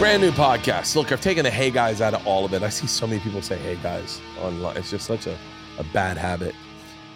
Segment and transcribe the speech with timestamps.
[0.00, 0.96] Brand new podcast.
[0.96, 2.62] Look, I've taken the hey guys out of all of it.
[2.62, 4.78] I see so many people say hey guys online.
[4.78, 5.36] It's just such a,
[5.78, 6.54] a bad habit.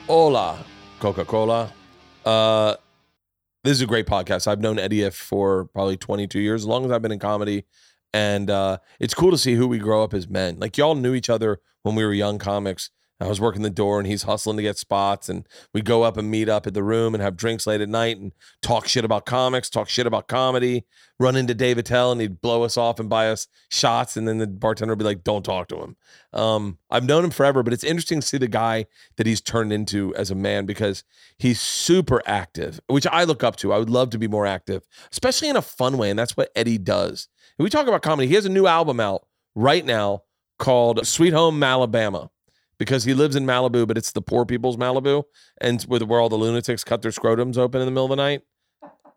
[0.07, 0.63] Hola,
[1.01, 1.72] Coca Cola.
[2.26, 2.76] Uh,
[3.62, 4.47] this is a great podcast.
[4.47, 7.65] I've known Eddie Ifft for probably 22 years, as long as I've been in comedy.
[8.12, 10.58] And uh, it's cool to see who we grow up as men.
[10.61, 12.90] Like, y'all knew each other when we were young comics.
[13.21, 15.28] I was working the door and he's hustling to get spots.
[15.28, 17.89] And we go up and meet up at the room and have drinks late at
[17.89, 20.84] night and talk shit about comics, talk shit about comedy,
[21.20, 24.16] run into Dave Attell and he'd blow us off and buy us shots.
[24.16, 25.97] And then the bartender would be like, don't talk to him.
[26.33, 28.87] Um, I've known him forever, but it's interesting to see the guy
[29.17, 31.05] that he's turned into as a man because
[31.39, 33.73] he's super active, which I look up to.
[33.73, 36.11] I would love to be more active, especially in a fun way.
[36.11, 37.28] And that's what Eddie does.
[37.59, 40.25] We talk about comedy, he has a new album out right now
[40.59, 42.31] called Sweet Home Malibama
[42.78, 45.24] because he lives in Malibu, but it's the poor people's Malibu,
[45.60, 48.16] and with where all the lunatics cut their scrotums open in the middle of the
[48.16, 48.42] night.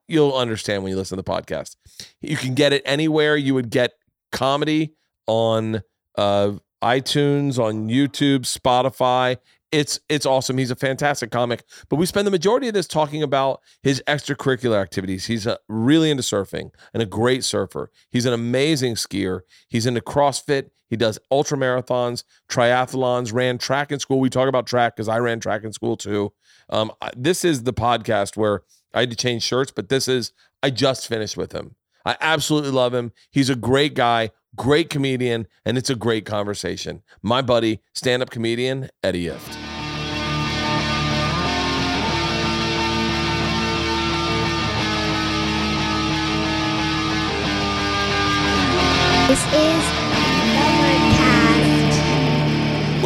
[0.07, 1.75] You'll understand when you listen to the podcast.
[2.21, 3.91] You can get it anywhere you would get
[4.31, 4.93] comedy
[5.25, 5.81] on
[6.17, 9.37] uh, iTunes, on YouTube, Spotify.
[9.71, 10.57] It's it's awesome.
[10.57, 11.63] He's a fantastic comic.
[11.89, 15.25] But we spend the majority of this talking about his extracurricular activities.
[15.25, 17.91] He's uh, really into surfing and a great surfer.
[18.09, 19.41] He's an amazing skier.
[19.67, 20.69] He's into CrossFit.
[20.89, 24.19] He does ultra marathons, triathlons, ran track in school.
[24.19, 26.33] We talk about track because I ran track in school too.
[26.69, 28.61] Um, I- this is the podcast where
[28.93, 30.31] I had to change shirts, but this is
[30.63, 31.75] I just finished with him.
[32.05, 33.11] I absolutely love him.
[33.31, 37.03] He's a great guy, great comedian, and it's a great conversation.
[37.21, 39.66] My buddy, stand-up comedian Eddie Ifft.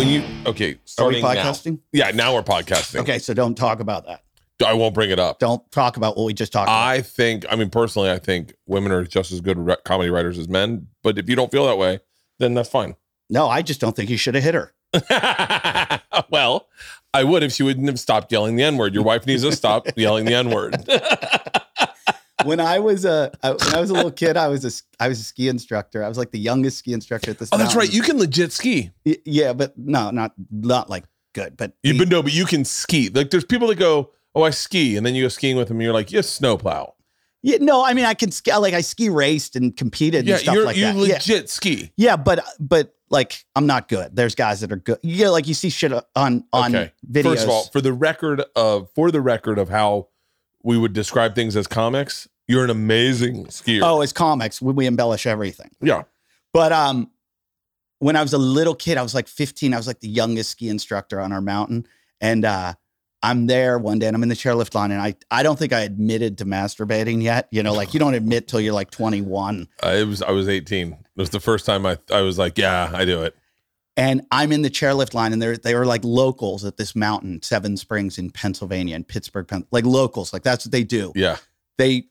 [0.02, 1.34] When you okay, Are we starting now.
[1.36, 1.80] podcasting?
[1.92, 3.02] Yeah, now we're podcasting.
[3.02, 4.24] Okay, so don't talk about that.
[4.66, 5.38] I won't bring it up.
[5.38, 6.88] Don't talk about what we just talked about.
[6.88, 10.40] I think, I mean, personally, I think women are just as good re- comedy writers
[10.40, 10.88] as men.
[11.04, 12.00] But if you don't feel that way,
[12.40, 12.96] then that's fine.
[13.30, 14.74] No, I just don't think he should have hit her.
[16.32, 16.68] well,
[17.14, 18.96] I would if she wouldn't have stopped yelling the N word.
[18.96, 20.84] Your wife needs to stop yelling the N word.
[22.46, 24.72] When I was a I- when I was a little kid, I was a
[25.04, 26.04] I was a ski instructor.
[26.04, 27.50] I was like the youngest ski instructor at this.
[27.52, 27.92] oh, that's right.
[27.92, 28.92] You can legit ski.
[29.06, 31.58] Y- yeah, but no, not not like good.
[31.58, 33.10] But You, but no, but you can ski.
[33.10, 35.78] Like there's people that go, oh, I ski, and then you go skiing with them,
[35.78, 36.94] and you're like, yes, snowplow.
[37.42, 38.54] yeah, no, I mean I can ski.
[38.56, 40.96] Like I ski raced and competed Yeah, and stuff you're like you that.
[40.96, 41.02] Yeah.
[41.16, 41.92] legit ski.
[41.98, 44.16] yeah, but but like I'm not good.
[44.16, 44.98] There's guys that are good.
[45.04, 46.92] Yeah, like you see shit on on okay.
[47.10, 47.24] videos.
[47.24, 50.08] First of all, for the record of for the record of how
[50.64, 53.82] we would describe things as comics, you're an amazing skier.
[53.84, 55.72] oh, as comics, we, we embellish everything.
[55.82, 56.04] yeah.
[56.54, 57.10] But um,
[58.00, 59.74] when I was a little kid, I was like 15.
[59.74, 61.88] I was like the youngest ski instructor on our mountain,
[62.20, 62.74] and uh,
[63.24, 65.72] I'm there one day, and I'm in the chairlift line, and I I don't think
[65.72, 67.48] I admitted to masturbating yet.
[67.52, 69.68] You know, like you don't admit till you're like 21.
[69.84, 70.92] Uh, it was I was 18.
[70.92, 73.36] It was the first time I I was like, yeah, I do it.
[73.98, 77.42] And I'm in the chairlift line, and they're they were like locals at this mountain,
[77.44, 81.12] Seven Springs in Pennsylvania, in Pittsburgh, like locals, like that's what they do.
[81.16, 81.38] Yeah.
[81.78, 82.06] They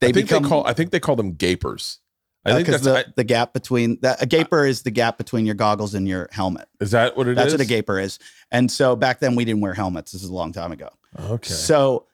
[0.00, 2.00] they I think become they call I think they call them gapers.
[2.44, 5.56] I think that's the, the gap between that a gaper is the gap between your
[5.56, 6.68] goggles and your helmet.
[6.80, 7.36] Is that what it is?
[7.36, 8.20] That's what a gaper is.
[8.52, 10.12] And so back then we didn't wear helmets.
[10.12, 10.90] This is a long time ago.
[11.18, 11.52] Okay.
[11.52, 12.06] So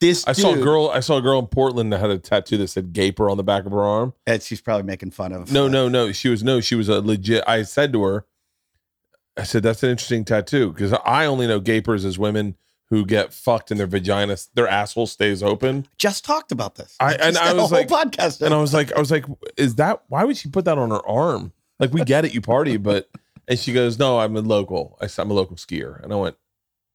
[0.00, 0.88] this I saw a girl.
[0.88, 3.44] I saw a girl in Portland that had a tattoo that said "gaper" on the
[3.44, 4.12] back of her arm.
[4.26, 5.50] and she's probably making fun of.
[5.52, 6.12] No, uh, no, no.
[6.12, 6.60] She was no.
[6.60, 7.44] She was a legit.
[7.46, 8.26] I said to her,
[9.36, 12.56] I said that's an interesting tattoo because I only know gapers as women
[12.88, 15.86] who get fucked and their vagina, their asshole stays open.
[15.98, 16.96] Just talked about this.
[17.00, 18.42] I- and I was like- podcast.
[18.42, 19.24] And I was like, I was like,
[19.56, 21.52] is that why would she put that on her arm?
[21.80, 23.10] Like we get it, you party, but
[23.48, 24.96] and she goes, no, I'm a local.
[25.00, 26.36] I said I'm a local skier, and I went,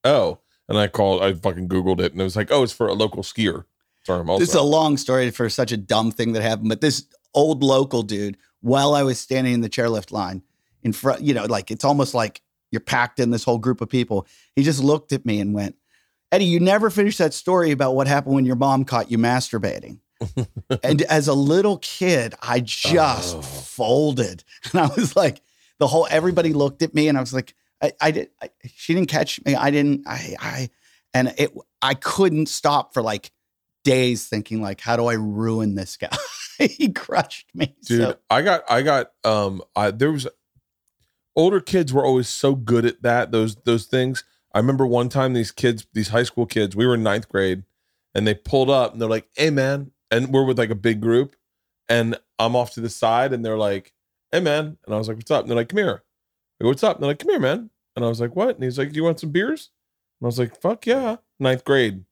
[0.03, 2.87] oh, and I called, I fucking googled it, and it was like, oh, it's for
[2.87, 3.65] a local skier
[4.05, 4.29] term.
[4.29, 6.69] Also, this is a long story for such a dumb thing that happened.
[6.69, 10.41] But this old local dude, while I was standing in the chairlift line
[10.83, 12.41] in front, you know, like it's almost like
[12.71, 14.25] you're packed in this whole group of people.
[14.55, 15.75] He just looked at me and went,
[16.31, 19.99] Eddie, you never finished that story about what happened when your mom caught you masturbating.
[20.83, 23.41] and as a little kid, I just Oh.
[23.41, 24.43] folded.
[24.71, 25.41] And I was like,
[25.79, 28.93] the whole everybody looked at me and I was like, I, I did I, she
[28.93, 29.55] didn't catch me.
[29.55, 30.69] I didn't, I I
[31.13, 31.51] and it
[31.81, 33.31] I couldn't stop for like
[33.83, 36.15] days thinking like, how do I ruin this guy?
[36.59, 37.75] he crushed me.
[37.83, 40.27] dude So, i got i got um i there was
[41.35, 45.33] older kids were always so good at that those those things i remember one time
[45.33, 47.63] these kids these high school kids we were in ninth grade
[48.13, 51.01] and they pulled up and they're like hey man and we're with like a big
[51.01, 51.35] group
[51.89, 53.93] and i'm off to the side and they're like
[54.31, 55.41] hey man and i was like what's up?
[55.41, 56.03] And they're like come here.
[56.59, 56.97] I go, what's up?
[56.97, 58.55] And they're like come here man and i was like what?
[58.55, 59.69] And he's like do you want some beers?
[60.19, 62.03] And i was like fuck yeah ninth grade.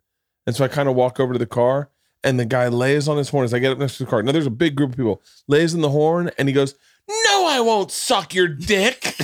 [0.45, 1.89] And so i kind of walk over to the car
[2.23, 4.21] and the guy lays on his horn as I get up next to the car.
[4.21, 6.75] Now there's a big group of people, lays in the horn, and he goes,
[7.09, 9.15] No, I won't suck your dick.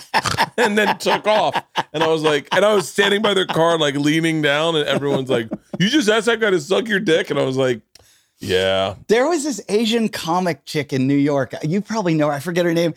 [0.58, 1.54] and then took off.
[1.92, 4.86] And I was like, and I was standing by their car, like leaning down, and
[4.88, 5.48] everyone's like,
[5.78, 7.30] You just asked that guy to suck your dick?
[7.30, 7.80] And I was like,
[8.40, 8.96] Yeah.
[9.06, 11.54] There was this Asian comic chick in New York.
[11.62, 12.32] You probably know her.
[12.32, 12.94] I forget her name.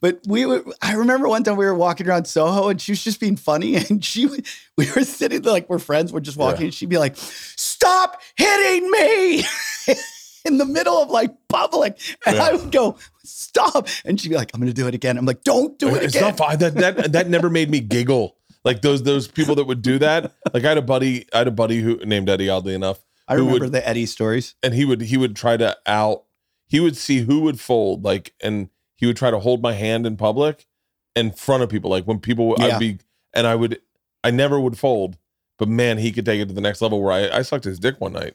[0.00, 3.04] But we were, I remember one time we were walking around Soho and she was
[3.04, 3.76] just being funny.
[3.88, 4.46] And she, would-
[4.76, 6.12] we were sitting there like we're friends.
[6.12, 6.66] We're just walking Yeah.
[6.66, 9.44] and she'd be like, stop hitting me
[10.44, 12.00] in the middle of like public.
[12.26, 12.42] And Yeah.
[12.44, 13.88] I would go, stop.
[14.04, 15.16] And she'd be like, I'm going to do it again.
[15.18, 16.28] I'm like, don't do it It's again.
[16.30, 16.58] not fine.
[16.58, 18.36] That that that never made me giggle.
[18.64, 20.32] Like those those people that would do that.
[20.54, 23.00] Like I had a buddy, I had a buddy who named Eddie, oddly enough.
[23.28, 24.54] I remember would- the Eddie stories.
[24.62, 26.24] and he would he would try to out
[26.68, 30.06] he would see who would fold like and he would try to hold my hand
[30.06, 30.66] in public
[31.14, 32.66] in front of people like when people Yeah.
[32.76, 32.98] i'd be
[33.34, 33.80] and i would
[34.24, 35.18] i never would fold
[35.58, 37.78] but man he could take it to the next level where i, I sucked his
[37.78, 38.34] dick one night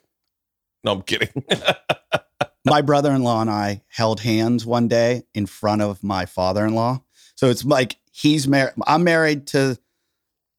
[0.83, 1.29] no i'm kidding
[2.69, 7.01] my brother-in-law and I held hands one day in front of my father-in-law.
[7.35, 8.73] So it's like he's married.
[8.85, 9.77] I'm married to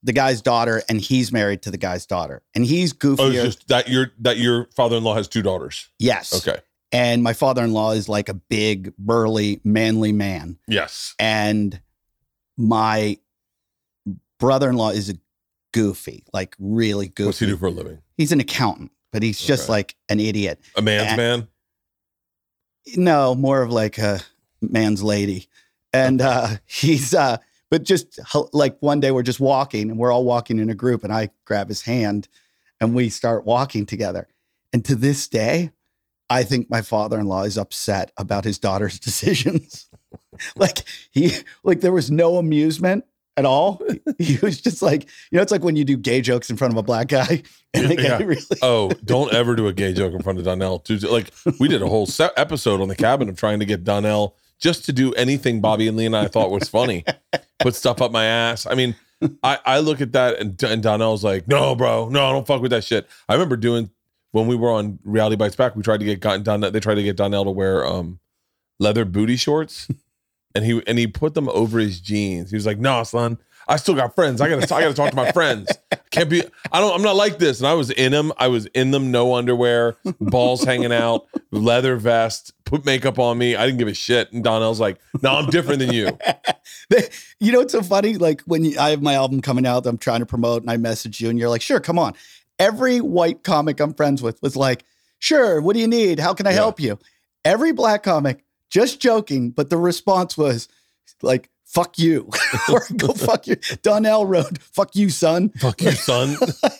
[0.03, 3.23] the guy's daughter, and he's married to the guy's daughter, and he's goofy.
[3.23, 6.33] oh just that your that your father-in-law has two daughters yes.
[6.47, 6.61] okay
[6.93, 11.81] And my father-in-law is like a big, burly, manly man, yes and
[12.57, 13.19] my
[14.39, 15.15] brother-in-law is a
[15.75, 17.27] goofy, like really goofy.
[17.27, 20.61] what's he do for a living He's an accountant, but he's just like an idiot.
[20.77, 21.49] a man's And- man
[22.97, 24.21] no more of like a
[24.61, 25.49] man's lady.
[25.93, 27.39] And uh he's uh
[27.71, 28.19] but just
[28.53, 31.31] like one day we're just walking and we're all walking in a group and i
[31.45, 32.29] grab his hand
[32.81, 34.29] and we start walking together.
[34.73, 35.71] And to this day
[36.31, 39.89] i think my father-in-law is upset about his daughter's decisions.
[40.57, 41.33] Like he
[41.65, 43.05] like there was no amusement
[43.39, 43.81] at all?
[44.19, 46.73] He was just like you know it's like when you do gay jokes in front
[46.75, 47.43] of a black guy
[47.75, 48.19] and they Yeah.
[48.19, 51.31] really oh don't ever do a gay joke in front of donnell like
[51.61, 54.85] we did a whole se- episode on the cabin of trying to get donnell just
[54.87, 57.05] to do anything bobby and lee and i thought was funny.
[57.61, 58.67] Put stuff up my ass.
[58.67, 58.97] I mean
[59.45, 62.09] i i look at that and, and donnell's like no bro.
[62.09, 63.07] No don't fuck with that shit.
[63.29, 63.91] I remember doing
[64.33, 66.97] when we were on reality bites back we tried to get gotten donnell they tried
[66.97, 68.19] to get donnell to wear um
[68.81, 69.87] leather booty shorts
[70.59, 73.39] and he and he put them over his jeans he was like no son
[73.69, 75.79] i still got friends i gotta i gotta talk to my friends
[76.11, 78.67] can't be i don't i'm not like this and i was in them i was
[78.67, 83.79] in them no underwear balls hanging out leather vest put makeup on me i didn't
[83.79, 86.19] give a shit and donnell's like no i'm different than you
[87.41, 88.15] you know it's so funny?
[88.15, 90.71] Like when you, I have my album coming out that I'm trying to promote, and
[90.71, 92.15] I message you, and you're like, "Sure, come on."
[92.59, 94.85] Every white comic I'm friends with was like,
[95.19, 96.19] "Sure, what do you need?
[96.19, 96.57] How can I Yeah.
[96.57, 96.99] help you?"
[97.45, 100.69] Every black comic, just joking, but the response was
[101.23, 102.31] like, "Fuck you,"
[102.73, 106.37] or "Go fuck you." Donnell Road, "Fuck you, son." fuck you son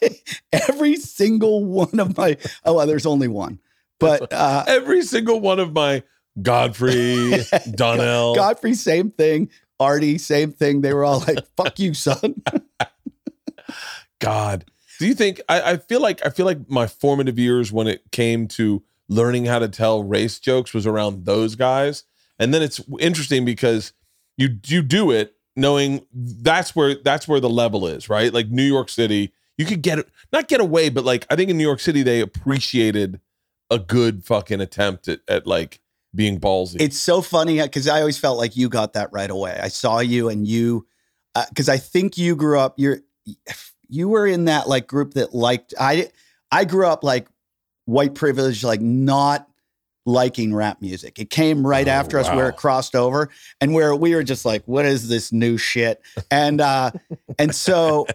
[0.53, 3.61] Every single one of my oh, well, there's only one,
[3.99, 6.03] but uh, every single one of my
[6.41, 7.35] godfrey
[7.75, 9.51] donnell Godfrey, same thing.
[9.81, 10.81] Artie, same thing.
[10.81, 12.43] They were all like, "Fuck you, son."
[14.21, 14.65] God,
[14.99, 18.11] do you think I, I feel like I feel like my formative years when it
[18.11, 22.05] came to learning how to tell race jokes was around those guys,
[22.39, 23.93] and then it's interesting because
[24.37, 28.33] you you do it knowing that's where that's where the level is, right?
[28.33, 29.99] Like New York City, you could get
[30.33, 33.21] not get away, but like I think in New York City they appreciated
[33.71, 35.81] a good fucking attempt at, at like
[36.15, 36.77] being ballsy.
[36.81, 39.59] It's so funny uh, because I always felt like you got that right away.
[39.61, 40.87] I saw you and you,
[41.35, 42.75] uh, because I think you grew up.
[42.79, 43.01] You're
[43.89, 45.75] you were in that like group that liked.
[45.79, 46.11] I
[46.51, 47.29] I grew up like
[47.89, 49.49] white privilege, like not
[50.05, 51.19] liking rap music.
[51.19, 53.29] It came right Oh, after us where it crossed over
[53.61, 56.01] and where we were just like, what is this new shit?
[56.31, 56.91] And uh
[57.39, 58.07] and so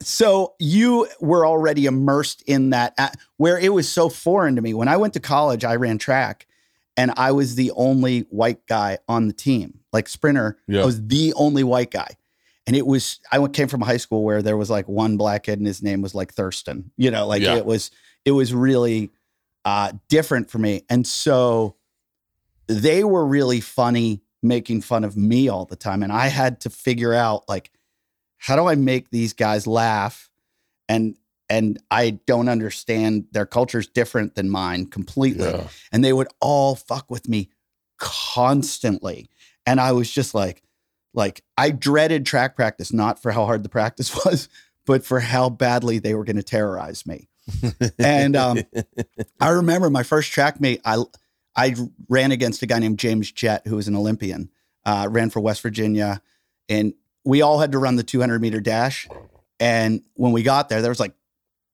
[0.00, 4.74] so you were already immersed in that uh, where it was so foreign to me.
[4.74, 6.46] When I went to college, I ran track
[6.96, 9.80] and I was the only white guy on the team.
[9.92, 10.82] Like sprinter, Yeah.
[10.82, 12.08] I was the only white guy.
[12.66, 15.42] And it was I came from a high school where there was like one black
[15.44, 16.90] kid and his name was like Thurston.
[16.96, 17.56] You know, like Yeah.
[17.56, 17.90] it was
[18.24, 19.10] it was really
[19.64, 20.82] uh different for me.
[20.88, 21.76] And so
[22.66, 26.02] they were really funny making fun of me all the time.
[26.02, 27.70] And I had to figure out like
[28.38, 30.30] how do I make these guys laugh?
[30.88, 31.16] And
[31.48, 35.50] and I don't understand their culture's different than mine completely.
[35.50, 35.68] Yeah.
[35.92, 37.50] and they would all fuck with me
[37.98, 39.28] constantly.
[39.64, 40.62] And i was just like
[41.14, 44.48] like i dreaded track practice not for how hard the practice was
[44.86, 47.28] but for how badly they were going to terrorize me
[47.98, 48.58] and um,
[49.40, 51.02] i remember my first track meet i
[51.56, 51.74] i
[52.08, 54.50] ran against a guy named james jett who was an olympian
[54.84, 56.22] uh, ran for west virginia
[56.68, 56.94] and
[57.24, 59.08] we all had to run the 200 meter dash
[59.58, 61.14] and when we got there there was like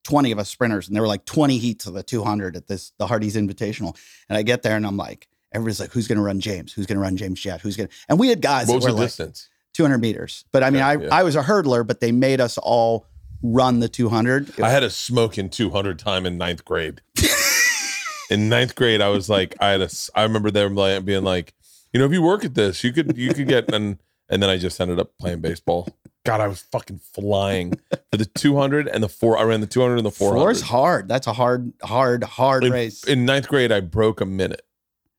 [0.09, 2.93] 20 of us sprinters, and there were like 20 heats of the 200 at this
[2.99, 3.95] the Hardy's Invitational.
[4.29, 6.73] And I get there, and I'm like, everybody's like, "Who's going to run James?
[6.73, 7.61] Who's going to run James Jett?
[7.61, 9.51] Who's going?" to And we had guys What that was were the like distance?
[9.75, 11.09] 200 meters, but I mean, I yeah.
[11.13, 13.07] I was a hurdler, but they made us all
[13.43, 14.61] run the 200.
[14.61, 17.01] I had a smoking 200 time in ninth grade.
[18.31, 21.55] in ninth grade, I was like, I had a, I remember them being like,
[21.93, 24.51] you know, if you work at this, you could, you could get, and and then
[24.51, 25.89] I just ended up playing baseball.
[26.25, 27.79] God, I was fucking flying
[28.11, 29.39] for the 200 and the four.
[29.39, 30.39] I ran the 200 and the 400.
[30.39, 31.09] Four is hard.
[31.09, 33.05] That's a hard, hard, hard in, race.
[33.05, 34.67] in ninth grade, I broke a minute,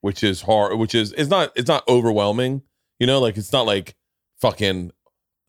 [0.02, 0.78] which is hard.
[0.78, 2.62] Which is it's not it's not overwhelming.
[3.00, 3.96] You know, like it's not like
[4.40, 4.92] fucking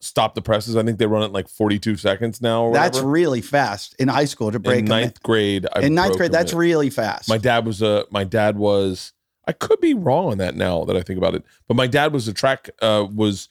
[0.00, 0.76] stop the presses.
[0.76, 2.64] I think they run it like 42 seconds now.
[2.64, 3.10] Or That's whatever.
[3.10, 5.66] really fast in high school to break in ninth grade.
[5.74, 6.32] I in ninth grade.
[6.32, 7.28] That's really fast.
[7.28, 9.12] My dad was a my dad was
[9.46, 12.12] I could be wrong on that now that I think about it, but my dad
[12.12, 13.48] was a track uh was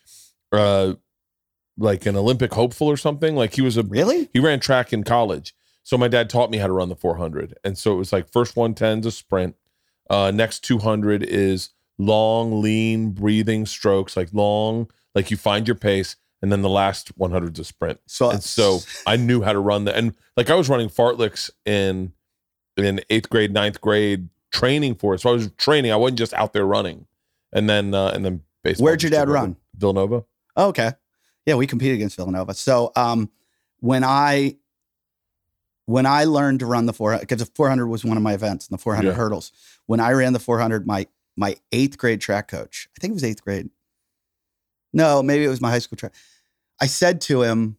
[0.51, 0.93] uh
[1.77, 3.35] like an Olympic hopeful or something.
[3.35, 4.29] Like he was a really?
[4.33, 5.55] he ran track in college.
[5.83, 7.57] So my dad taught me how to run the 400.
[7.63, 9.55] And so it was like first 110 is a sprint.
[10.09, 16.15] Uh next 200 is long, lean, breathing strokes, like long, like you find your pace
[16.41, 17.99] and then the last 100 is a sprint.
[18.05, 19.95] So, And so I knew how to run that.
[19.95, 22.13] And like I was running fartleks in
[22.77, 25.19] in eighth grade, ninth grade training for it.
[25.21, 25.91] So I was training.
[25.91, 27.05] I wasn't just out there running.
[27.51, 28.85] And then uh and then baseball.
[28.85, 29.57] Where'd your dad run?
[29.75, 30.23] Villanova.
[30.55, 30.91] Oh, okay.
[31.45, 32.53] Yeah, we competed against Villanova.
[32.53, 33.29] So um,
[33.79, 34.57] when I
[35.85, 38.67] when I learned to run the 400, because the 400 was one of my events
[38.67, 39.15] and the 400 Yeah.
[39.15, 39.51] hurdles.
[39.87, 43.23] When I ran the 400, my my eighth grade track coach, I think it was
[43.23, 43.69] eighth grade.
[44.93, 46.13] No, maybe it was my high school track.
[46.81, 47.77] I said to him,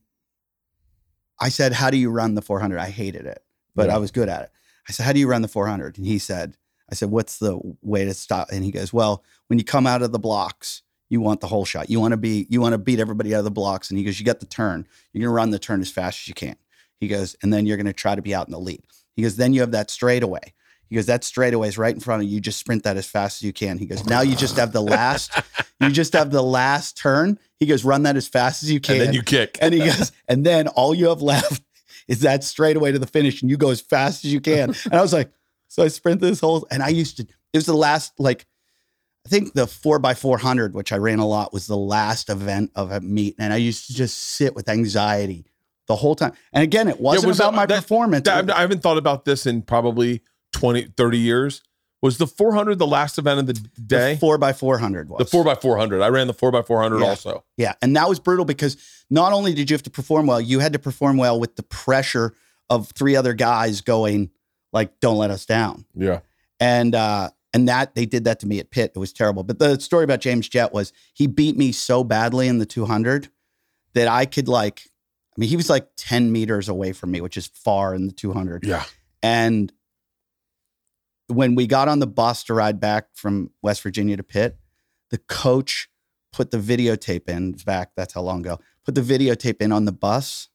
[1.40, 3.42] I said, "How do you run the 400?" I hated it,
[3.74, 3.96] but Yeah.
[3.96, 4.50] I was good at it.
[4.88, 6.56] I said, "How do you run the 400?" And he said,
[6.90, 10.02] "I said, what's the way to stop?" And he goes, "Well, when you come out
[10.02, 11.90] of the blocks." you want the whole shot.
[11.90, 13.90] You want to be, you want to beat everybody out of the blocks.
[13.90, 14.86] And he goes, you got the turn.
[15.12, 16.54] You're going to run the turn as fast as you can.
[17.00, 18.80] He goes, and then you're going to try to be out in the lead.
[19.16, 20.54] He goes, then you have that straightaway.
[20.90, 22.34] He goes, that straightaway is right in front of you.
[22.34, 23.78] You just sprint that as fast as you can.
[23.78, 25.30] He goes, now you just have the last,
[25.80, 27.38] you just have the last turn.
[27.58, 28.96] He goes, run that as fast as you can.
[28.96, 29.56] And then you kick.
[29.62, 31.62] And he goes, and then all you have left
[32.08, 34.74] is that straightaway to the finish, and you go as fast as you can.
[34.84, 35.30] And I was like,
[35.68, 37.22] so I sprint this whole, and I used to.
[37.22, 38.46] It was the last, like,
[39.24, 42.30] I think the four by four hundred, which I ran a lot, was the last
[42.30, 45.44] event of a meet, and I used to just sit with anxiety
[45.86, 46.32] the whole time.
[46.52, 48.26] And again, it wasn't was about that- my that- performance.
[48.28, 51.62] I I haven't thought about this in probably 20, 30 years.
[52.02, 54.14] Was the 400 the last event of the day?
[54.14, 56.62] the four by four hundred was The 4 by 400 I ran the 4 by
[56.62, 57.06] 400 Yeah.
[57.06, 57.44] also.
[57.58, 57.74] Yeah.
[57.82, 58.78] And that was brutal because
[59.10, 61.62] not only did you have to perform well, you had to perform well with the
[61.62, 62.32] pressure
[62.70, 64.30] of three other guys going,
[64.72, 65.84] like, don't let us down.
[65.94, 66.20] Yeah.
[66.58, 68.92] And uh and that they did that to me at Pitt.
[68.94, 69.42] It was terrible.
[69.42, 73.28] But the story about James Jett was he beat me so badly in the 200
[73.92, 74.84] that I could like
[75.36, 78.12] I mean, he was like 10 meters away from me, which is far in the
[78.12, 78.64] 200.
[78.64, 78.84] Yeah.
[79.22, 79.70] And
[81.30, 84.58] when we got on the bus to ride back from West Virginia to Pitt,
[85.10, 85.88] the coach
[86.32, 87.90] put the videotape in back.
[87.96, 88.58] That's how long ago.
[88.84, 90.48] Put the videotape in on the bus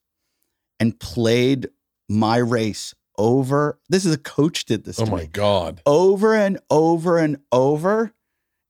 [0.80, 1.70] and played
[2.10, 3.80] my race over.
[3.90, 5.82] This is a coach did this Oh my me god.
[5.86, 8.14] over and over and over.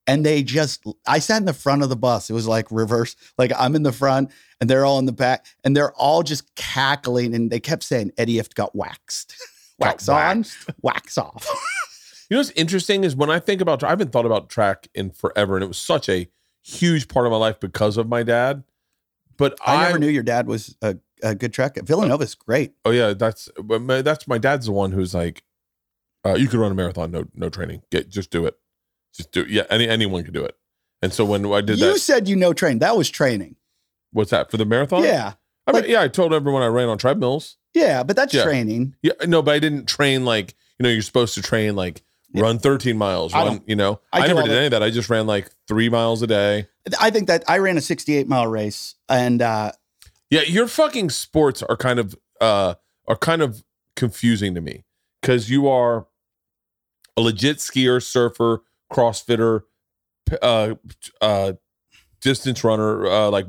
[0.08, 2.30] And they just, I sat in the front of the bus.
[2.30, 4.32] It was like reverse, like I'm in the front
[4.62, 7.34] and they're all in the back and they're all just cackling.
[7.34, 9.36] And they kept saying, Eddie Ifft got waxed.
[9.82, 10.46] Got wax on,
[10.82, 11.46] wax off.
[12.29, 15.12] You know what's interesting is when I think about I haven't thought about track in
[15.12, 16.27] forever and it was such a
[16.63, 18.63] huge part of my life because of my dad.
[19.38, 21.77] But I I, never knew your dad was a, a good track.
[21.84, 22.74] Villanova's great.
[22.86, 25.44] Oh yeah, that's my, that's my dad's the one who's like,
[26.25, 28.58] uh, you could run a marathon, no no training, get just do it,
[29.13, 29.50] just do it.
[29.50, 30.58] Yeah, any anyone can do it.
[31.01, 32.79] And so when I did You that, you said you know train.
[32.79, 33.58] That was training.
[34.12, 35.03] what's that for the marathon?
[35.03, 35.34] Yeah.
[35.67, 37.58] I mean, like- yeah, I told everyone I ran on treadmills.
[37.74, 38.01] Yeah.
[38.03, 38.44] But that's Yeah.
[38.44, 38.96] training.
[39.03, 42.01] Yeah, no, but I didn't train like you know you're supposed to train like.
[42.42, 43.34] Run 13 miles.
[43.34, 44.58] I Run, you know, I I, never did that.
[44.58, 44.84] any of that.
[44.84, 46.68] I just ran like three miles a day.
[47.00, 49.72] I think that I ran a 68 mile race and uh,
[50.30, 52.75] Yeah, your fucking sports are kind of uh
[53.08, 53.63] are kind of
[53.96, 54.84] confusing to me
[55.22, 56.08] because you are
[57.18, 58.62] a legit skier, surfer,
[58.92, 59.62] crossfitter,
[60.42, 60.75] uh,
[61.22, 61.54] uh,
[62.22, 63.48] distance runner, uh, like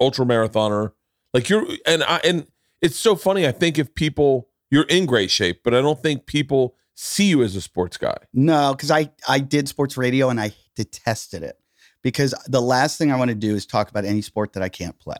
[0.00, 0.92] ultra marathoner.
[1.34, 2.46] Like you're, and I, and
[2.80, 3.46] it's so funny.
[3.46, 7.42] I think if people, you're in great shape, but I don't think people see you
[7.42, 8.16] as a sports guy.
[8.32, 11.58] No, because I I did sports radio and I detested it
[12.02, 14.68] because the last thing I want to do is talk about any sport that I
[14.68, 15.16] can't play.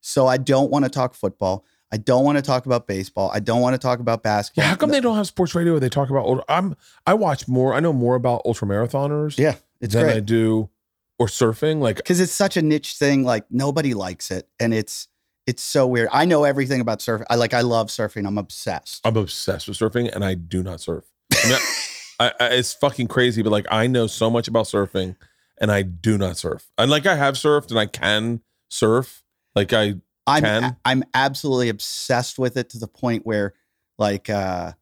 [0.00, 1.64] So I don't want to talk football.
[1.92, 3.30] I don't want to talk about baseball.
[3.34, 4.64] I don't want to talk about basketball.
[4.64, 5.74] Yeah, how come they don't have sports radio?
[5.74, 6.42] where They talk about.
[6.48, 6.74] I'm.
[7.06, 7.74] I watch more.
[7.74, 9.36] I know more about ultra marathoners.
[9.38, 10.70] Yeah, it's than I great do
[11.18, 11.80] or surfing.
[11.80, 13.24] Like because it's such a niche thing.
[13.24, 15.08] Like nobody likes it, and it's
[15.46, 16.08] It's so weird.
[16.12, 17.24] I know everything about surfing.
[17.28, 17.52] I like.
[17.52, 18.26] I love surfing.
[18.26, 19.04] I'm obsessed.
[19.04, 21.04] I'm obsessed with surfing, and I do not surf.
[21.32, 21.58] I mean,
[22.20, 25.16] I, I, it's fucking crazy, but like I know so much about surfing,
[25.60, 26.70] and I do not surf.
[26.78, 29.24] And like I have surfed, and I can surf.
[29.56, 29.96] Like I,
[30.26, 30.76] I'm Can?
[30.84, 33.54] I'm absolutely obsessed with it to the point where,
[33.98, 34.72] like, uh,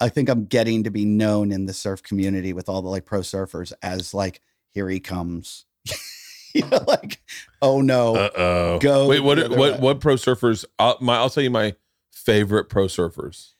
[0.00, 3.04] I think I'm getting to be known in the surf community with all the like
[3.04, 4.40] pro surfers as like,
[4.70, 5.66] here he comes.
[6.54, 7.20] you know, like,
[7.62, 8.78] oh no, uh oh.
[8.78, 9.38] go Wait, what?
[9.50, 9.58] What?
[9.58, 9.78] way.
[9.78, 10.64] What pro surfers?
[10.78, 11.74] I'll, my, I'll tell you my
[12.10, 13.52] favorite pro surfers.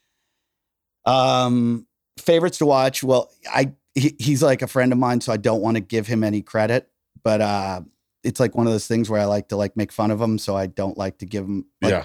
[1.04, 1.86] Um,
[2.18, 3.02] favorites to watch.
[3.02, 6.06] Well, I he, he's like a friend of mine, so I don't want to give
[6.06, 6.88] him any credit.
[7.22, 7.80] But uh,
[8.22, 10.38] it's like one of those things where I like to like make fun of him,
[10.38, 11.66] so I don't like to give him.
[11.80, 12.04] Like, yeah.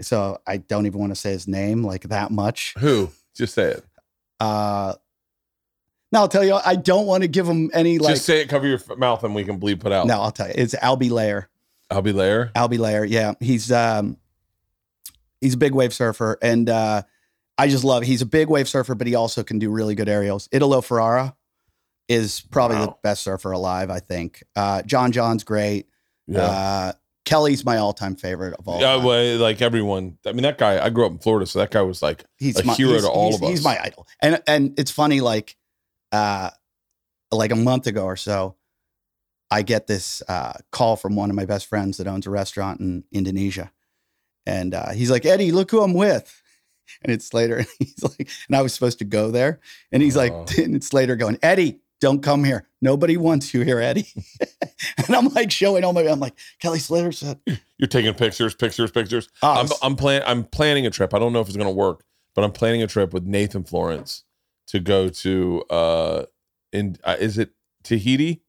[0.00, 2.74] So I don't even want to say his name like that much.
[2.78, 3.10] Who?
[3.34, 3.84] Just say it.
[4.40, 4.94] Uh,
[6.12, 6.54] no, I'll tell you.
[6.54, 8.14] I don't want to give him any like.
[8.14, 8.48] Just say it.
[8.48, 10.06] Cover your f- mouth, and we can bleep it out.
[10.06, 10.54] no, I'll tell you.
[10.56, 11.48] It's Albee Layer.
[11.90, 12.12] I'll be.
[12.54, 13.04] Albee Layer.
[13.04, 14.16] Yeah, he's um,
[15.40, 17.02] he's a big wave surfer, and uh,
[17.58, 18.02] I just love.
[18.02, 20.48] He's a big wave surfer, but he also can do really good aerials.
[20.52, 21.34] Italo Ferreira
[22.08, 23.90] is probably the best surfer alive.
[23.90, 24.42] I think.
[24.54, 25.88] Uh, John John's great.
[26.26, 26.42] Yeah.
[26.42, 26.92] Uh,
[27.24, 28.80] Kelly's my all-time favorite of all.
[28.80, 29.04] yeah, time.
[29.04, 30.18] well, like everyone.
[30.26, 30.84] I mean, that guy.
[30.84, 33.08] I grew up in Florida, so that guy was like, he's a my, hero to
[33.08, 33.48] all of us.
[33.48, 35.56] He's my idol, and and it's funny, like,
[36.12, 36.50] uh,
[37.32, 38.56] like a month ago or so,
[39.50, 42.80] I get this uh, call from one of my best friends that owns a restaurant
[42.80, 43.72] in Indonesia,
[44.46, 46.42] and uh, he's like, Eddie, look who I'm with,
[47.02, 50.16] and it's Slater, and he's like, and I was supposed to go there, and he's
[50.16, 50.46] like, Oh.
[50.58, 51.80] and it's Slater going, Eddie.
[52.00, 52.66] Don't come here.
[52.80, 54.08] Nobody wants you here, Eddie.
[55.06, 56.00] and I'm like showing all my.
[56.00, 57.38] I'm like Kelly Slater said.
[57.78, 61.14] "You're taking pictures, pictures, pictures." Oh, I'm I'm plan I'm planning a trip.
[61.14, 62.02] I don't know if it's gonna work,
[62.34, 64.24] but I'm planning a trip with Nathan Florence
[64.72, 66.24] to go to uh
[66.72, 67.52] in uh, is it
[67.84, 68.42] Tahiti?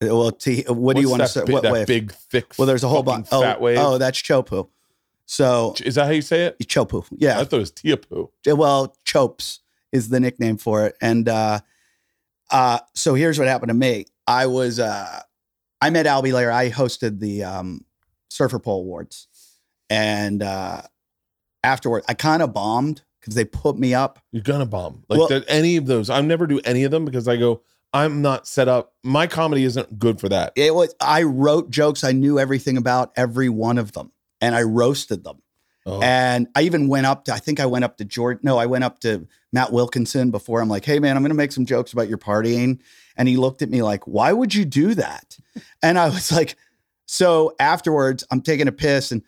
[0.00, 1.44] well, T, what do you want to say?
[1.44, 1.86] bi- What that wave?
[1.86, 2.54] big thick?
[2.58, 3.28] Well, there's a whole bunch.
[3.32, 3.78] Oh, fat wave.
[3.78, 4.68] oh, that's Chopu.
[5.26, 6.58] So is that how you say it?
[6.68, 8.28] Chopu, Yeah, I thought it was Tiapu.
[8.46, 9.60] Well, Chopes
[9.92, 10.96] is the nickname for it.
[11.00, 11.60] And uh,
[12.50, 14.04] uh, so here's what happened to me.
[14.26, 15.20] I was uh,
[15.80, 16.50] I met Albee Layer.
[16.50, 17.86] I hosted the um,
[18.28, 19.28] Surfer Poll Awards,
[19.88, 20.82] and uh,
[21.62, 24.18] afterward, I kind of bombed because they put me up.
[24.32, 26.10] You're gonna bomb like Well- any of those.
[26.10, 27.62] I never do any of them because I go.
[27.92, 28.92] I'm not set up.
[29.04, 30.52] My comedy isn't good for that.
[30.56, 32.02] It was I wrote jokes.
[32.02, 34.10] I knew everything about every one of them,
[34.40, 35.40] and I roasted them.
[35.86, 36.00] Oh.
[36.02, 38.40] And I even went up to, I think I went up to Jordan.
[38.42, 40.60] No, I went up to Matt Wilkinson before.
[40.62, 42.80] I'm like, hey, man, I'm going to make some jokes about your partying.
[43.18, 45.36] And he looked at me like, why would you do that?
[45.82, 46.56] And I was like,
[47.04, 49.12] so afterwards, I'm taking a piss.
[49.12, 49.22] And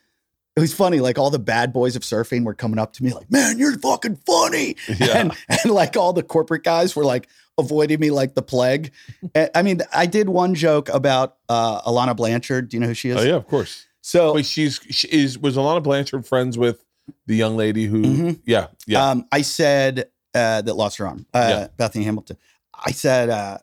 [0.56, 1.00] it was funny.
[1.00, 3.78] Like all the bad boys of surfing were coming up to me like, man, you're
[3.78, 4.76] fucking funny.
[4.98, 5.18] Yeah.
[5.18, 8.92] And, and like all the corporate guys were like avoiding me like the plague.
[9.34, 12.70] And, I mean, I did one joke about uh, Alana Blanchard.
[12.70, 13.16] Do you know who she is?
[13.18, 13.86] oh yeah, of course.
[14.00, 16.82] So Wait, she's she is was Alana Blanchard friends with
[17.26, 18.02] the young lady who?
[18.02, 18.40] Mhm.
[18.46, 19.10] Yeah, yeah.
[19.10, 21.68] Um, I said uh, that lost her arm, uh, Yeah.
[21.76, 22.36] Bethany Hamilton.
[22.74, 23.58] I said, uh,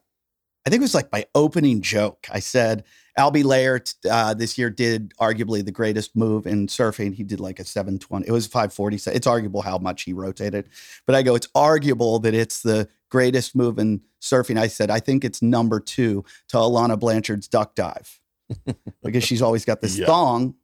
[0.65, 2.27] I think it was like my opening joke.
[2.31, 2.83] I said,
[3.17, 7.13] Albee Layer uh, this year did arguably the greatest move in surfing.
[7.13, 8.27] He did like a 720.
[8.27, 8.97] It was 540.
[8.97, 10.69] So it's arguable how much he rotated.
[11.05, 14.57] But I go, it's arguable that it's the greatest move in surfing.
[14.57, 18.19] I said, I think it's number two to Alana Blanchard's duck dive
[19.03, 20.07] because she's always got this Yeah.
[20.07, 20.55] thong.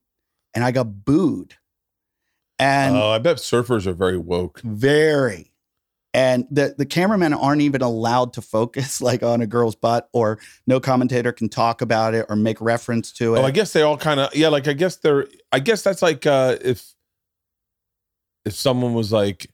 [0.55, 1.53] And I got booed.
[2.57, 4.59] And oh, I bet surfers are very woke.
[4.61, 5.48] very.
[6.13, 10.39] And the the cameramen aren't even allowed to focus like on a girl's butt, or
[10.65, 13.39] no commentator can talk about it or make reference to it.
[13.39, 14.47] Oh, I guess they all kind of yeah.
[14.47, 15.27] Like I guess they're.
[15.51, 16.93] I guess that's like uh if
[18.45, 19.51] if someone was like,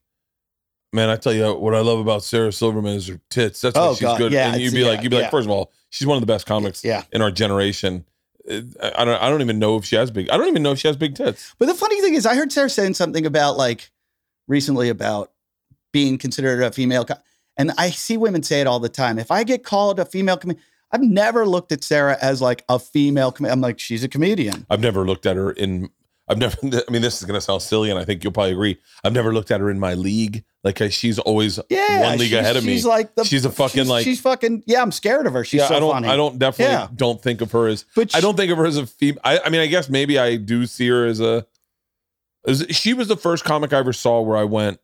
[0.94, 3.60] man, I tell you what I love about Sarah Silverman is her tits.
[3.60, 4.32] That's why Oh, she's God, good.
[4.32, 5.24] yeah, and you'd be like, you'd be yeah.
[5.24, 7.04] like, first of all, she's one of the best comics yeah.
[7.12, 8.06] in our generation.
[8.50, 8.62] Uh,
[8.96, 9.22] I don't.
[9.22, 10.30] I don't even know if she has big.
[10.30, 11.54] I don't even know if she has big tits.
[11.60, 13.92] But the funny thing is, I heard Sarah saying something about like
[14.48, 15.32] recently about
[15.96, 17.06] being considered a female,
[17.56, 19.18] and I see women say it all the time.
[19.18, 22.78] If I get called a female comedian, I've never looked at Sarah as like a
[22.80, 23.32] female.
[23.32, 24.66] Com- I'm like, she's a comedian.
[24.70, 25.90] I've never looked at her in.
[26.28, 26.58] I've never.
[26.64, 28.78] I mean, this is gonna sound silly, and I think you'll probably agree.
[29.06, 30.44] I've never looked at her in my league.
[30.66, 32.74] Like uh, she's always Yeah, one league ahead of me.
[32.74, 33.24] She's like the.
[33.24, 34.64] She's a fucking, she's, like- She's fucking.
[34.68, 35.46] Yeah, I'm scared of her.
[35.46, 35.92] She's yeah, so I don't.
[35.94, 36.08] funny.
[36.10, 36.90] I don't definitely Yeah.
[36.94, 37.86] don't think of her as.
[37.96, 39.22] But I don't think of her as a female.
[39.24, 41.46] I, I mean, I guess maybe I do see her as a.
[42.48, 44.80] As, she was the first comic I ever saw where I went.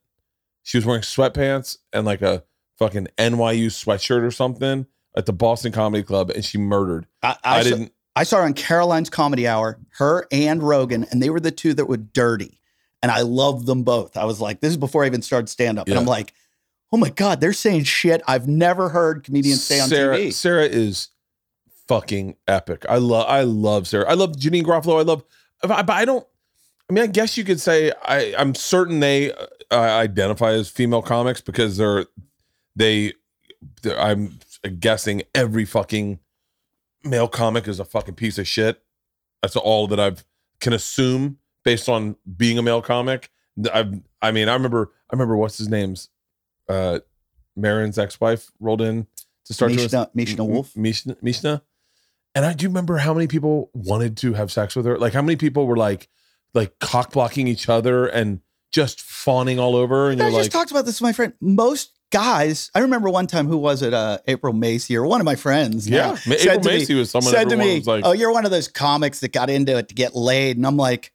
[0.64, 2.44] She was wearing sweatpants and like a
[2.78, 7.08] fucking NYU sweatshirt or something at the Boston Comedy Club, and she murdered.
[7.22, 7.94] I, I, I, saw, didn't.
[8.16, 11.74] I saw her on Caroline's Comedy Hour, her and Rogan, and they were the two
[11.74, 12.60] that were dirty.
[13.04, 14.16] And I loved them both.
[14.16, 15.88] I was like, this is before I even started stand up.
[15.88, 16.34] And I'm like,
[16.92, 20.34] oh my God, they're saying shit I've never heard comedians say on Sarah, TV.
[20.34, 21.10] Sarah is
[21.88, 22.86] fucking epic.
[22.88, 23.26] I love.
[23.28, 24.10] I love Sarah.
[24.10, 25.00] I love Janeane Garofalo.
[25.00, 25.24] I love.
[25.62, 26.26] But I don't.
[26.92, 31.02] I mean, I guess you could say I, I'm certain they uh, identify as female
[31.02, 32.06] comics because they're
[32.76, 33.14] they.
[33.82, 34.40] They're, I'm
[34.80, 36.20] guessing every fucking
[37.06, 38.84] male comic is a fucking piece of shit.
[39.42, 40.26] That's all that I've
[40.60, 43.32] can assume based on being a male comic.
[43.74, 46.10] I I mean, I remember I remember what's his name's
[46.68, 47.00] uh
[47.56, 49.08] Maron's ex-wife rolled in
[49.46, 50.76] to start Mishna, Mishna Wolff.
[50.76, 51.62] Mishna, Mishna.
[52.36, 54.98] And I do remember how many people wanted to have sex with her.
[54.98, 56.10] Like how many people were like
[56.54, 60.10] like cock blocking each other and just fawning all over.
[60.10, 61.34] And I you're like, I just like, talked about this with my friend.
[61.42, 63.94] Most guys, I remember one time who was it?
[63.94, 65.90] Uh, April Macie or one of my friends.
[65.90, 68.32] yeah, said April to me- Macie was someone said to me, was like, "Oh, you're
[68.34, 71.12] one of those comics that got into it to get laid," and I'm like,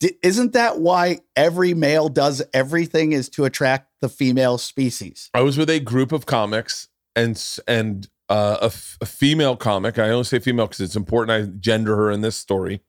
[0.00, 5.40] "D- "Isn't that why every male does everything is to attract the female species?" I
[5.42, 9.98] was with a group of comics and and uh, a, f- a female comic.
[9.98, 11.30] I only say female because it's important.
[11.50, 12.80] I gender her in this story.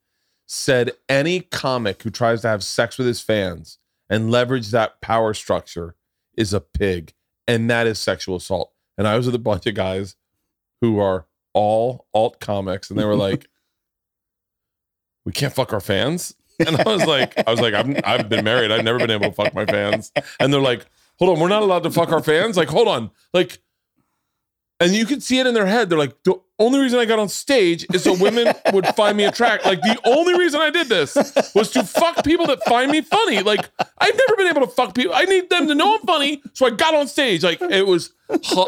[0.48, 3.80] Said any comic who tries to have sex with his fans
[4.10, 5.96] and leverage that power structure
[6.38, 7.14] is a pig,
[7.48, 8.72] and that is sexual assault.
[8.98, 10.16] And I was with a bunch of guys
[10.82, 13.48] who are all alt comics, and they were like,
[15.26, 18.46] "We can't fuck our fans." And I was like, I was like, I've, I've been
[18.46, 18.72] married.
[18.72, 20.12] I've never been able to fuck my fans.
[20.40, 20.86] And they're like,
[21.20, 22.56] hold on, we're not allowed to fuck our fans.
[22.58, 23.12] Like, hold on.
[23.34, 23.60] Like,
[24.80, 25.90] and you could see it in their head.
[25.90, 29.24] They're like, the only reason I got on stage is so women would find me
[29.26, 29.66] attractive.
[29.66, 31.16] Like, the only reason I did this
[31.54, 33.42] was to fuck people that find me funny.
[33.42, 35.14] Like, I've never been able to fuck people.
[35.16, 36.42] I need them to know I'm funny.
[36.54, 37.44] So I got on stage.
[37.44, 38.12] Like, it was,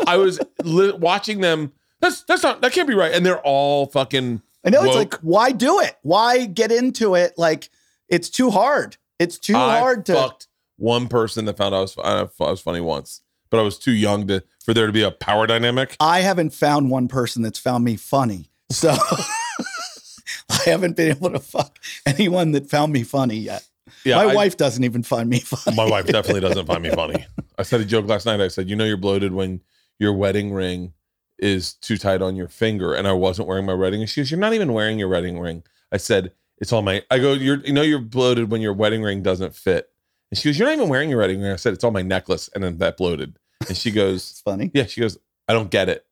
[0.08, 1.74] I was li- watching them.
[2.00, 3.14] That's, that's not, that can't be right.
[3.14, 5.98] And they're all fucking, I know it's like, why do it?
[6.04, 7.34] Why get into it?
[7.38, 7.70] Like,
[8.10, 8.98] it's too hard.
[9.20, 10.14] It's too I hard to.
[10.14, 13.80] fucked one person that found out I was, I was funny once, but I was
[13.80, 15.96] too young to for there to be a power dynamic.
[16.02, 18.50] I haven't found one person that's found me funny.
[18.70, 18.90] So
[20.50, 23.66] I haven't been able to fuck anyone that found me funny yet.
[24.04, 25.78] Yeah, my I- wife doesn't even find me funny.
[25.78, 27.26] My wife definitely doesn't find me funny.
[27.58, 28.42] I said a joke last night.
[28.42, 29.62] I said, "You know, you're bloated when
[30.00, 30.92] your wedding ring
[31.40, 34.08] is too tight on your finger." And I wasn't wearing my wedding ring.
[34.08, 37.20] She goes, "You're not even wearing your wedding ring." I said, "It's on my." I
[37.20, 39.90] go, "You're, you know, you're bloated when your wedding ring doesn't fit."
[40.30, 42.02] And she goes, "You're not even wearing your wedding ring." I said, "It's on my
[42.02, 43.40] necklace," and then that bloated.
[43.68, 44.72] And she goes, It's funny.
[44.74, 46.06] "Yeah." She goes, "I don't get it."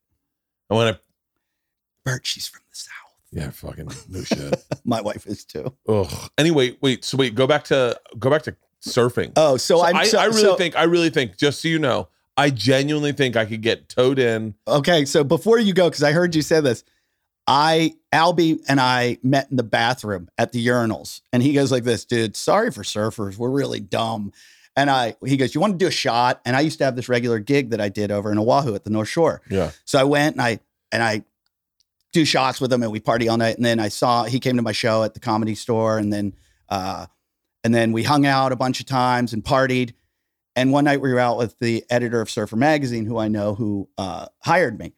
[0.69, 0.97] And when I,
[2.03, 2.91] Bert, she's from the South.
[3.31, 4.63] yeah, fucking no shit.
[4.85, 5.73] My wife is too.
[5.87, 6.29] Ugh.
[6.37, 7.03] Anyway, wait.
[7.05, 9.31] So wait, go back to go back to surfing.
[9.35, 11.67] Oh, so, So I'm I, so, I really so- think I really think just so
[11.67, 14.55] you know, I genuinely think I could get towed in.
[14.67, 16.83] Okay, so before you go, because I heard you say this,
[17.47, 21.83] I Albee and I met in the bathroom at the urinals, and he goes like
[21.83, 22.35] this, dude.
[22.35, 24.33] Sorry for surfers, we're really dumb.
[24.77, 26.41] And I, he goes, you want to do a shot?
[26.45, 28.83] And I used to have this regular gig that I did over in Oahu at
[28.83, 29.41] the North Shore.
[29.49, 29.71] Yeah.
[29.85, 30.59] So I went and I
[30.91, 31.23] and I
[32.11, 33.55] do shots with him, and we party all night.
[33.57, 36.33] And then I saw he came to my show at the Comedy Store, and then
[36.69, 37.05] uh,
[37.63, 39.93] and then we hung out a bunch of times and partied.
[40.57, 43.55] And one night we were out with the editor of Surfer Magazine, who I know,
[43.55, 44.93] who uh, hired me,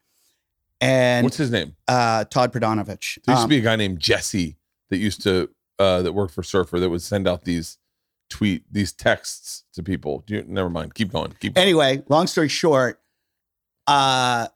[0.82, 1.76] and What's his name?
[1.88, 3.18] uh, Todd Prodanovich.
[3.26, 4.58] There used to Um, be a guy named Jesse
[4.90, 7.78] that used to uh that worked for Surfer that would send out these
[8.30, 10.24] tweet these texts to people.
[10.28, 10.94] You, never mind.
[10.94, 11.34] Keep going.
[11.40, 11.63] Keep going.
[11.63, 13.00] anyway, long story short,
[13.88, 14.48] uh,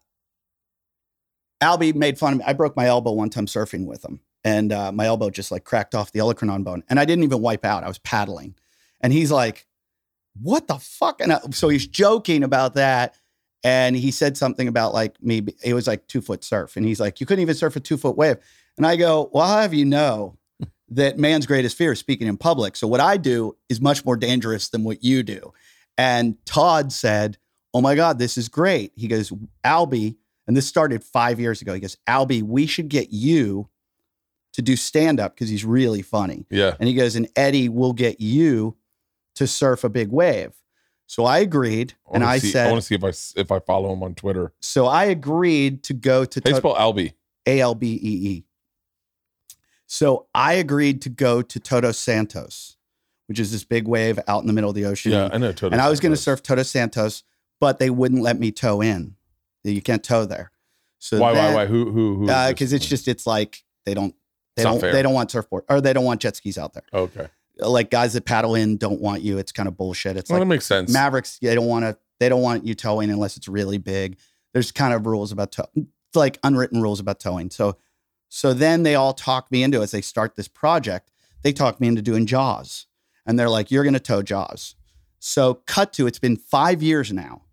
[1.61, 2.45] Albee made fun of me.
[2.45, 5.63] I broke my elbow one time surfing with him, and uh, my elbow just like
[5.63, 7.83] cracked off the olecranon bone, and I didn't even wipe out.
[7.83, 8.55] I was paddling,
[8.99, 9.67] and he's like,
[10.41, 13.15] "What the fuck?" And I, so he's joking about that,
[13.63, 15.45] and he said something about like me.
[15.63, 17.97] It was like two foot surf, and he's like, "You couldn't even surf a two
[17.97, 18.37] foot wave,"
[18.77, 20.37] and I go, "Well, how have you know?"
[20.91, 22.75] That man's greatest fear is speaking in public.
[22.75, 25.53] So what I do is much more dangerous than what you do.
[25.97, 27.37] And Todd said,
[27.73, 28.91] Oh my God, this is great.
[28.95, 29.31] He goes,
[29.63, 31.73] Albee, and this started five years ago.
[31.73, 33.69] He goes, Albee, we should get you
[34.53, 36.45] to do stand up because he's really funny.
[36.49, 36.75] Yeah.
[36.79, 38.75] And he goes, and Eddie will get you
[39.35, 40.53] to surf a big wave.
[41.07, 41.93] So I agreed.
[42.13, 44.15] and wanna I see, I want to see if I if I follow him on
[44.15, 44.53] Twitter.
[44.59, 47.13] so I agreed to go to How to- spell Albee?
[47.45, 48.45] A L B E E.
[49.91, 52.77] So I agreed to go to Todos Santos,
[53.27, 55.11] which is this big wave out in the middle of the ocean.
[55.11, 55.51] Yeah, I know.
[55.51, 57.23] Todos and I was going to surf Todos Santos,
[57.59, 59.15] but they wouldn't let me tow in.
[59.65, 60.53] You can't tow there.
[60.99, 61.33] So Why?
[61.33, 61.53] Why?
[61.53, 61.65] Why?
[61.65, 61.91] Who?
[61.91, 62.15] Who?
[62.15, 62.25] Who?
[62.27, 64.15] Because uh, it's just it's like they don't
[64.55, 66.85] they It's don't they don't want surfboard or they don't want jet skis out there.
[66.93, 67.27] okay.
[67.57, 69.39] Like guys that paddle in don't want you.
[69.39, 70.15] It's kind of bullshit.
[70.15, 70.93] It's Well, like that makes sense.
[70.93, 71.37] Mavericks.
[71.41, 71.97] They don't want to.
[72.21, 74.17] They don't want you towing unless it's really big.
[74.53, 75.65] There's kind of rules about tow,
[76.15, 77.49] like unwritten rules about towing.
[77.49, 77.75] So,
[78.33, 81.11] so then they all talk me into as they start this project.
[81.41, 82.85] They talk me into doing Jaws,
[83.25, 84.75] and they're like, "You're going to tow Jaws."
[85.19, 87.43] So, cut to it's been five years now.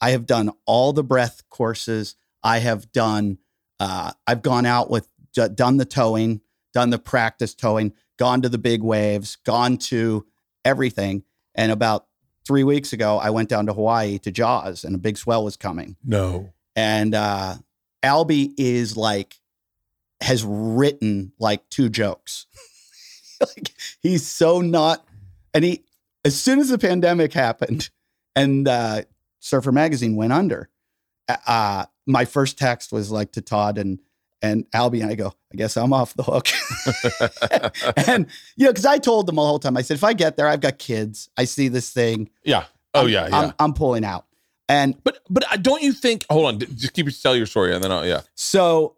[0.00, 2.16] I have done all the breath courses.
[2.42, 3.38] I have done.
[3.78, 6.40] Uh, I've gone out with done the towing,
[6.72, 10.24] done the practice towing, gone to the big waves, gone to
[10.64, 11.24] everything.
[11.54, 12.06] And about
[12.46, 15.56] three weeks ago, I went down to Hawaii to Jaws, and a big swell was
[15.56, 15.96] coming.
[16.02, 16.54] No.
[16.74, 17.56] And uh,
[18.02, 19.40] Albee is like,
[20.20, 22.46] has written like two jokes.
[23.40, 25.04] like he's so not,
[25.54, 25.84] and he,
[26.24, 27.90] as soon as the pandemic happened
[28.34, 29.02] and uh,
[29.40, 30.68] Surfer Magazine went under,
[31.46, 34.00] uh, my first text was like to Todd and
[34.42, 36.48] and Albee, and I go, I guess I'm off the hook.
[38.08, 38.26] and
[38.56, 40.46] you know, because I told them the whole time, I said, if I get there,
[40.46, 41.30] I've got kids.
[41.36, 42.30] I see this thing.
[42.44, 42.64] Yeah.
[42.94, 43.38] Oh I'm- yeah, yeah.
[43.38, 44.26] I'm, I'm pulling out.
[44.68, 46.26] And but but uh, don't you think?
[46.28, 48.22] Hold on, just keep tell your story, and then I'll, yeah.
[48.34, 48.95] So,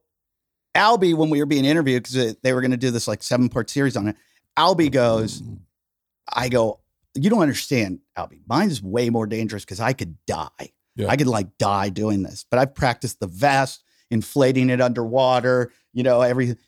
[0.75, 3.49] Albee, when we were being interviewed, because they were going to do this like seven
[3.49, 4.17] part series on it,
[4.57, 5.43] Albee goes,
[6.33, 6.81] I go,
[7.15, 8.43] you don't understand, Albee.
[8.47, 10.73] Mine is way more dangerous because I could die.
[10.97, 11.09] Yeah.
[11.09, 16.03] I could like die doing this, but I've practiced the vest, inflating it underwater, you
[16.03, 16.59] know, everything.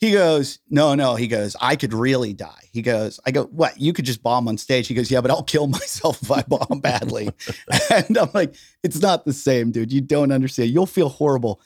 [0.00, 1.14] He goes, no, no.
[1.14, 2.68] He goes, I could really die.
[2.72, 3.80] He goes, I go, what?
[3.80, 4.86] You could just bomb on stage.
[4.86, 7.30] He goes, yeah, but I'll kill myself if I bomb badly.
[7.90, 9.92] and I'm like, it's not the same, dude.
[9.92, 10.70] You don't understand.
[10.70, 11.60] You'll feel horrible.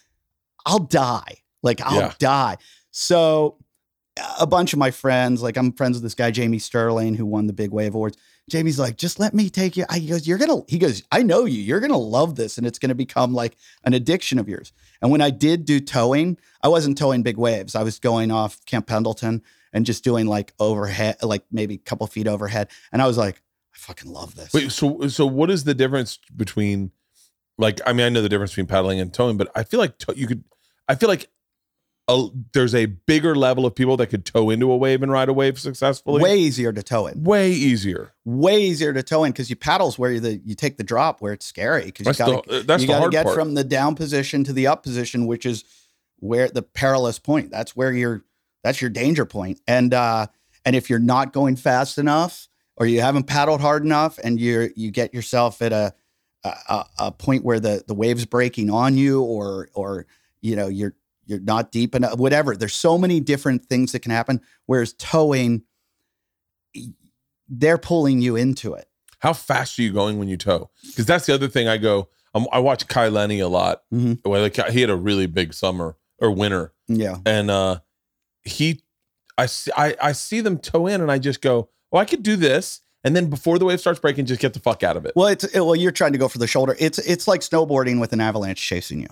[0.66, 1.38] I'll die.
[1.62, 2.12] Like I'll Yeah.
[2.18, 2.56] die.
[2.90, 3.58] So
[4.40, 7.46] a bunch of my friends, like I'm friends with this guy, Jamie Sterling, who won
[7.46, 8.16] the Big Wave Awards.
[8.50, 9.84] Jamie's like, just let me take you.
[9.90, 10.62] I, he goes, you're gonna.
[10.68, 11.60] He goes, I know you.
[11.60, 14.72] You're gonna love this, and it's gonna become like an addiction of yours.
[15.02, 17.74] And when I did do towing, I wasn't towing big waves.
[17.74, 19.42] I was going off Camp Pendleton
[19.74, 22.68] and just doing like overhead, like maybe a couple feet overhead.
[22.90, 23.42] And I was like,
[23.74, 24.54] I fucking love this.
[24.54, 26.90] Wait, so so what is the difference between,
[27.58, 29.98] like, I mean, I know the difference between paddling and towing, but I feel like
[29.98, 30.42] to, you could,
[30.88, 31.28] I feel like.
[32.10, 35.28] A, there's a bigger level of people that could tow into a wave and ride
[35.28, 36.22] a wave successfully.
[36.22, 37.22] Way easier to tow in.
[37.22, 38.12] way easier.
[38.24, 41.20] way easier to tow in because you paddles where you the you take the drop
[41.20, 43.34] where it's scary because you got the that's you got to get part.
[43.36, 45.64] from the down position to the up position, which is
[46.20, 47.50] where the perilous point.
[47.50, 48.24] That's where you're.
[48.64, 49.60] That's your danger point.
[49.68, 50.26] And uh,
[50.64, 54.70] and if you're not going fast enough, or you haven't paddled hard enough, and you
[54.74, 55.94] you get yourself at a
[56.42, 60.06] a, a- a point where the the waves breaking on you, or or
[60.40, 60.94] you know you're
[61.28, 62.56] you're not deep enough, whatever.
[62.56, 64.40] There's so many different things that can happen.
[64.66, 65.62] Whereas towing,
[67.48, 68.88] they're pulling you into it.
[69.20, 70.70] How fast are you going when you tow?
[70.86, 71.68] Because that's the other thing.
[71.68, 72.08] I go.
[72.34, 73.82] Um, I watch Kai Lenny a lot.
[73.92, 74.20] Mhm.
[74.24, 77.16] Well, like he had a really big summer or winter, Yeah.
[77.24, 77.80] and uh
[78.42, 78.82] he,
[79.36, 82.22] I see, I, I see them tow in, and I just go, oh, I could
[82.22, 85.04] do this, and then before the wave starts breaking, just get the fuck out of
[85.04, 85.12] it.
[85.16, 86.76] Well, it's it- well, you're trying to go for the shoulder.
[86.78, 89.08] It's it's like snowboarding with an avalanche chasing you.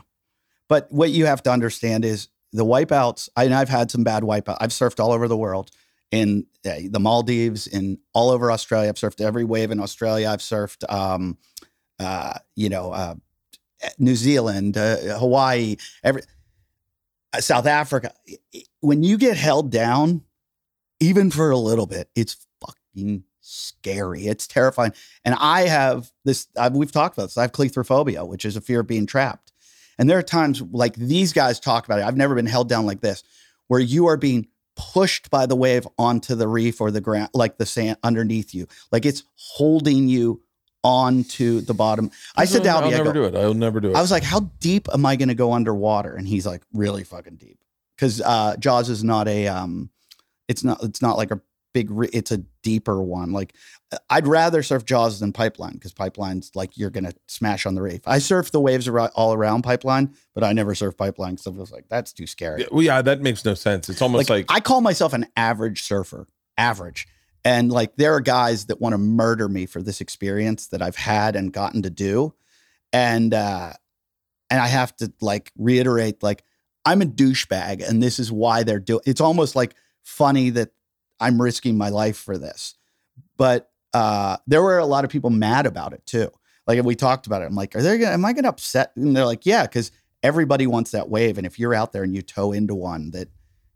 [0.69, 3.29] But what you have to understand is the wipeouts.
[3.37, 4.59] I, and I've had some bad wipeouts.
[4.61, 5.71] I've surfed all over the world,
[6.11, 8.89] in uh, the Maldives, in all over Australia.
[8.89, 10.29] I've surfed every wave in Australia.
[10.29, 11.37] I've surfed, um,
[11.99, 13.15] uh, you know, uh,
[13.99, 16.23] New Zealand, uh, Hawaii, every
[17.33, 18.13] uh, South Africa.
[18.81, 20.23] When you get held down,
[21.01, 24.27] even for a little bit, it's fucking scary.
[24.27, 24.93] It's terrifying.
[25.25, 27.39] And I have this, I've, we've talked about this.
[27.39, 29.53] I have cleithrophobia, which is a fear of being trapped.
[29.99, 32.05] And there are times like these guys talk about it.
[32.05, 33.23] I've never been held down like this,
[33.69, 37.57] where you are being pushed by the wave onto the reef or the ground, like
[37.57, 38.67] the sand underneath you.
[38.93, 40.43] Like it's holding you
[40.85, 42.11] onto the bottom.
[42.37, 43.35] I said to I'll Albee, never go, do it.
[43.35, 43.97] I'll never do it.
[43.97, 46.15] I was like, how deep am I going to go underwater?
[46.15, 47.59] And he's like, really fucking deep.
[47.97, 49.91] Because uh, Jaws is not a, um,
[50.47, 51.41] it's not, it's not like a
[51.77, 53.33] big, re- it's a deeper one.
[53.33, 53.55] Like
[54.09, 57.83] I'd rather surf Jaws than Pipeline because Pipeline's like you're going to smash on the
[57.83, 58.01] reef.
[58.07, 61.71] I surf the waves all around Pipeline, but I never surf Pipeline because I was
[61.71, 62.63] like, that's too scary.
[62.63, 63.91] yeah, well, yeah, that makes no sense.
[63.91, 67.07] It's almost like, I call myself an average surfer, average.
[67.45, 70.97] And like there are guys that want to murder me for this experience that I've
[70.97, 72.33] had and gotten to do.
[72.91, 73.75] And uh
[74.49, 76.43] and I have to like reiterate like
[76.87, 80.71] I'm a douchebag and this is why they're doing it's almost like funny that
[81.21, 82.75] I'm risking my life for this.
[83.37, 86.31] But uh there were a lot of people mad about it too.
[86.67, 87.47] Like we talked about it.
[87.47, 88.93] I'm like, are they gonna am I gonna upset?
[88.97, 91.39] And they're like, yeah, because everybody wants that wave.
[91.39, 93.29] And if you're out there and you tow into one that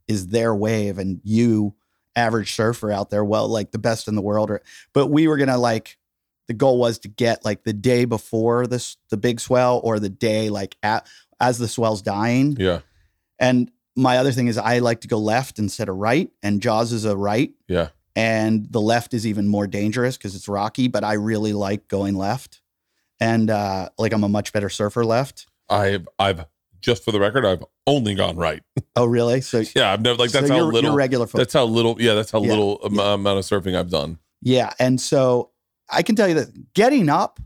[0.08, 1.74] is their wave and you
[2.16, 4.60] average surfer out there well like the best in the world or
[4.92, 5.96] but we were gonna like
[6.48, 10.08] the goal was to get like the day before this the big swell or the
[10.08, 11.06] day like at,
[11.40, 12.80] as the swell's dying yeah,
[13.38, 16.92] and my other thing is i like to go left instead of right and jaws
[16.92, 17.88] is a right yeah.
[18.16, 22.14] and the left is even more dangerous because it's rocky but i really like going
[22.14, 22.60] left
[23.20, 26.46] and uh like i'm a much better surfer left I've, I've,
[26.80, 28.62] just for the record, I've only gone right.
[28.96, 30.94] oh really so Yeah, I've never like that's so how little.
[30.94, 31.38] regular folk.
[31.38, 31.96] That's how little.
[32.00, 34.18] Yeah, that's how Yeah, little am- amount of surfing I've done.
[34.42, 35.50] Yeah, and so
[35.88, 37.38] I can tell you that getting up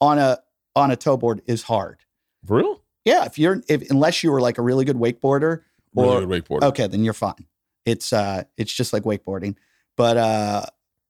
[0.00, 0.38] on a
[0.74, 1.98] on a tow board is hard.
[2.46, 2.82] For real?
[3.04, 5.62] Yeah, if you're if unless you were like a really good wakeboarder
[5.96, 6.62] or wakeboard.
[6.62, 7.46] okay, then you're fine.
[7.84, 9.56] It's uh it's just like wakeboarding.
[9.96, 10.66] But uh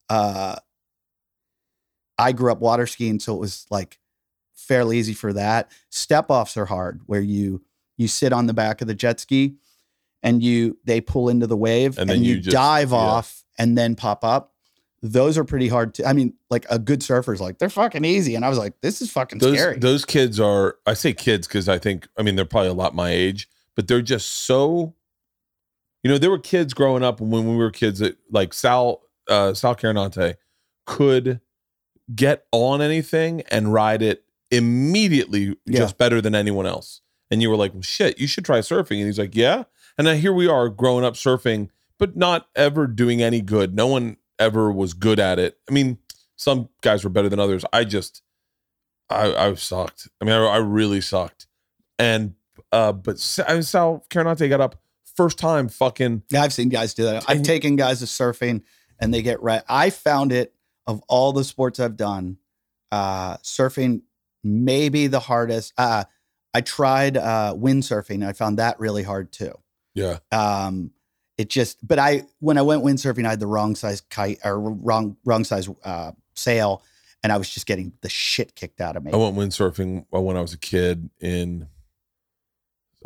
[0.09, 0.55] uh
[2.17, 3.99] I grew up water skiing, so it was like
[4.55, 5.71] fairly easy for that.
[5.89, 7.61] Step offs are hard where you
[7.97, 9.55] you sit on the back of the jet ski
[10.23, 12.97] and you they pull into the wave And and, then you, you just- dive yeah.
[12.97, 14.53] off and then pop up.
[15.03, 18.33] Those are pretty hard to I mean, like a good surfer's like, they're fucking easy.
[18.33, 19.77] And I was like, this is fucking those scary.
[19.77, 22.95] those kids are I say kids because I think I mean they're probably a lot
[22.95, 24.93] my age, but they're just so
[26.03, 29.53] you know, there were kids growing up when we were kids that like Sal uh
[29.53, 30.35] Sal Carinante
[30.85, 31.39] could
[32.13, 35.79] get on anything and ride it immediately Yeah.
[35.79, 37.01] just better than anyone else.
[37.29, 38.97] And you were like, well, shit, you should try surfing.
[38.97, 39.63] And he's like, yeah.
[39.97, 43.75] And then here we are growing up surfing, but not ever doing any good.
[43.75, 45.57] No one ever was good at it.
[45.69, 45.97] I mean,
[46.37, 47.65] some guys were better than others.
[47.73, 48.21] I just,
[49.09, 50.07] I, I sucked.
[50.21, 51.47] I mean, I, I really sucked.
[51.99, 52.35] And,
[52.71, 54.75] uh, but Sal Carinante got up
[55.15, 57.25] first time fucking, Yeah, I've seen guys do that.
[57.27, 58.63] I've taken guys to surfing
[58.99, 59.63] and they get right.
[59.67, 60.53] I found it
[60.85, 62.37] of all the sports I've done,
[62.91, 64.01] uh, surfing
[64.43, 65.73] maybe the hardest.
[65.77, 66.05] Uh,
[66.53, 68.25] I tried uh, windsurfing.
[68.25, 69.53] I found that really hard too.
[69.93, 70.19] yeah.
[70.31, 70.91] Um,
[71.37, 74.59] it just, but I when I went windsurfing, I had the wrong size kite or
[74.59, 76.81] wrong wrong size uh, sail,
[77.21, 79.11] and I was just getting the shit kicked out of me.
[79.13, 81.67] I went windsurfing when I was a kid in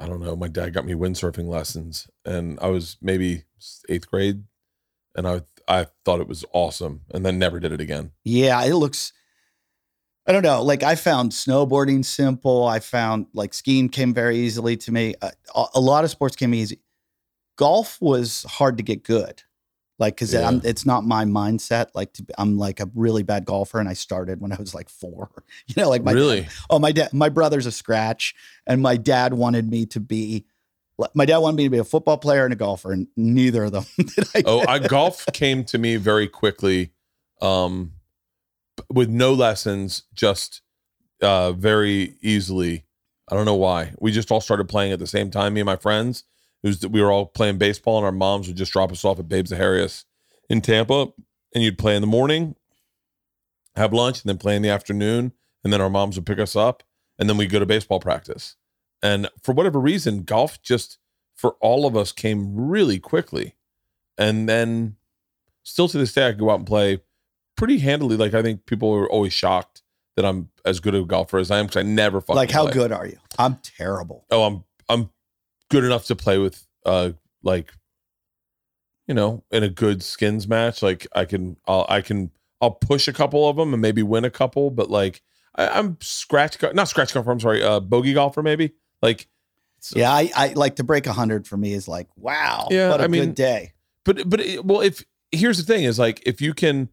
[0.01, 3.43] I don't know, my dad got me windsurfing lessons and I was maybe
[3.87, 4.43] 8th grade
[5.15, 8.11] and I I thought it was awesome and then never did it again.
[8.23, 9.13] Yeah, it looks.
[10.27, 10.63] I don't know.
[10.63, 12.65] Like I found snowboarding simple.
[12.65, 15.13] I found like skiing came very easily to me.
[15.21, 16.79] Uh, a, a lot of sports came easy.
[17.57, 19.43] Golf was hard to get good,
[20.01, 20.59] like because Yeah.
[20.63, 21.87] it's not my mindset.
[21.93, 24.89] Like to, I'm like a really bad golfer, and I started when I was like
[24.89, 25.29] four.
[25.67, 26.47] You know, like my really?
[26.69, 28.35] oh my dad, my brother's a scratch,
[28.67, 30.45] and my dad wanted me to be.
[31.15, 33.71] My dad wanted me to be a football player and a golfer, and neither of
[33.71, 34.43] them did I.
[34.45, 34.65] Oh.
[34.67, 36.91] I golf came to me very quickly
[37.41, 37.93] um
[38.89, 40.61] with no lessons, just
[41.21, 42.85] uh very easily.
[43.31, 43.93] I don't know why.
[43.99, 46.23] We just all started playing at the same time, me and my friends.
[46.63, 49.19] It was we were all playing baseball and our moms would just drop us off
[49.19, 50.05] at Babe Zaharias
[50.49, 51.07] in Tampa
[51.53, 52.55] and you'd play in the morning,
[53.75, 56.55] have lunch, and then play in the afternoon, and then our moms would pick us
[56.55, 56.83] up
[57.19, 58.55] and then we'd go to baseball practice.
[59.03, 60.97] And for whatever reason, golf just
[61.35, 63.55] for all of us came really quickly.
[64.17, 64.97] And then
[65.63, 67.01] still to this day, I can go out and play
[67.57, 68.17] pretty handily.
[68.17, 69.81] Like I think people are always shocked
[70.15, 72.63] that I'm as good a golfer as I am because I never fucking like how
[72.63, 72.73] play.
[72.73, 73.17] good are you?
[73.39, 74.25] I'm terrible.
[74.29, 75.09] Oh, I'm I'm
[75.71, 77.11] good enough to play with uh
[77.43, 77.71] like
[79.07, 80.81] you know in a good skins match.
[80.81, 82.31] Like I can I'll I can
[82.61, 85.21] I'll push a couple of them and maybe win a couple, but like
[85.55, 87.31] I, I'm scratch go- not scratch golfer.
[87.31, 88.73] I'm sorry, uh bogey golfer maybe.
[89.01, 89.27] Like
[89.79, 92.67] So- Yeah, I, I like to break hundred for me is like wow.
[92.69, 93.73] Yeah, what a I mean- good day.
[94.05, 96.89] but but it, well if here's the thing is like if you can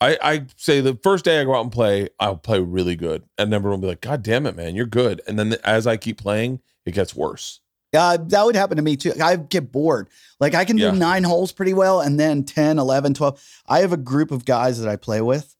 [0.00, 3.22] I, I say the first day I go out and play, I'll play really good,
[3.38, 5.96] and everyone will be like, "God damn it, man, you're good." And then as I
[5.96, 7.60] keep playing, it gets worse.
[7.96, 9.12] Uh, that would happen to me too.
[9.22, 10.08] I get bored.
[10.40, 10.90] Like I can do Yeah.
[10.90, 13.40] nine holes pretty well and then 10, 11, 12.
[13.68, 15.54] I have a group of guys that I play with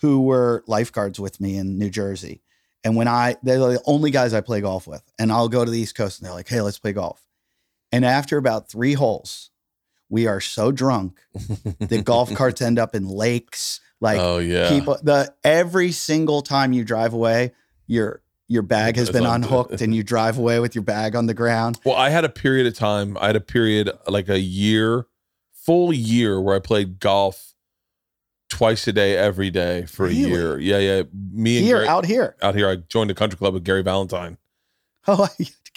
[0.00, 2.42] who were lifeguards with me in New Jersey.
[2.82, 5.02] And when I, they're the only guys I play golf with.
[5.20, 7.24] And I'll go to the East Coast and they're like, hey, let's play golf.
[7.92, 9.50] And after about three holes,
[10.08, 11.20] we are so drunk.
[11.78, 13.80] that golf carts end up in lakes.
[14.00, 17.52] Like oh yeah, people the every single time you drive away
[17.88, 21.34] your your bag has been unhooked and you drive away with your bag on the
[21.34, 23.16] ground Well, I had a period of time.
[23.20, 25.06] I had a period like a year,
[25.52, 27.54] full year, where I played golf
[28.48, 30.24] twice a day, every day for Really?
[30.24, 30.58] a year.
[30.58, 31.02] Yeah, yeah.
[31.32, 33.82] Me and here Gary, out here out here, I joined a country club with Gary
[33.82, 34.38] Valentine,
[35.06, 35.28] oh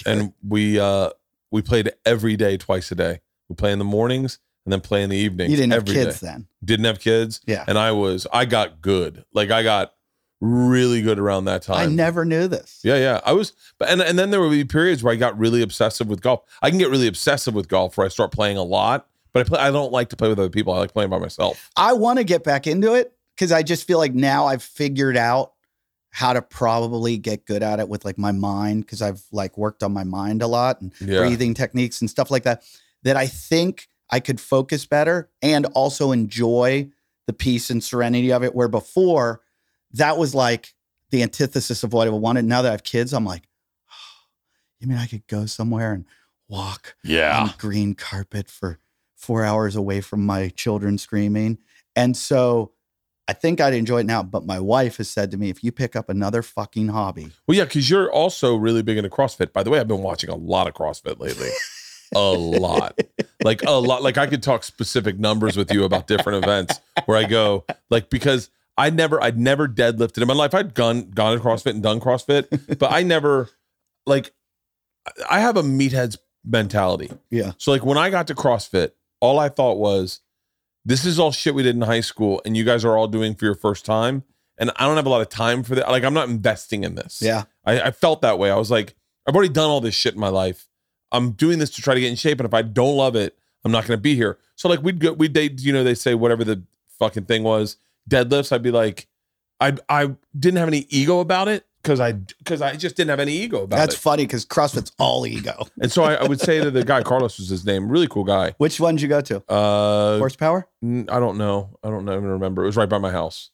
[0.06, 1.10] and we uh
[1.52, 3.20] we played every day, twice a day.
[3.50, 5.52] We play in the mornings and then play in the evenings.
[5.52, 6.28] you didn't have kids day.
[6.28, 9.26] then Didn't have kids, yeah and I was I got good.
[9.34, 9.94] Like I got
[10.42, 11.78] really good around that time.
[11.78, 13.22] i never knew this Yeah, yeah.
[13.24, 16.08] I was, but and and then there would be periods where I got really obsessive
[16.08, 16.42] with golf.
[16.62, 19.50] I can get really obsessive with golf where I start playing a lot, but I
[19.50, 19.60] play.
[19.60, 20.74] I don't like to play with other people.
[20.74, 21.70] I like playing by myself.
[21.78, 25.16] i want to get back into it because i just feel like now i've figured
[25.18, 25.54] out
[26.10, 29.82] how to probably get good at it with like my mind because i've like worked
[29.84, 32.64] on my mind a lot and Yeah, breathing techniques and stuff like that
[33.04, 36.90] that I think I could focus better and also enjoy
[37.28, 38.54] the peace and serenity of it.
[38.54, 39.42] Where before
[39.94, 40.74] that was like
[41.10, 42.46] the antithesis of what I wanted.
[42.46, 43.44] Now that I have kids, I'm like,
[43.90, 44.24] oh,
[44.80, 46.06] you mean I could go somewhere and
[46.48, 47.42] walk yeah.
[47.42, 48.80] on green carpet for
[49.16, 51.58] four hours away from my children screaming?
[51.96, 52.72] And so
[53.28, 54.24] I think I'd enjoy it now.
[54.24, 57.58] But my wife has said to me, if you pick up another fucking hobby, Well,
[57.58, 59.54] yeah, because you're also really big into CrossFit.
[59.54, 61.50] By the way, I've been watching a lot of CrossFit lately.
[62.14, 63.00] a lot,
[63.44, 64.04] like a lot.
[64.04, 68.10] Like I could talk specific numbers with you about different events where I go, like
[68.10, 68.50] because
[68.82, 70.56] I never, I'd never deadlifted in my life.
[70.56, 73.48] I'd gone gone to CrossFit and done CrossFit, but I never,
[74.08, 74.34] like,
[75.30, 77.12] I have a meathead's mentality.
[77.30, 77.52] Yeah.
[77.60, 80.22] So like when I got to CrossFit, all I thought was,
[80.84, 83.36] this is all shit we did in high school, and you guys are all doing
[83.36, 84.24] for your first time,
[84.58, 85.88] and I don't have a lot of time for that.
[85.90, 87.22] Like I'm not investing in this.
[87.22, 87.44] Yeah.
[87.64, 88.50] I, I felt that way.
[88.50, 88.96] I was like,
[89.28, 90.68] I've already done all this shit in my life.
[91.12, 93.38] I'm doing this to try to get in shape, and if I don't love it,
[93.64, 94.40] I'm not going to be here.
[94.56, 96.64] So like we'd go, we'd date, you know, they say whatever the
[96.98, 97.78] fucking thing was,
[98.10, 98.52] deadlifts.
[98.52, 99.08] I'd be like,
[99.60, 103.20] I I didn't have any ego about it because I because I just didn't have
[103.20, 103.80] any ego about it.
[103.80, 104.00] That's it.
[104.00, 105.68] funny because CrossFit's all ego.
[105.82, 108.24] And so I, I would say to the guy, Carlos was his name, really cool
[108.24, 108.54] guy.
[108.58, 109.44] Which one did you go to?
[109.52, 110.68] Uh, Horsepower?
[110.84, 111.78] n- I don't know.
[111.84, 112.64] I don't know, even remember.
[112.64, 113.50] It was right by my house.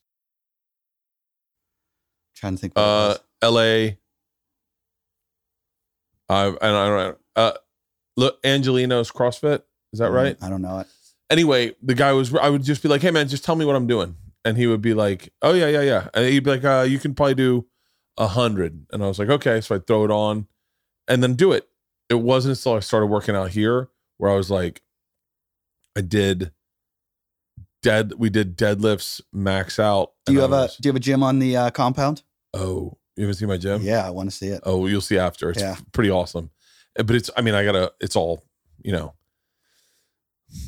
[2.35, 2.75] trying to think.
[2.75, 3.19] what it Uh, was.
[3.41, 3.97] L.A.
[6.29, 6.97] I and I don't.
[6.97, 7.15] know.
[7.35, 7.53] Uh,
[8.17, 9.61] look, Angelino's CrossFit.
[9.93, 10.35] Is that right?
[10.41, 10.87] I don't know it.
[11.29, 13.75] anyway, the guy was, I would just be like, hey man, just tell me what
[13.75, 14.15] I'm doing.
[14.47, 16.07] And he would be like, oh yeah, yeah, yeah.
[16.13, 17.65] And he'd be like, uh, you can probably do
[18.17, 18.85] a hundred.
[18.91, 19.59] And I was like, okay.
[19.61, 20.47] So I'd throw it on
[21.07, 21.67] and then do it.
[22.09, 24.81] It wasn't until I started working out here where I was like,
[25.97, 26.51] I did
[27.83, 30.11] dead, we did deadlifts max out.
[30.25, 32.23] Do you have I a was- Do you have a gym on the uh, compound?
[32.53, 33.81] oh, you ever see my gym?
[33.81, 34.61] Yeah, I want to see it.
[34.63, 35.49] Oh, you'll see after.
[35.49, 35.75] It's Yeah.
[35.91, 36.51] pretty awesome.
[36.95, 38.43] But it's, I mean, I gotta, it's all,
[38.83, 39.13] you know,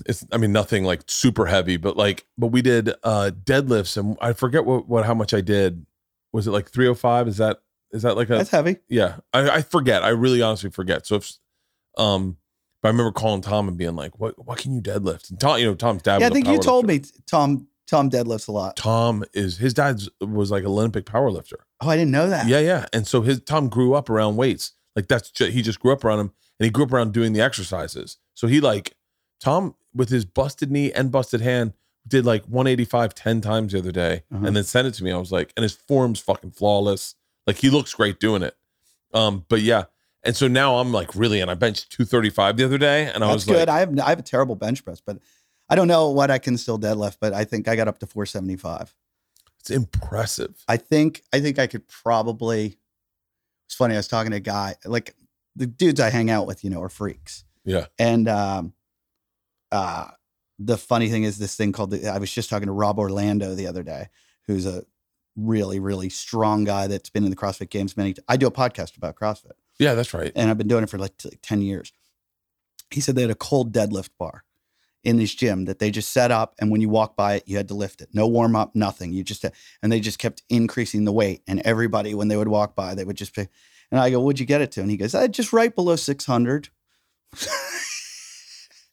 [0.05, 4.17] it's, I mean, nothing like super heavy, but like, but we did uh deadlifts and
[4.21, 5.85] I forget what, what, how much I did.
[6.33, 7.27] Was it like 305?
[7.27, 7.61] Is that,
[7.91, 8.77] is that like a, That's heavy.
[8.87, 10.03] yeah, I, I forget.
[10.03, 11.07] I really honestly forget.
[11.07, 11.31] So if,
[11.97, 12.37] um,
[12.81, 15.29] but I remember calling Tom and being like, what, what can you deadlift?
[15.31, 16.87] And Tom, you know, Tom's dad, Yeah, I think you told powerlifter.
[16.87, 18.75] me Tom Tom deadlifts a lot.
[18.77, 21.55] Tom is, his dad's was like an Olympic powerlifter.
[21.81, 22.47] Oh, I didn't know that.
[22.47, 22.85] Yeah, yeah.
[22.93, 24.73] And so his Tom grew up around weights.
[24.95, 27.33] Like that's ju- he just grew up around him and he grew up around doing
[27.33, 28.17] the exercises.
[28.35, 28.93] So he like
[29.39, 31.73] Tom with his busted knee and busted hand
[32.07, 34.45] did like 185 10 times the other day, Uh-huh.
[34.47, 35.11] and then sent it to me.
[35.11, 37.15] I was like, and his form's fucking flawless.
[37.47, 38.55] Like he looks great doing it.
[39.13, 39.85] Um, but yeah.
[40.23, 43.27] And so now I'm like really, and I benched 235 the other day, and I
[43.27, 43.67] That's was good.
[43.67, 45.17] like, I have I have a terrible bench press, but
[45.69, 48.07] I don't know what I can still deadlift, but I think I got up to
[48.07, 48.95] 475.
[49.59, 50.63] it's impressive.
[50.67, 52.77] I think I think I could probably.
[53.67, 53.93] It's funny.
[53.93, 55.15] I was talking to a guy like
[55.55, 57.85] the dudes I hang out with, you know, are freaks, Yeah.
[57.97, 58.73] and um,
[59.71, 60.07] uh,
[60.57, 61.91] the funny thing is this thing called.
[61.91, 64.07] The, I was just talking to Rob Orlando the other day,
[64.47, 64.83] who's a
[65.35, 68.13] really really strong guy that's been in the CrossFit Games many.
[68.27, 70.31] I do a podcast about CrossFit, Yeah, that's right.
[70.35, 71.93] and I've been doing it for like, like 10 years.
[72.91, 74.43] He said they had a cold deadlift bar
[75.03, 76.55] in this gym that they just set up.
[76.59, 78.09] And when you walk by it, you had to lift it.
[78.13, 79.13] No warm up, nothing.
[79.13, 79.45] You just,
[79.81, 81.41] and they just kept increasing the weight.
[81.47, 83.47] And everybody, when they would walk by, they would just pick
[83.91, 84.81] And I go, What'd you get it to?
[84.81, 86.69] And he goes, I just right below 600.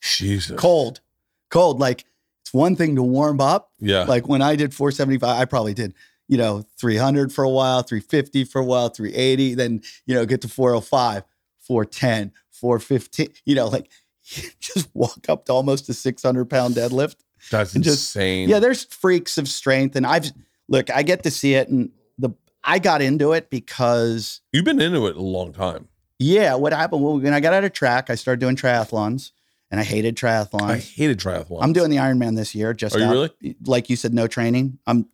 [0.07, 0.59] Jesus.
[0.59, 1.01] cold,
[1.49, 1.79] cold.
[1.79, 2.05] Like
[2.43, 3.71] it's one thing to warm up.
[3.79, 4.03] Yeah.
[4.03, 5.93] Like when I did 475, I probably did,
[6.27, 10.41] you know, 300 for a while, 350 for a while, 380, then, you know, get
[10.41, 11.23] to 405,
[11.59, 13.89] 410, 415, you know, like
[14.59, 17.15] just walk up to almost a 600 pound deadlift.
[17.51, 18.49] that's just- insane.
[18.49, 19.95] Yeah, there's freaks of strength.
[19.95, 20.31] And I've,
[20.69, 21.67] look, I get to see it.
[21.69, 22.29] And the,
[22.63, 25.87] I got into it because, You've been into it a long time.
[26.19, 27.03] yeah, what happened?
[27.03, 29.31] Well, when I got out of track, I started doing triathlons
[29.71, 30.61] and I hated triathlon.
[30.61, 31.59] I hated triathlon.
[31.61, 32.73] I'm doing the Ironman this year.
[32.73, 33.55] Just Are you really?
[33.65, 34.79] Like you said, no training.
[34.87, 35.07] I'm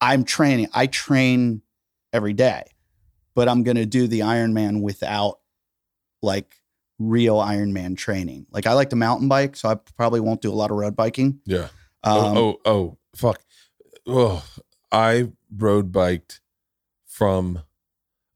[0.00, 0.68] I'm training.
[0.72, 1.62] I train
[2.12, 2.64] every day,
[3.34, 5.38] but I'm gonna do the Ironman without
[6.22, 6.56] like
[6.98, 8.46] real Ironman training.
[8.50, 10.96] Like I like to mountain bike, so I probably won't do a lot of road
[10.96, 11.40] biking.
[11.44, 11.68] Yeah.
[12.04, 13.40] Um, oh, oh, oh, fuck.
[14.06, 14.44] Oh,
[14.90, 16.40] I road biked
[17.06, 17.62] from,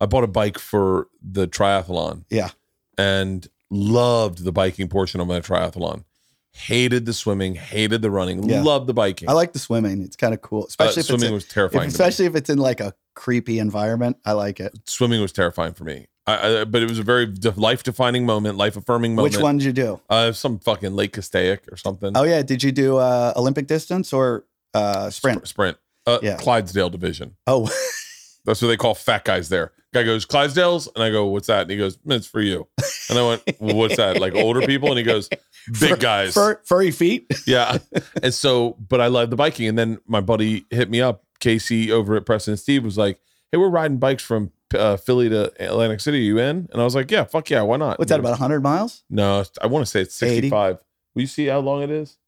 [0.01, 2.25] I bought a bike for the triathlon.
[2.31, 2.51] Yeah.
[2.97, 6.05] And loved the biking portion of my triathlon.
[6.53, 8.63] Hated the swimming, hated the running, Yeah.
[8.63, 9.29] loved the biking.
[9.29, 10.01] I like the swimming.
[10.03, 11.83] It's kind of cool, Uh, especially if it's swimming in, was if, terrifying.
[11.83, 11.89] me.
[11.89, 14.17] especially if it's in like a creepy environment.
[14.25, 14.73] I like it.
[14.87, 16.07] Swimming was terrifying for me.
[16.27, 19.35] I, I, but it was a very life defining moment, life affirming moment.
[19.35, 20.01] Which one did you do?
[20.09, 22.13] Uh, some fucking Lake Castaic or something.
[22.17, 24.45] Oh yeah, did you do uh, Olympic distance or
[24.75, 25.41] uh, sprint?
[25.45, 25.77] Sp- sprint.
[26.07, 26.37] Uh, Yeah.
[26.37, 27.37] Clydesdale division.
[27.47, 27.71] Oh,
[28.47, 29.73] That's what they call fat guys there.
[29.93, 30.89] Guy goes, Clydesdales?
[30.95, 31.63] And I go, what's that?
[31.63, 32.67] And he goes, it's for you.
[33.11, 34.21] And I went, well, what's that?
[34.21, 34.89] Like older people?
[34.91, 35.29] And he goes,
[35.81, 36.35] big Fur- guys.
[36.35, 37.27] fur, furry feet.
[37.47, 37.79] Yeah.
[38.23, 39.69] And so, but I love the biking.
[39.69, 43.21] And then my buddy hit me up, Casey over at Preston and Steve was like,
[43.53, 46.19] hey, we're riding bikes from uh, Philly to Atlantic City.
[46.19, 46.69] Are you in?
[46.73, 47.99] And I was like, yeah, fuck yeah, why not?
[47.99, 49.05] What's that about 100 miles?
[49.09, 50.35] No, I want to say it's 80?
[50.35, 50.79] 65.
[51.15, 52.19] Will you see how long it is?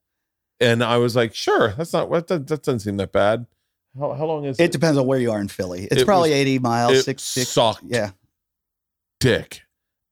[0.61, 3.47] And I was like, sure, that's not, that, that doesn't seem that bad.
[3.99, 4.73] How, how long is It it?
[4.73, 5.89] depends on where you are in Philly.
[5.91, 7.49] It's It probably was- 80 miles, it six, six.
[7.51, 8.11] sucked Yeah.
[9.21, 9.63] dick.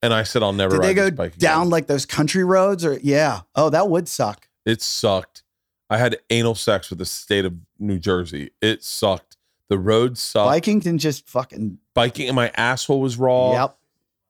[0.03, 1.51] And I said, I'll never Did ride they go this bike again.
[1.51, 3.41] down like those country roads or yeah?
[3.55, 4.49] Oh, that would suck.
[4.65, 5.43] It sucked.
[5.89, 8.51] I had anal sex with the state of New Jersey.
[8.61, 9.37] It sucked.
[9.69, 10.49] The roads sucked.
[10.51, 13.53] Biking can just fucking Biking and my asshole was raw.
[13.53, 13.79] yep.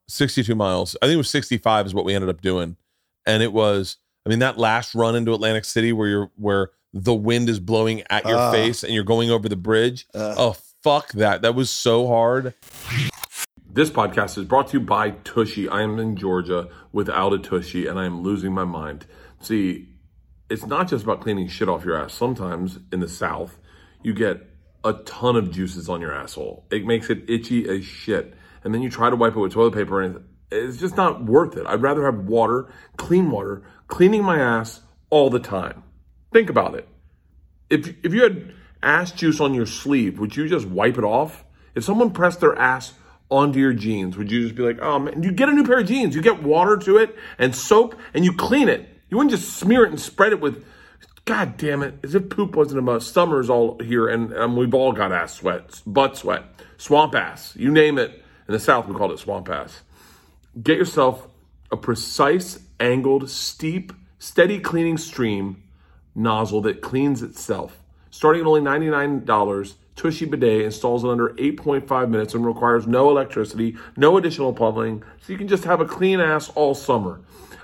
[0.09, 0.97] 62 miles.
[1.03, 2.77] I think it was 65 is what we ended up doing.
[3.27, 7.15] And it was, I mean, that last run into Atlantic City where you're where the
[7.15, 8.51] wind is blowing at your Ah.
[8.53, 10.07] face and you're going over the bridge.
[10.15, 11.43] Uh, Oh fuck that.
[11.43, 12.55] That was so hard.
[13.71, 15.69] This podcast is brought to you by Tushy.
[15.69, 19.07] I am in Georgia without a Tushy and I am losing my mind.
[19.41, 19.89] See,
[20.49, 22.15] it's not just about cleaning shit off your ass.
[22.15, 23.59] Sometimes in the South,
[24.03, 24.47] you get
[24.85, 26.65] a ton of juices on your asshole.
[26.71, 28.35] It makes it itchy as shit.
[28.65, 31.57] And then you try to wipe it with toilet paper and it's just not worth
[31.57, 31.67] it.
[31.67, 34.81] I'd rather have water, clean water, cleaning my ass
[35.11, 35.83] all the time.
[36.37, 36.87] Think about it.
[37.71, 41.47] If, if you had ass juice on your sleeve, would you just wipe it off?
[41.75, 42.93] If someone pressed their ass
[43.31, 45.81] onto your jeans, would you just be like, oh man, you get a new pair
[45.81, 48.87] of jeans, you get water to it and soap and you clean it.
[49.09, 50.63] You wouldn't just smear it and spread it with,
[51.25, 53.15] god damn it, as if poop wasn't a must.
[53.15, 56.45] Summer's all here and we've all got ass sweat, butt sweat,
[56.77, 58.11] swamp ass, you name it.
[58.47, 59.81] In the South, we called it swamp ass.
[60.63, 61.29] Get yourself
[61.73, 65.63] a precise, angled, steep, steady cleaning stream
[66.17, 67.83] nozzle that cleans itself.
[68.11, 73.77] Starting at only $99, Tushy Bidet installs in under 8.5 minutes and requires no electricity,
[73.97, 77.21] no additional plumbing, so you can just have a clean ass all summer.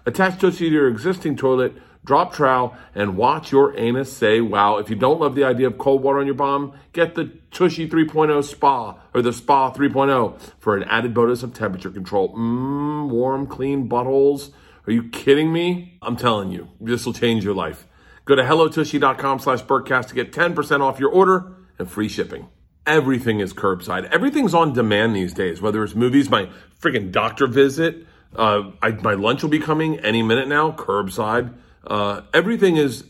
[0.06, 1.74] Attach Tushy to your existing toilet,
[2.04, 4.78] drop trowel, and watch your anus say wow.
[4.78, 7.88] If you don't love the idea of cold water on your bum, get the Tushy
[7.88, 12.34] 3.0 Spa or the Spa 3.0 for an added bonus of temperature control.
[12.34, 14.50] Mmm, warm, clean buttholes.
[14.86, 15.98] Are you kidding me?
[16.02, 17.86] I'm telling you, this will change your life.
[18.24, 22.48] Go to hellotushy.com slash Bertcast to get 10% off your order and free shipping.
[22.86, 24.08] Everything is curbside.
[24.10, 26.48] Everything's on demand these days, whether it's movies, my
[26.80, 28.06] freaking doctor visit,
[28.36, 31.54] uh, I, my lunch will be coming any minute now, curbside.
[31.86, 33.04] Uh, everything is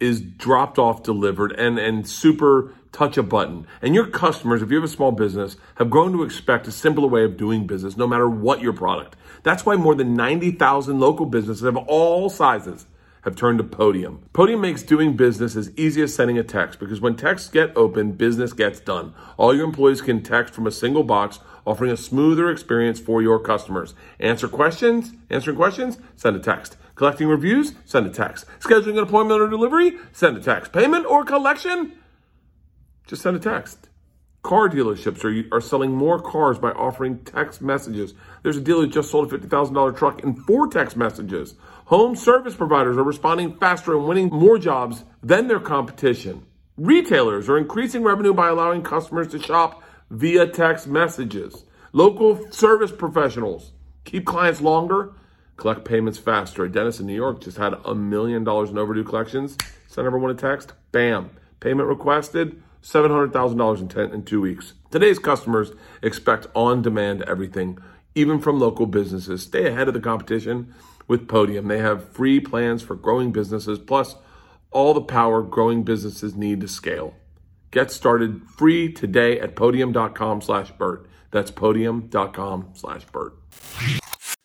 [0.00, 3.66] is dropped off, delivered, and and super touch a button.
[3.80, 7.08] And your customers, if you have a small business, have grown to expect a simpler
[7.08, 9.16] way of doing business, no matter what your product.
[9.42, 12.86] That's why more than ninety thousand local businesses of all sizes
[13.24, 14.22] have turned to Podium.
[14.32, 18.12] Podium makes doing business as easy as sending a text because when texts get open,
[18.12, 19.14] business gets done.
[19.38, 23.38] All your employees can text from a single box, offering a smoother experience for your
[23.40, 23.94] customers.
[24.20, 26.76] Answer questions, answering questions, send a text.
[26.96, 28.44] Collecting reviews, send a text.
[28.60, 30.72] Scheduling an appointment or delivery, send a text.
[30.72, 31.92] Payment or collection,
[33.06, 33.88] just send a text.
[34.44, 38.12] Car dealerships are, are selling more cars by offering text messages.
[38.42, 41.54] There's a dealer just sold a $50,000 truck in four text messages.
[41.86, 46.44] Home service providers are responding faster and winning more jobs than their competition.
[46.76, 51.64] Retailers are increasing revenue by allowing customers to shop via text messages.
[51.94, 53.72] Local service professionals
[54.04, 55.14] keep clients longer,
[55.56, 56.64] collect payments faster.
[56.64, 59.56] A dentist in New York just had a million dollars in overdue collections.
[59.88, 61.30] Sent everyone a text, bam.
[61.60, 64.74] Payment requested, $700,000 in, 10, in two weeks.
[64.90, 65.72] Today's customers
[66.02, 67.78] expect on demand everything,
[68.14, 69.42] even from local businesses.
[69.42, 70.74] Stay ahead of the competition
[71.08, 71.68] with Podium.
[71.68, 74.16] They have free plans for growing businesses, plus
[74.70, 77.14] all the power growing businesses need to scale.
[77.70, 81.08] Get started free today at podium.com slash Bert.
[81.30, 83.34] That's podium.com slash Bert.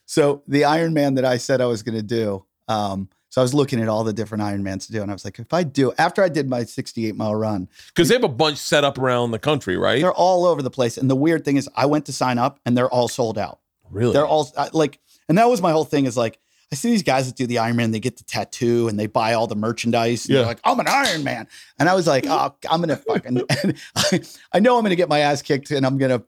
[0.05, 3.43] So the Iron Man that I said I was going to do, um, so I
[3.43, 5.63] was looking at all the different Ironmans to do, and I was like, if I
[5.63, 8.97] do, after I did my 68 mile run, Because they have a bunch set up
[8.97, 10.01] around the country, right?
[10.01, 10.97] they're all over the place.
[10.97, 13.59] And the weird thing is, I went to sign up, and they're all sold out.
[13.89, 14.13] Really?
[14.13, 16.05] They're all like, and that was my whole thing.
[16.05, 16.39] Is like,
[16.71, 19.07] I see these guys that do the Iron Man, they get the tattoo and they
[19.07, 20.25] buy all the merchandise.
[20.25, 20.37] And Yeah.
[20.41, 21.47] they're like, I'm an Iron Man.
[21.79, 24.21] And I was like, oh, I'm gonna fucking and I,
[24.53, 26.21] I know I'm gonna get my ass kicked and I'm gonna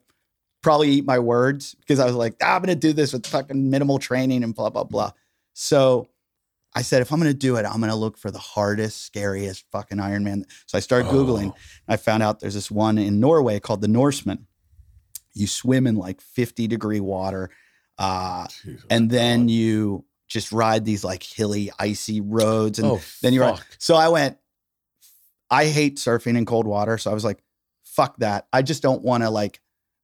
[0.64, 3.70] probably eat my words because I was like, ah, I'm gonna do this with fucking
[3.70, 5.12] minimal training and blah, blah, blah.
[5.54, 6.08] So
[6.74, 10.00] I said, if I'm gonna do it, I'm gonna look for the hardest, scariest fucking
[10.00, 10.46] Iron Man.
[10.68, 11.52] So I started Googling.
[11.52, 11.58] Oh.
[11.88, 14.48] I found out there's this one in Norway called the Norseman.
[15.34, 17.50] You swim in like 50 degree water.
[17.98, 18.48] Uh,
[18.90, 19.50] and then God.
[19.52, 23.58] you just ride these like hilly, icy roads, and oh, then you're.
[23.78, 24.38] So I went.
[25.50, 27.44] I hate surfing in cold water, so I was like,
[27.84, 28.48] "Fuck that!
[28.54, 29.60] I just don't want to like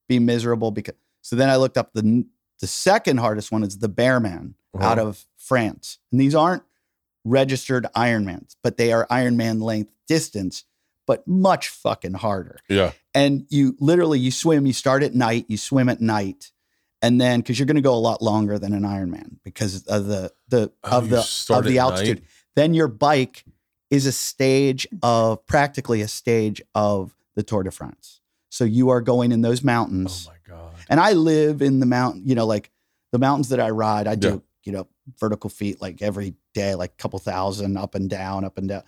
[0.09, 2.25] be miserable." Because so then I looked up the
[2.59, 5.07] the second hardest one is the Bearman out Uh-huh.
[5.09, 6.63] of France, and these aren't
[7.23, 10.63] registered Ironmans, but they are Ironman length distance,
[11.05, 12.91] but much fucking harder Yeah.
[13.13, 16.51] and you literally you swim you start at night you swim at night
[17.01, 20.05] and then because you're going to go a lot longer than an ironman because of
[20.07, 21.19] the the Oh, of the
[21.49, 22.27] of the altitude night?
[22.55, 23.43] then your bike
[23.89, 28.19] is a stage of practically a stage of the tour de france
[28.49, 30.27] so you are going in those mountains.
[30.29, 30.73] Oh my God.
[30.89, 32.69] and i live in the mountain you know like
[33.13, 34.37] the mountains that I ride, I do, Yeah.
[34.65, 34.87] you know,
[35.19, 38.83] vertical feet like every day, like a couple thousand up and down, up and down.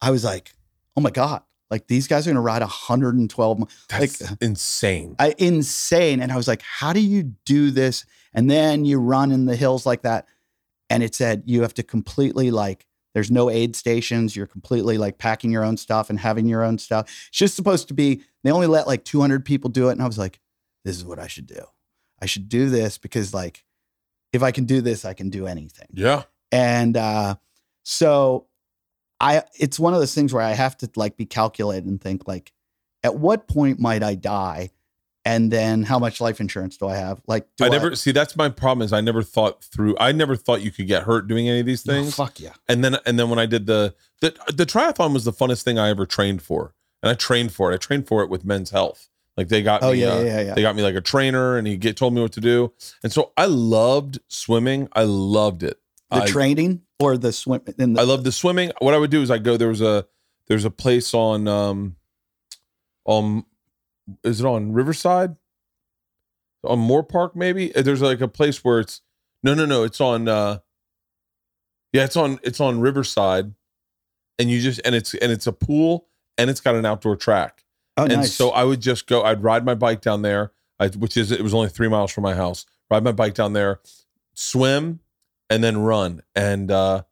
[0.00, 0.52] I was like,
[0.96, 5.16] oh my God, like these guys are going to ride 112 mi- That's like- insane.
[5.18, 6.20] I, insane.
[6.20, 8.04] And I was like, how do you do this?
[8.34, 10.26] And then you run in the hills like that.
[10.90, 14.34] And it said you have to completely like, there's no aid stations.
[14.34, 17.06] You're completely like packing your own stuff and having your own stuff.
[17.28, 19.92] It's just supposed to be, they only let like 200 people do it.
[19.92, 20.40] And I was like,
[20.84, 21.62] this is what I should do.
[22.20, 23.64] I should do this because like,
[24.32, 25.88] if I can do this, I can do anything.
[25.92, 26.22] yeah.
[26.50, 27.36] And uh,
[27.82, 28.46] so
[29.20, 32.26] I it's one of those things where I have to like be calculated and think
[32.28, 32.52] like,
[33.02, 34.70] at what point might I die?
[35.24, 37.22] And then how much life insurance do I have?
[37.28, 40.34] Like, do I never see that's my problem is I never thought through I never
[40.34, 42.16] thought you could get hurt doing any of these No, things.
[42.16, 42.54] fuck yeah.
[42.68, 45.78] And then and then when I did the the the triathlon was the funnest thing
[45.78, 46.74] I ever trained for.
[47.04, 47.74] And I trained for it.
[47.74, 49.08] I trained for it with men's health.
[49.42, 51.56] Like they got Oh me yeah, uh, yeah, yeah, they got me like a trainer
[51.56, 52.72] and he get, told me what to do.
[53.02, 54.88] And so I loved swimming.
[54.92, 55.80] I loved it.
[56.12, 57.60] the I, training or the swim.
[57.76, 58.70] In the, I love the swimming.
[58.78, 60.06] What I would do is I go there was a
[60.46, 61.96] there's a place on um
[63.04, 63.46] um
[64.22, 65.34] is it on Riverside?
[66.62, 67.74] On Moore Park maybe?
[67.74, 69.00] Uh, There's like a place where it's
[69.42, 70.58] no no no, it's on uh
[71.92, 73.56] yeah, it's on it's on Riverside
[74.38, 76.06] and you just and it's and it's a pool
[76.38, 77.61] and it's got an outdoor track.
[77.96, 78.34] Oh, and nice.
[78.34, 79.22] so I would just go.
[79.22, 82.22] I'd ride my bike down there, I, which is it was only three miles from
[82.22, 82.66] my house.
[82.90, 83.80] Ride my bike down there,
[84.34, 85.00] swim,
[85.48, 86.22] and then run.
[86.34, 87.02] And uh,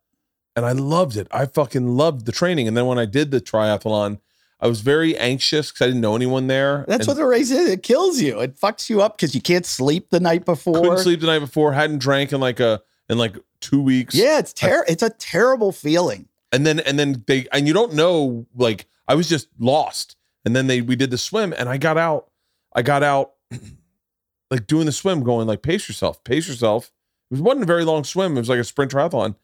[0.56, 1.26] and I loved it.
[1.30, 2.68] I fucking loved the training.
[2.68, 4.20] And then when I did the triathlon,
[4.60, 6.84] I was very anxious because I didn't know anyone there.
[6.86, 7.70] That's and what the race is.
[7.70, 8.40] It kills you.
[8.40, 10.74] It fucks you up because you can't sleep the night before.
[10.74, 11.72] couldn't sleep the night before.
[11.72, 14.14] Hadn't drank in like a in like two weeks.
[14.14, 16.28] Yeah, it's ter- It's a terrible feeling.
[16.52, 20.16] and then and then they and you don't know like I was just lost.
[20.44, 22.28] And then they we did the swim and I got out.
[22.74, 23.32] I got out
[24.50, 26.92] like doing the swim, going like pace yourself, pace yourself.
[27.30, 28.36] It was wasn't a very long swim.
[28.36, 29.36] It was like a sprint triathlon.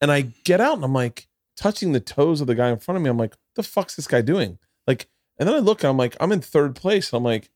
[0.00, 2.96] And I get out and I'm like touching the toes of the guy in front
[2.96, 3.10] of me.
[3.10, 4.58] I'm like, the fuck's this guy doing?
[4.86, 7.12] Like, and then I look I'm like, I'm in third place.
[7.12, 7.50] I'm like,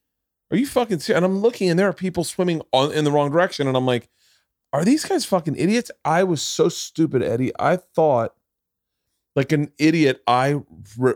[0.51, 1.17] are you fucking serious?
[1.17, 3.69] And I'm looking and there are people swimming on in the wrong direction.
[3.69, 4.09] And I'm like,
[4.73, 5.91] are these guys fucking idiots?
[6.05, 7.53] I was so stupid, Eddie.
[7.59, 8.35] I thought
[9.39, 10.57] like an idiot i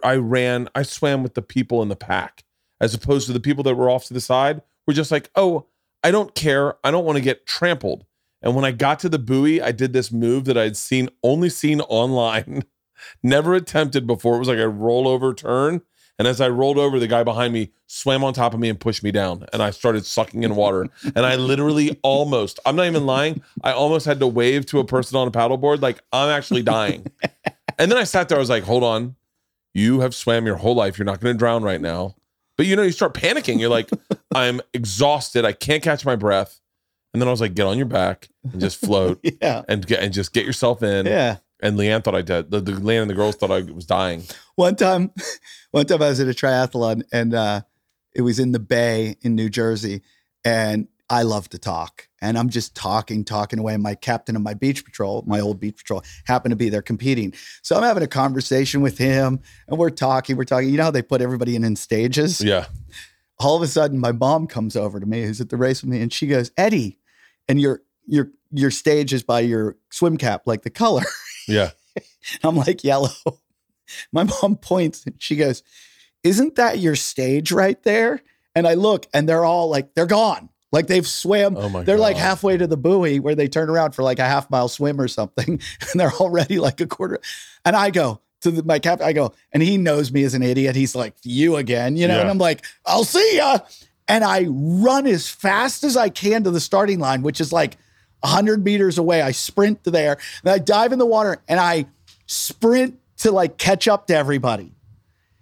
[0.04, 2.44] i ran i swam with the people in the pack
[2.80, 5.66] as opposed to the people that were off to the side were just like oh
[6.04, 6.74] i don't care.
[6.84, 8.06] I don't want to get trampled.
[8.40, 11.48] And when i got to the buoy i did this move that i'd seen only
[11.48, 12.62] seen online
[13.24, 14.36] never attempted before.
[14.36, 15.82] It was like a rollover turn
[16.16, 18.78] and as i rolled over the guy behind me swam on top of me and
[18.78, 20.88] pushed me down and i started sucking in water.
[21.16, 24.84] And i literally almost i'm not even lying i almost had to wave to a
[24.84, 27.06] person on a paddleboard like i'm actually dying
[27.78, 29.16] and then I sat there, I was like, hold on.
[29.74, 30.98] You have swam your whole life.
[30.98, 32.14] You're not going to drown right now.
[32.58, 33.58] But you know, you start panicking.
[33.58, 33.88] You're like,
[34.34, 35.44] I'm exhausted.
[35.44, 36.60] I can't catch my breath.
[37.14, 39.62] And then I was like, get on your back and just float Yeah.
[39.68, 41.06] and get and just get yourself in.
[41.06, 41.38] Yeah.
[41.60, 42.50] And Leanne thought I did.
[42.50, 44.24] The, the Leanne and the girls thought I was dying.
[44.56, 45.10] one time
[45.70, 47.62] one time i was at a triathlon and uh
[48.14, 50.02] it was in the bay in new jersey
[50.44, 54.54] and i love to talk and i'm just talking talking away my captain of my
[54.54, 57.32] beach patrol my old beach patrol happened to be there competing
[57.62, 59.38] so i'm having a conversation with him
[59.68, 62.66] and we're talking we're talking you know how they put everybody in in stages Yeah.
[63.38, 65.90] all of a sudden my mom comes over to me who's at the race with
[65.90, 66.98] me and she goes eddie
[67.48, 71.04] and your your your stage is by your swim cap like the color
[71.48, 71.70] Yeah.
[72.44, 73.10] I'm like, yellow.
[74.12, 75.62] My mom points and she goes,
[76.22, 78.22] Isn't that your stage right there?
[78.54, 80.48] And I look and they're all like, they're gone.
[80.72, 81.56] Like they've swam.
[81.56, 84.24] Oh my they're like halfway to the buoy where they turn around for like a
[84.24, 85.60] half mile swim or something.
[85.92, 87.20] And they're already like a quarter.
[87.64, 90.42] And I go to the, my captain, I go, and he knows me as an
[90.42, 90.74] idiot.
[90.74, 92.14] He's like, You again, you know?
[92.20, 93.58] And I'm like, I'll see ya.
[94.08, 97.76] And I run as fast as I can to the starting line, which is like
[98.20, 99.22] 100 meters away.
[99.22, 101.86] I sprint to there and I dive in the water and I
[102.26, 104.72] sprint to like catch up to everybody.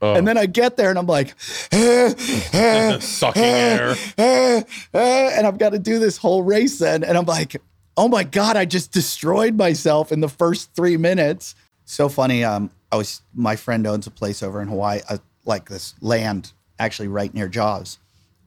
[0.02, 0.14] Oh.
[0.14, 1.38] And then I get there and I'm like,
[3.02, 3.96] Sucking air.
[4.16, 7.04] and I've got to do this whole race then.
[7.04, 7.60] And I'm like,
[7.96, 11.54] oh my God, I just destroyed myself in the first three minutes.
[11.84, 12.44] So funny.
[12.44, 16.52] Um, I was, my friend owns a place over in Hawaii, uh, like this land
[16.78, 17.98] actually right near Jaws.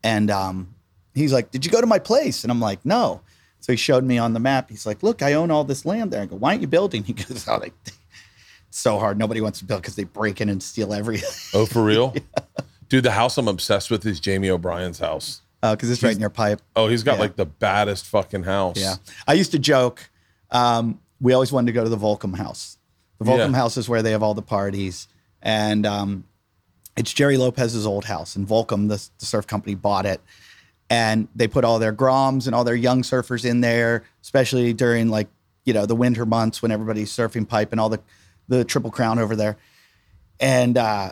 [0.04, 0.74] And um,
[1.14, 2.44] he's like, did you go to my place?
[2.44, 3.22] And I'm like, no.
[3.60, 4.70] So he showed me on the map.
[4.70, 6.24] He's like, look, I own all this land there.
[6.24, 7.04] I go, why aren't you building?
[7.08, 7.72] He goes, oh, they,
[8.80, 9.18] so hard.
[9.18, 11.30] Nobody wants to build because they break in and steal everything.
[11.60, 12.14] Oh, for real?
[12.90, 15.42] Dude, the house I'm obsessed with is Jamie O'Brien's house.
[15.62, 16.62] Oh, because it's right near Pipe.
[16.76, 17.20] Oh, he's got Yeah.
[17.22, 18.78] like the baddest fucking house.
[18.78, 18.96] Yeah.
[19.28, 20.10] I used to joke.
[20.52, 22.78] Um, we always wanted to go to the Volcom house.
[23.20, 23.56] The Volcom Yeah.
[23.58, 25.08] house is where they have all the parties.
[25.42, 26.26] And um,
[26.98, 28.36] it's Gerry Lopez's old house.
[28.36, 30.20] And Volcom, the, the surf company, bought it.
[30.90, 35.08] and they put all their groms and all their young surfers in there, especially during
[35.10, 35.28] like
[35.66, 38.00] you know the winter months when everybody's surfing pipe and all the
[38.48, 39.58] the triple crown over there.
[40.40, 41.12] And uh,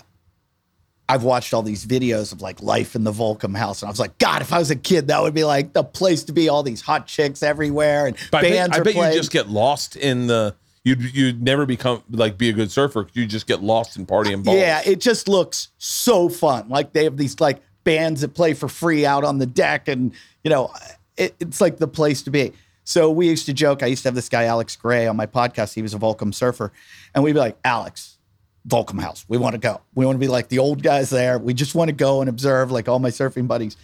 [1.11, 3.99] I've watched all these videos of like life in the Volcom house, and I was
[3.99, 6.47] like, God, if I was a kid, that would be like the place to be.
[6.47, 9.49] All these hot chicks everywhere, and But I bet, bands I bet you just get
[9.49, 10.55] lost in the.
[10.83, 13.07] You'd you'd never become like be a good surfer.
[13.13, 14.57] You just get lost in partying balls.
[14.57, 16.69] Yeah, it just looks so fun.
[16.69, 20.13] Like they have these like bands that play for free out on the deck, and
[20.45, 20.73] you know,
[21.17, 22.53] it, it's like the place to be.
[22.91, 23.83] So we used to joke.
[23.83, 25.73] I used to have this guy Alex Gray on my podcast.
[25.73, 26.73] He was a Volcom surfer,
[27.15, 28.17] and we'd be like, Alex,
[28.67, 29.79] Volcom House, we want to go.
[29.95, 31.39] We want to be like the old guys there.
[31.39, 33.77] We just want to go and observe, like all my surfing buddies.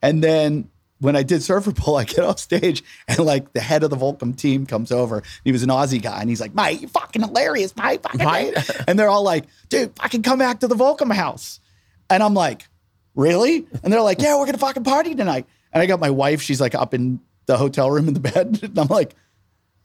[0.00, 3.82] And then when I did Surfer Poll, I get off stage and like the head
[3.82, 5.22] of the Volcom team comes over.
[5.44, 8.54] He was an Aussie guy, and he's like, "Mate, you're fucking hilarious, mate, fucking Mate.
[8.54, 11.60] mate." And they're all like, "Dude, fucking come back to the Volcom house."
[12.08, 12.66] And I'm like,
[13.14, 16.40] "Really?" And they're like, "Yeah, we're gonna fucking party tonight." And I got my wife;
[16.40, 19.14] she's like up in the hotel room in the bed, and I'm like,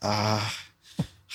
[0.02, 0.56] "Ah."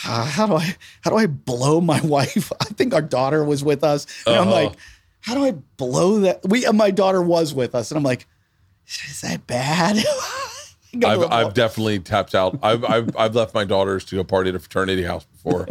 [0.06, 2.52] uh, how do I how do I blow my wife?
[2.60, 4.50] I think our daughter was with us, and I'm Uh-huh.
[4.64, 4.72] like,
[5.20, 6.40] how do I blow that?
[6.48, 8.26] We and my daughter was with us, and I'm like,
[8.86, 9.96] is that bad?
[11.04, 12.58] I've I've definitely tapped out.
[12.62, 15.66] I've I've I've left my daughters to go party at a fraternity house before,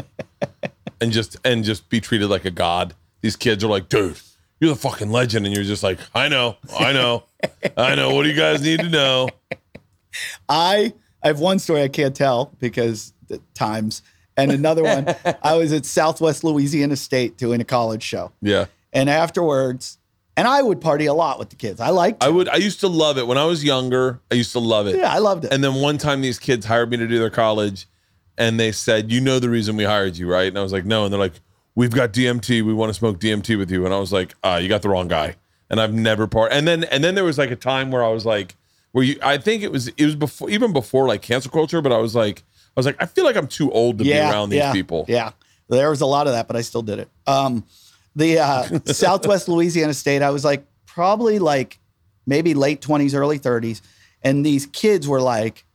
[1.00, 2.94] and just and just be treated like a god.
[3.22, 4.20] These kids are like, dude,
[4.60, 7.24] you're the fucking legend, and you're just like, I know, I know,
[7.78, 8.14] I know.
[8.16, 9.30] What do you guys need to know?
[10.50, 10.94] I
[11.24, 14.02] I have one story I can't tell because the times,
[14.38, 15.16] and another one.
[15.44, 19.98] I was at Southwest Louisiana State doing a college show, Yeah, and afterwards,
[20.36, 21.80] and I would party a lot with the kids.
[21.80, 22.50] I liked, I would.
[22.50, 24.20] I used to love it when I was younger.
[24.32, 24.98] I used to love it.
[24.98, 25.54] yeah, I loved it.
[25.54, 27.88] And then one time these kids hired me to do their college
[28.38, 30.48] and they said, You know the reason we hired you, right?
[30.48, 31.06] And I was like, No.
[31.06, 31.40] And they're like,
[31.76, 32.64] We've got DMT.
[32.64, 33.86] We want to smoke DMT with you.
[33.86, 35.38] And I was like, uh, you got the wrong guy.
[35.70, 38.10] And I've never part and then and then there was like a time where I
[38.10, 38.56] was like,
[38.94, 41.92] where you I think it was it was before even before like cancel culture, but
[41.92, 44.50] I was like, I was like, I feel like I'm too old to be around
[44.50, 45.06] these yeah, people.
[45.10, 45.32] Yeah,
[45.68, 47.10] there was a lot of that, but I still did it.
[47.28, 47.66] Um,
[48.16, 51.80] the uh, Southwest Louisiana State, I was like probably like
[52.26, 53.82] maybe late twenties, early thirties,
[54.22, 55.66] and these kids were like,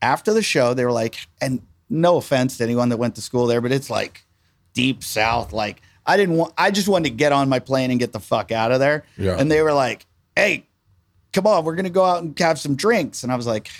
[0.00, 1.60] after the show, they were like, and
[1.90, 4.24] no offense to anyone that went to school there, but it's like
[4.74, 5.52] deep south.
[5.52, 8.20] Like I didn't want, I just wanted to get on my plane and get the
[8.20, 9.04] fuck out of there.
[9.18, 9.36] Yeah.
[9.38, 10.06] And they were like,
[10.36, 10.66] hey,
[11.32, 13.70] come on, we're gonna go out and have some drinks, and I was like.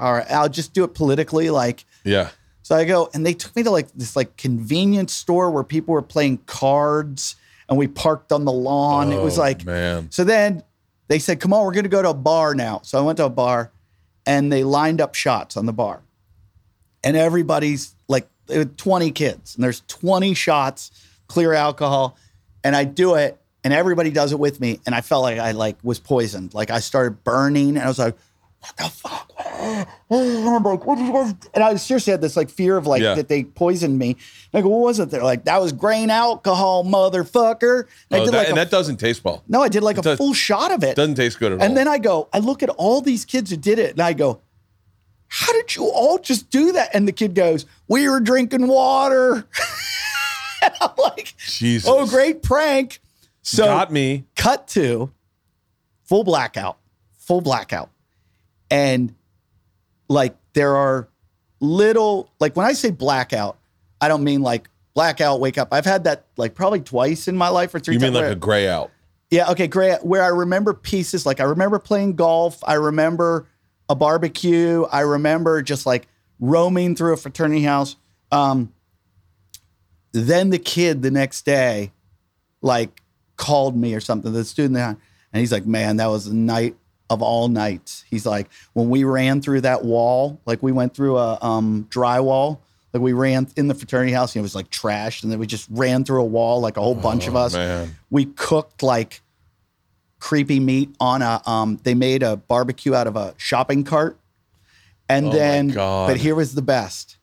[0.00, 1.50] All right, I'll just do it politically.
[1.50, 2.28] Like, Yeah.
[2.62, 5.92] so I go, and they took me to like this like convenience store where people
[5.92, 7.34] were playing cards,
[7.68, 9.12] and we parked on the lawn.
[9.12, 10.06] it was Oh, like, man.
[10.12, 10.62] so then
[11.08, 13.16] they said, "Come on, we're going to go to a bar now." So I went
[13.16, 13.72] to a bar,
[14.24, 16.00] and they lined up shots on the bar,
[17.02, 18.28] and everybody's like,
[18.76, 20.92] twenty kids, and there's twenty shots,
[21.26, 22.16] clear alcohol,
[22.62, 23.36] and I do it,
[23.70, 26.70] and everybody does it with me, and I felt like I like was poisoned, like
[26.70, 28.16] I started burning, and I was like.
[28.60, 29.32] What the fuck?
[30.10, 31.32] And I'm like, what did you guys?
[31.54, 33.14] And I seriously had this like fear of like Yeah.
[33.14, 34.16] that they poisoned me.
[34.52, 35.10] And I go, what was it?
[35.10, 37.84] They're like, that was grain alcohol, motherfucker.
[38.10, 39.44] And I Oh, did that- like and a that doesn't taste well.
[39.46, 40.96] no, I did like a does- full shot of it.
[40.96, 41.64] Doesn't taste good at all.
[41.64, 44.12] And then I go, I look at all these kids who did it, and I
[44.12, 44.40] go,
[45.28, 46.90] How did you all just do that?
[46.92, 49.46] And the kid goes, We were drinking water.
[50.62, 51.88] and I'm like, oh, Jesus.
[51.88, 53.00] Oh, great prank.
[53.50, 54.24] So Got me.
[54.36, 55.10] cut to
[56.04, 56.76] full blackout,
[57.16, 57.88] full blackout.
[58.70, 59.14] And
[60.08, 61.08] like there are
[61.60, 63.56] little like when I say blackout,
[64.02, 65.68] I don't mean like blackout, wake up.
[65.72, 68.32] I've had that like probably twice in my life or three You mean like where-
[68.32, 68.90] a gray out?
[69.30, 70.04] yeah, okay, great.
[70.04, 73.46] Where I remember pieces, like I remember playing golf, I remember
[73.88, 76.06] a barbecue, I remember just like
[76.38, 77.96] roaming through a fraternity house.
[78.30, 78.74] Um,
[80.12, 81.92] then the kid the next day,
[82.60, 83.00] like,
[83.38, 84.88] called me or something, the student there,
[85.32, 86.76] and he's like, Man, that was the night
[87.08, 88.04] of all nights.
[88.10, 92.58] He's like, When we ran through that wall, like we went through a um, drywall,
[92.92, 95.46] like we ran in the fraternity house and it was like trashed, and then we
[95.46, 97.54] just ran through a wall, like a whole bunch of Oh, us.
[97.54, 97.94] Man.
[98.10, 99.22] we cooked like
[100.20, 104.18] creepy meat on a um they made a barbecue out of a shopping cart.
[105.08, 105.68] And Oh then
[106.08, 107.16] but here was the best.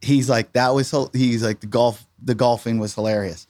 [0.00, 3.46] He's like that was he's like the golf the golfing was hilarious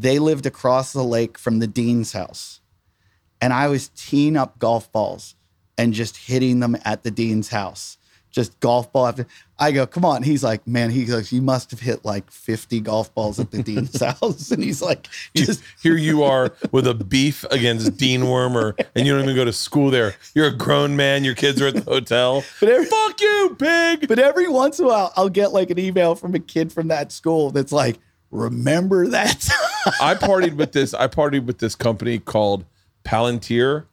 [0.00, 2.60] they lived across the lake from the dean's house
[3.40, 5.34] and i was teeing up golf balls
[5.76, 7.98] and just hitting them at the dean's house
[8.30, 9.26] just golf ball after
[9.58, 12.80] i go come on he's like man he goes you must have hit like 50
[12.80, 16.94] golf balls at the dean's house and he's like just Here you are with a
[16.94, 20.14] beef against Dean Wormer, and you don't even go to school there.
[20.34, 21.24] You're a grown man.
[21.24, 22.44] Your kids are at the hotel.
[22.60, 24.06] But every- Fuck you, pig.
[24.08, 26.88] But every once in a while, I'll get like an email from a kid from
[26.88, 27.98] that school that's like,
[28.30, 29.48] "Remember that?"
[30.00, 30.94] I partied with this.
[30.94, 32.64] I partied with this company called
[33.04, 33.86] Palantir,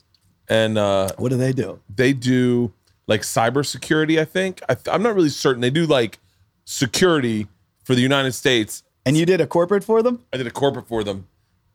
[0.50, 1.80] and uh, What do they do?
[1.94, 2.74] they do
[3.08, 4.20] like cybersecurity.
[4.20, 5.62] I think I, I'm not really certain.
[5.62, 6.20] They do like
[6.66, 7.48] security
[7.84, 8.84] for the United States.
[9.06, 10.24] And you did a corporate for them?
[10.34, 11.28] I did a corporate for them,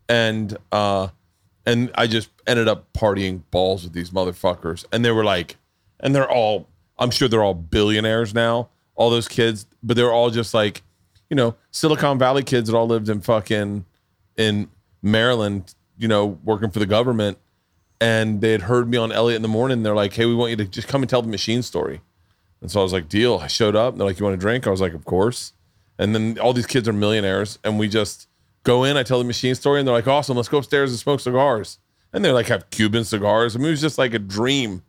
[0.09, 1.09] and uh,
[1.65, 5.57] and I just ended up partying balls with these motherfuckers, and they were like,
[6.01, 6.69] and they're all.
[6.99, 8.69] I'm sure they're all billionaires now.
[8.95, 10.83] All those kids, but they're all just like,
[11.33, 13.87] you know, Silicon Valley kids that all lived in fucking
[14.37, 14.69] in
[15.01, 17.39] Maryland, you know, working for the government.
[18.03, 19.83] And they had heard me on Elliot in the morning.
[19.83, 22.03] They're like, hey, we want you to just come and tell the machine story.
[22.61, 23.39] And so I was like, deal.
[23.39, 23.97] I showed up.
[23.97, 24.67] They're like, you want a drink?
[24.67, 25.55] I was like, of course.
[25.99, 27.59] And then all these kids are millionaires.
[27.65, 28.29] And we just
[28.63, 28.99] go in.
[28.99, 29.81] I tell the machine story.
[29.81, 30.37] And they're like, awesome.
[30.37, 31.79] Let's go upstairs and smoke cigars.
[32.13, 33.57] And they're like have Cuban cigars.
[33.57, 34.83] I mean, it was just like a dream.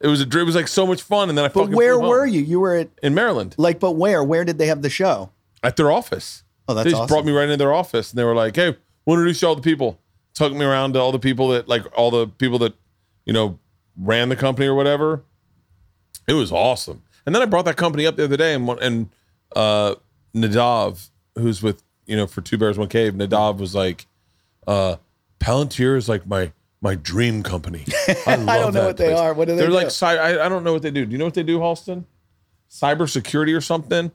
[0.00, 0.42] It was a dream.
[0.42, 1.28] It was like so much fun.
[1.28, 2.40] And then I But fucking where were you?
[2.40, 4.22] You were at In Maryland like, but where?
[4.22, 5.32] Where did they have the show?
[5.62, 6.44] At their office.
[6.68, 7.14] Oh, that's they just awesome.
[7.14, 9.54] brought me right into their office and they were like, "Hey, we'll introduce you all
[9.54, 9.98] the people."
[10.34, 12.74] Took me around to all the people that like all the people that
[13.24, 13.58] you know
[13.96, 15.24] ran the company or whatever.
[16.28, 17.02] It was awesome.
[17.26, 19.08] And then I brought that company up the other day and and
[19.56, 19.94] uh,
[20.34, 24.06] Nadav, who's with you know for Two Bears One Cave, Nadav was like,
[24.66, 24.96] uh,
[25.40, 27.84] "Palantir is like my." My dream company.
[28.24, 29.34] I, love don't know what they are.
[29.34, 29.74] What do they They're do?
[29.74, 31.04] like, I, I don't know what they do.
[31.04, 32.04] Do you know what they do, Halston?
[32.70, 34.12] Cybersecurity or something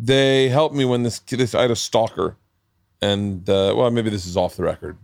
[0.00, 2.36] they helped me when this this I had a stalker,
[3.02, 4.96] and uh, well, maybe this is off the record,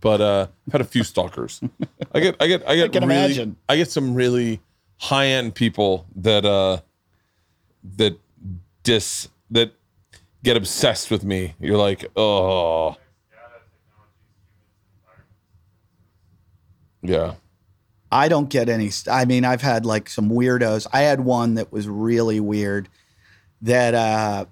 [0.00, 1.60] but uh, I've had a few stalkers.
[2.14, 3.56] I get I get I get can really, imagine.
[3.68, 4.60] I get some really
[4.96, 6.80] high end people that uh
[7.96, 8.18] that
[8.82, 9.72] dis that
[10.42, 11.54] get obsessed with me.
[11.60, 12.96] You're like, oh,
[17.02, 17.34] yeah.
[18.10, 18.90] I don't get any.
[19.10, 20.86] I mean, I've had like some weirdos.
[20.92, 22.88] I had one that was really weird.
[23.62, 24.44] That uh,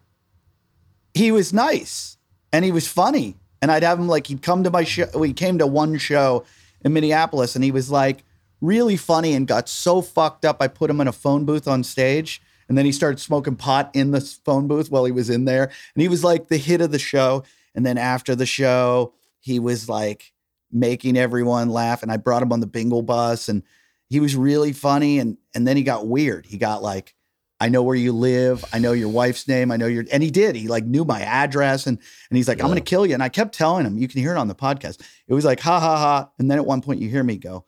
[1.15, 2.17] he was nice
[2.53, 5.07] and he was funny, and I'd have him like he'd come to my show.
[5.15, 6.45] We came to one show
[6.85, 8.25] in Minneapolis, and he was like
[8.61, 10.57] really funny and got so fucked up.
[10.61, 13.91] I put him in a phone booth on stage, and then he started smoking pot
[13.95, 16.81] in the phone booth while he was in there, and he was like the hit
[16.81, 17.45] of the show.
[17.75, 20.33] And then after the show, he was like
[20.73, 23.63] making everyone laugh and I brought him on the bingle bus and
[24.09, 26.47] he was really funny and and then he got weird.
[26.47, 27.15] He got like
[27.59, 28.65] I know where you live.
[28.73, 29.71] I know your wife's name.
[29.71, 30.57] I know your and he did.
[30.57, 31.99] He like knew my address and
[32.31, 34.21] and he's like I'm going to kill you and I kept telling him you can
[34.21, 35.01] hear it on the podcast.
[35.27, 37.65] It was like ha ha ha and then at one point you hear me go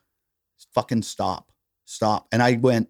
[0.73, 1.51] fucking stop.
[1.85, 2.27] Stop.
[2.31, 2.89] And I went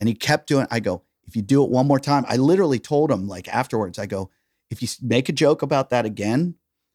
[0.00, 2.24] and he kept doing I go if you do it one more time.
[2.28, 4.30] I literally told him like afterwards I go
[4.70, 6.54] if you make a joke about that again,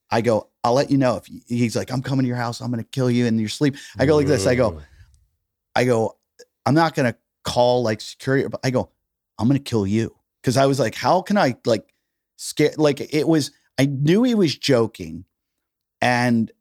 [0.10, 2.62] I go, I'll let you know if you, he's like, I'm coming to your house.
[2.62, 3.76] I'm going to kill you in your sleep.
[3.98, 4.48] I go like this.
[4.48, 4.82] I go,
[5.76, 6.18] I go,
[6.66, 8.48] I'm not going to call like security.
[8.48, 8.92] But I go,
[9.40, 10.16] I'm going to kill you.
[10.44, 11.92] Cause I was like, how can I like
[12.38, 12.72] scare?
[12.78, 15.26] Like it was, I knew he was joking
[16.02, 16.52] and,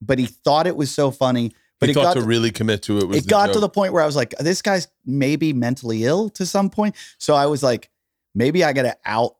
[0.00, 1.52] but he thought it was so funny.
[1.80, 3.08] But he it thought got to to- really commit to it.
[3.08, 6.30] Was it got to the point where I was like, this guy's maybe mentally ill
[6.30, 6.94] to some point.
[7.18, 7.90] So I was like,
[8.34, 9.36] maybe I got to out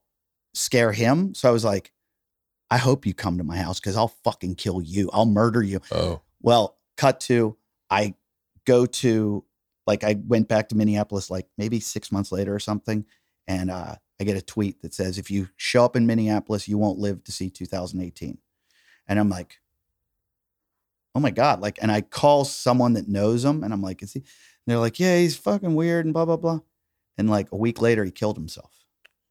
[0.54, 1.34] scare him.
[1.34, 1.92] So I was like,
[2.70, 5.10] I hope you come to my house because I'll fucking kill you.
[5.12, 5.80] I'll murder you.
[5.92, 7.56] Oh, Well, cut to
[7.90, 8.14] I
[8.66, 9.44] go to
[9.86, 13.04] like I went back to Minneapolis like maybe six months later or something,
[13.46, 16.78] and uh, I get a tweet that says, "If you show up in Minneapolis, you
[16.78, 18.38] won't live to see 2018."
[19.08, 19.58] And I'm like,
[21.14, 24.12] "Oh my god!" Like, and I call someone that knows him, and I'm like, "Is
[24.12, 24.26] he?" And
[24.66, 26.60] they're like, "Yeah, he's fucking weird," and blah blah blah.
[27.18, 28.84] And like a week later, he killed himself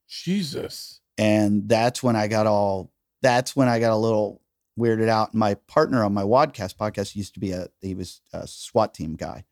[0.08, 1.02] Jesus.
[1.18, 2.92] and that's when I got all.
[3.22, 4.42] That's when I got a little
[4.78, 5.34] weirded out.
[5.34, 9.16] My partner on my WODcast podcast used to be a he was a SWAT team
[9.16, 9.46] guy,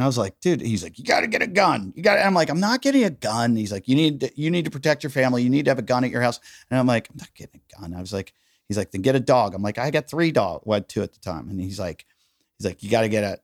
[0.00, 1.92] and I was like, dude, he's like, you got to get a gun.
[1.94, 2.18] You got.
[2.18, 3.54] I'm like, I'm not getting a gun.
[3.54, 5.42] He's like, you need to, you need to protect your family.
[5.42, 6.40] You need to have a gun at your house.
[6.70, 7.92] And I'm like, I'm not getting a gun.
[7.92, 8.32] I was like,
[8.66, 9.54] he's like, then get a dog.
[9.54, 12.06] I'm like, I got three dog, well, two at the time, and he's like,
[12.56, 13.40] he's like, you got to get a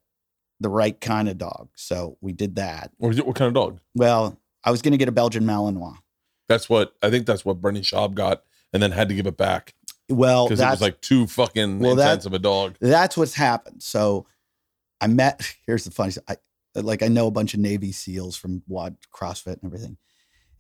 [0.61, 1.69] the right kind of dog.
[1.77, 2.91] So we did that.
[2.97, 3.79] What, what kind of dog?
[3.95, 5.99] Well, I was gonna get a Belgian Malinois.
[6.49, 7.27] That's what I think.
[7.27, 8.43] That's what Bernie Schaub got,
[8.73, 9.75] and then had to give it back
[10.09, 12.77] Well, because it was like too fucking Well, that- intense of a dog.
[12.81, 13.83] that's what's happened.
[13.83, 14.25] So
[14.99, 15.55] I met.
[15.67, 16.15] Here's the funny.
[16.27, 16.37] I
[16.85, 19.97] like I know a bunch of Navy SEALs from WAD CrossFit and everything.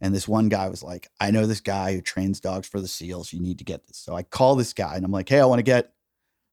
[0.00, 2.88] And this one guy was like, I know this guy who trains dogs for the
[2.88, 3.32] SEALs.
[3.32, 3.96] You need to get this.
[3.96, 5.86] So I call this guy and I'm like, Hey, I want to get,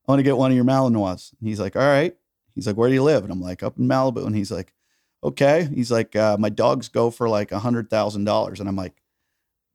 [0.06, 1.32] I want to get one of your Malinois.
[1.38, 2.16] And he's like, All right.
[2.54, 3.22] He's like, Where do you live?
[3.22, 4.26] And I'm like, Up in Malibu.
[4.26, 4.72] And he's like,
[5.22, 5.68] Okay.
[5.74, 8.60] He's like, uh, My dogs go for like a hundred thousand dollars.
[8.60, 8.94] And I'm like,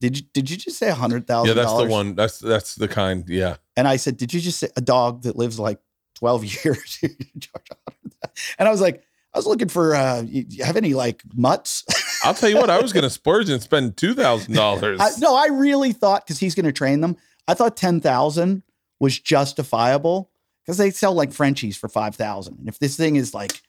[0.01, 2.15] Did you did you just say a hundred Yeah, that's the one.
[2.15, 3.23] That's that's the kind.
[3.27, 3.57] Yeah.
[3.77, 5.79] And I said, Did you just say a dog that lives like
[6.15, 6.99] 12 years?
[7.03, 7.09] you
[7.39, 9.03] charge $100,000?" and I was like,
[9.33, 11.85] I was looking for, uh, you, you have any like mutts?
[12.23, 12.69] I'll tell you what.
[12.69, 14.99] I was going to splurge and spend two thousand dollars.
[15.19, 17.15] No, I really thought, because he's going to train them,
[17.47, 18.63] I thought 10,000
[18.99, 20.29] was justifiable
[20.65, 22.59] because they sell like Frenchies for five thousand.
[22.59, 23.61] And if this thing is like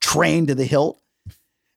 [0.00, 1.00] trained to the hilt,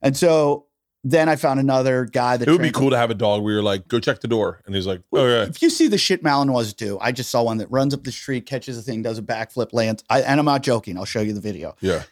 [0.01, 0.67] and so
[1.03, 3.53] then I found another guy that It would be cool to have a dog where
[3.53, 4.61] you're like, go check the door.
[4.65, 5.43] And he's like, oh, yeah.
[5.43, 8.11] If you see the shit Malinois do, I just saw one that runs up the
[8.11, 10.03] street, catches a thing, does a backflip, lands.
[10.11, 10.97] I, and I'm not joking.
[10.97, 11.75] I'll show you the video.
[11.81, 12.03] Yeah.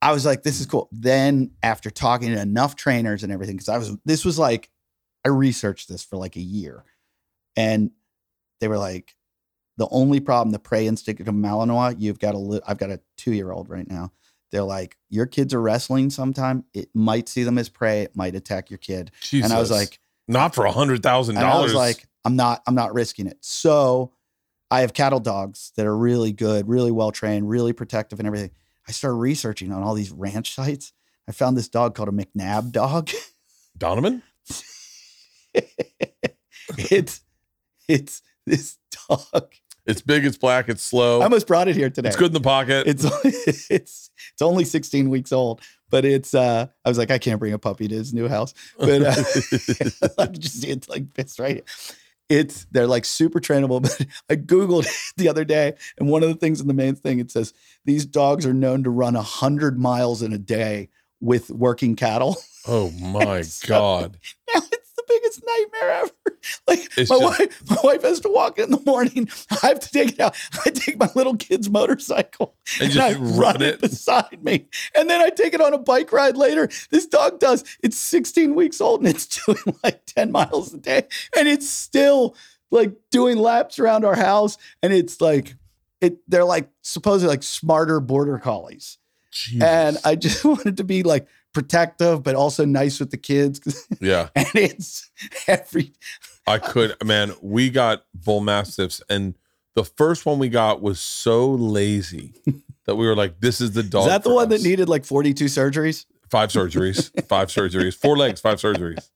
[0.00, 0.88] I was like, this is cool.
[0.92, 4.70] Then after talking to enough trainers and everything, because I was, this was like,
[5.24, 6.84] I researched this for like a year,
[7.56, 7.90] and
[8.60, 9.14] they were like,
[9.76, 13.00] the only problem, the prey instinct of Malinois, you've got a, li- I've got a
[13.16, 14.12] two year old right now.
[14.50, 16.64] They're like, your kids are wrestling sometime.
[16.74, 18.02] It might see them as prey.
[18.02, 19.10] It might attack your kid.
[19.20, 19.44] Jesus.
[19.50, 21.72] And I was like, not for a hundred thousand dollars.
[21.72, 23.38] was like, I'm not, I'm not risking it.
[23.40, 24.12] So
[24.70, 28.50] I have cattle dogs that are really good, really well trained, really protective and everything.
[28.88, 30.92] I started researching on all these ranch sites.
[31.28, 33.10] I found this dog called a McNab dog.
[33.78, 34.22] Donovan?
[36.90, 37.20] it's
[37.86, 38.78] it's this
[39.08, 39.52] dog.
[39.86, 41.20] It's big, it's black, it's slow.
[41.20, 42.08] I almost brought it here today.
[42.08, 42.86] It's good in the pocket.
[42.86, 43.04] It's
[43.70, 45.60] it's it's only 16 weeks old,
[45.90, 48.54] but it's uh I was like, I can't bring a puppy to his new house.
[48.78, 49.14] But uh,
[50.18, 51.64] I just see it like this right here.
[52.28, 53.80] It's they're like super trainable.
[53.82, 56.94] But I Googled it the other day, and one of the things in the main
[56.94, 57.54] thing it says
[57.84, 60.88] these dogs are known to run hundred miles in a day
[61.20, 62.36] with working cattle.
[62.66, 64.18] oh my So- God.
[64.54, 66.10] Now it's biggest nightmare ever.
[66.68, 69.28] Like It's my just- wife, my wife has to walk in the morning.
[69.62, 70.36] I have to take it out.
[70.64, 73.74] I take my little kid's motorcycle And and, just I run it.
[73.74, 76.68] it beside me, and then I take it on a bike ride later.
[76.90, 77.64] This dog does.
[77.82, 81.06] It's 16 weeks old and it's doing like 10 miles a day,
[81.36, 82.36] and it's still
[82.70, 84.58] like doing laps around our house.
[84.82, 85.56] And it's like
[86.00, 86.18] it.
[86.28, 88.98] They're like supposedly like smarter border collies,
[89.32, 89.62] Jesus.
[89.66, 93.86] and I just wanted to be like protective, but also nice with the kids.
[94.00, 94.28] yeah.
[94.34, 95.10] and it's
[95.46, 95.92] every
[96.46, 97.34] I could, man.
[97.42, 99.34] We got bull mastiffs, and
[99.74, 102.34] the first one we got was so lazy
[102.86, 105.04] that we were like, "This is the dog." is that the one that needed like
[105.04, 106.06] 42 surgeries?
[106.30, 109.10] five surgeries, five surgeries, four legs, five surgeries.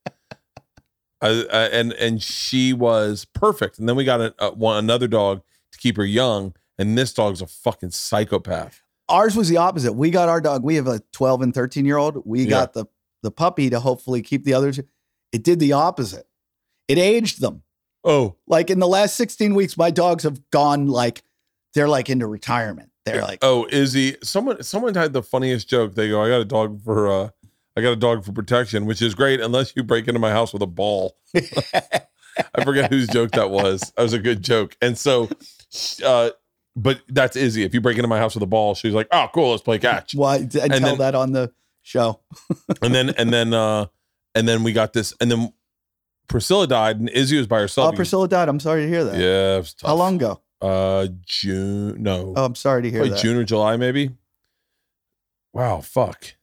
[1.20, 3.78] I, I, and and she was perfect.
[3.78, 7.12] And then we got a, a, one another dog to keep her young, and this
[7.12, 8.81] dog's a fucking psychopath.
[9.12, 9.92] Ours was the opposite.
[9.92, 10.64] We got our dog.
[10.64, 12.22] We have a 12 and 13 year old.
[12.24, 12.50] We Yeah.
[12.50, 12.86] got the
[13.22, 14.80] the puppy to hopefully keep the others.
[15.30, 16.26] It did the opposite.
[16.88, 17.62] It aged them.
[18.04, 21.22] Oh, Like in the last 16 weeks, my dogs have gone like
[21.74, 22.90] they're like into retirement.
[23.04, 24.16] They're like, oh, Izzy.
[24.22, 25.94] Someone someone had the funniest joke.
[25.94, 27.28] They go, "I got a dog for uh,
[27.76, 30.52] I got a dog for protection," which is great unless you break into my house
[30.52, 31.16] with a ball.
[32.54, 33.92] I forget whose joke that was.
[33.96, 34.76] That was a good joke.
[34.80, 35.28] And so,
[36.04, 36.30] uh,
[36.74, 37.62] but that's Izzy.
[37.64, 39.78] If you break into my house with a ball, she's like, "Oh, cool, let's play
[39.78, 40.36] catch." why?
[40.36, 41.52] I tell then- that on the
[41.82, 42.20] show.
[42.82, 43.86] and then and then uh
[44.34, 45.52] and then we got this and then
[46.28, 47.92] Priscilla died and Izzy was by herself.
[47.92, 48.48] Oh, Priscilla died.
[48.48, 49.18] I'm sorry to hear that.
[49.18, 49.88] Yeah, it was tough.
[49.88, 50.40] How long ago?
[50.60, 52.32] Uh June no.
[52.36, 53.22] Oh, I'm sorry to hear Probably that.
[53.22, 54.10] June or July maybe.
[55.52, 56.34] Wow, fuck.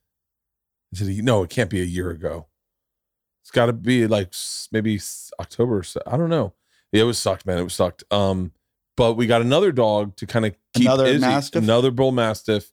[0.92, 2.48] Is it a, no, it can't be a year ago.
[3.42, 4.34] It's got to be like
[4.72, 5.00] maybe
[5.40, 5.80] October.
[5.80, 6.54] or so- I don't know.
[6.92, 7.58] Yeah, it was sucked, man.
[7.58, 8.04] It was sucked.
[8.12, 8.52] Um,
[9.00, 11.64] but we got another dog to kind of keep Another Izzy, Mastiff?
[11.64, 12.72] another bull mastiff,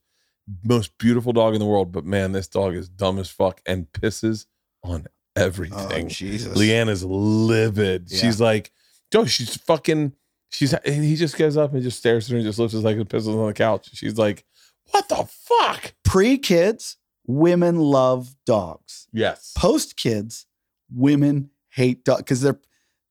[0.65, 1.93] most beautiful dog in the world.
[1.93, 4.47] But man, this dog is dumb as fuck and pisses
[4.85, 5.07] on
[5.39, 6.09] Oh, everything.
[6.09, 6.57] Jesus.
[6.57, 8.11] Leanne is livid.
[8.11, 8.19] Yeah.
[8.21, 8.73] She's like,
[9.13, 10.13] "Yo, she's fucking."
[10.51, 12.85] She's and he just gets up and just stares at her and just lifts his
[12.85, 13.91] leg and pisses on the couch.
[13.93, 14.45] She's like,
[14.93, 16.97] "What the fuck?" Pre kids,
[17.27, 19.09] women love dogs.
[19.13, 19.53] Yes.
[19.57, 20.47] Post kids,
[20.91, 22.59] women hate dogs because their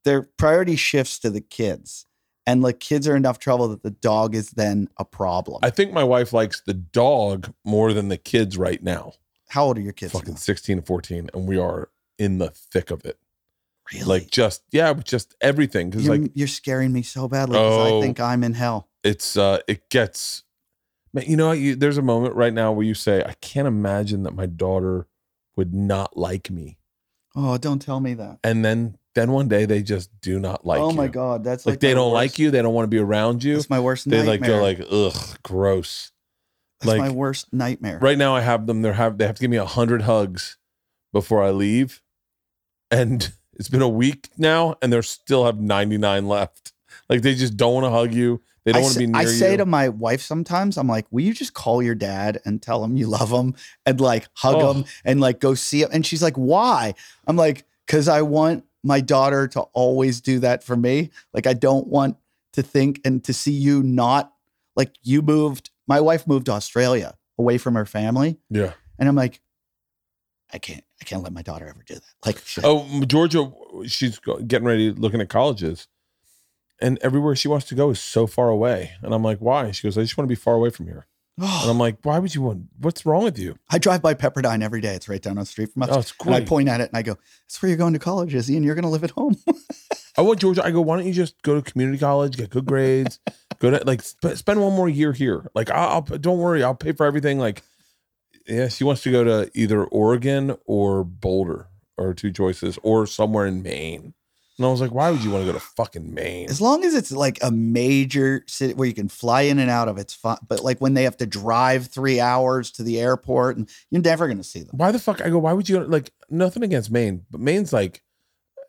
[0.03, 2.05] their priority shifts to the kids,
[2.47, 5.59] and like kids are enough trouble that the dog is then a problem.
[5.63, 9.13] I think my wife likes the dog more than the kids right now.
[9.49, 10.11] How old are your kids?
[10.13, 10.39] Fucking now?
[10.39, 13.17] 16 and 14 and we are in the thick of it.
[13.93, 14.05] Really?
[14.05, 17.99] Like just yeah, just everything cuz like you're scaring me so badly because Oh.
[17.99, 18.89] I think I'm in hell.
[19.03, 20.43] it's uh it gets
[21.13, 24.23] man, you know you, there's a moment right now where you say I can't imagine
[24.23, 25.07] that my daughter
[25.55, 26.77] would not like me.
[27.35, 28.39] Oh, don't tell me that.
[28.43, 30.87] And then then one day they just do not like oh you.
[30.87, 30.95] oh you.
[30.97, 32.99] my god, that's Like, like, they don't worst- like you, they don't want to be
[32.99, 33.55] around you.
[33.57, 34.61] It's my worst They nightmare.
[34.61, 36.11] like go like ugh, gross.
[36.81, 37.97] that's like- my worst nightmare.
[38.01, 38.81] Right now I have them.
[38.81, 40.57] They have they have to give me a hundred hugs
[41.13, 42.01] before I leave,
[42.91, 46.73] and it's been a week now, and they still have ninety nine left.
[47.09, 48.41] Like they just don't want to hug you.
[48.65, 49.57] They don't I want to be near I say you.
[49.57, 52.97] to my wife sometimes, I'm like, will you just call your dad and tell him
[52.97, 53.53] you love him
[53.85, 54.73] and like hug Oh.
[54.73, 55.89] him and like go see him?
[55.93, 56.95] And she's like, why?
[57.27, 61.09] I'm like, because I want my daughter to always do that for me.
[61.33, 62.17] Like, I don't want
[62.53, 64.31] to think and to see you not
[64.75, 65.71] like you moved.
[65.87, 68.37] My wife moved to Australia away from her family.
[68.49, 68.73] yeah.
[68.97, 69.41] And I'm like,
[70.53, 72.03] I can't, I can't let my daughter ever do that.
[72.25, 73.51] Like, Oh, Georgia,
[73.87, 75.87] she's getting ready, looking at colleges,
[76.81, 78.91] and everywhere she wants to go is so far away.
[79.01, 79.71] And I'm like, why?
[79.71, 81.07] She goes, I just want to be far away from here.
[81.37, 82.67] And I'm like, why would you want?
[82.79, 83.57] What's wrong with you?
[83.69, 84.95] I drive by Pepperdine every day.
[84.95, 85.89] It's right down the street from us.
[85.91, 87.99] Oh, it's and I point at it and I go, "That's where you're going to
[87.99, 89.35] college, Izzy, and you're going to live at home."
[90.17, 90.63] I want Georgia.
[90.63, 93.19] I go, why don't you just go to community college, get good grades,
[93.59, 95.51] go to like sp- spend one more year here.
[95.53, 97.37] Like, I'll, I'll don't worry, I'll pay for everything.
[97.37, 97.63] Like,
[98.47, 101.67] yeah, she wants to go to either Oregon or Boulder,
[101.97, 104.13] or two choices, or somewhere in Maine.
[104.57, 106.49] And I was like, why would you want to go to fucking Maine?
[106.49, 109.89] as long as it's like a major city where you can fly in and out
[109.89, 110.37] of, it's fine.
[110.47, 114.27] But like when they have to drive three hours to the airport, and you're never
[114.27, 114.77] going to see them.
[114.77, 115.21] Why the fuck?
[115.21, 118.01] I go, why would you like nothing against Maine, but Maine's like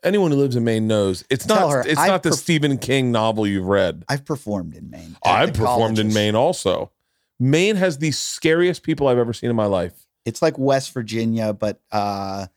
[0.03, 2.37] anyone who lives in Maine knows it's Tell not her, it's I've not the perf-
[2.37, 4.03] Stephen King novel you've read.
[4.09, 5.17] I've performed in Maine.
[5.23, 6.13] I've performed in.
[6.13, 6.91] Maine also.
[7.39, 9.93] Maine has the scariest people I've ever seen in my life.
[10.25, 12.47] It's like West Virginia, but uh,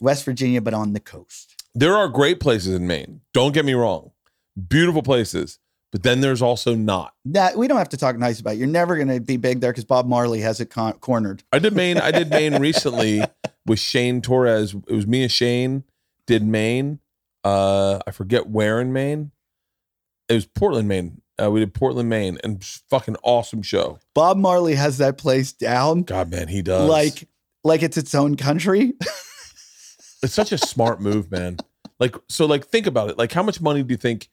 [0.00, 1.57] West Virginia, but on the coast.
[1.78, 3.20] There are great places in Maine.
[3.32, 4.10] Don't get me wrong.
[4.68, 5.60] Beautiful places.
[5.92, 7.14] But then there's also not.
[7.24, 8.56] That we don't have to talk nice about.
[8.56, 11.44] You're never going to be big there because Bob Marley has it con- cornered.
[11.52, 11.98] I did Maine.
[11.98, 13.22] I did Maine recently
[13.64, 14.74] with Shane Torres.
[14.88, 15.84] It was me and Shane
[16.26, 16.98] did Maine.
[17.44, 19.30] Uh, I forget where in Maine.
[20.28, 21.22] It was Portland, Maine.
[21.40, 24.00] Uh, we did Portland, Maine, and fucking awesome show.
[24.14, 26.88] Bob Marley has that place down God, man, he does.
[26.88, 27.28] like
[27.62, 28.94] like it's its own country.
[30.22, 31.58] it's such a smart move, man.
[32.00, 33.18] Like, so, like, think about it.
[33.18, 34.28] Like, how much money do you think?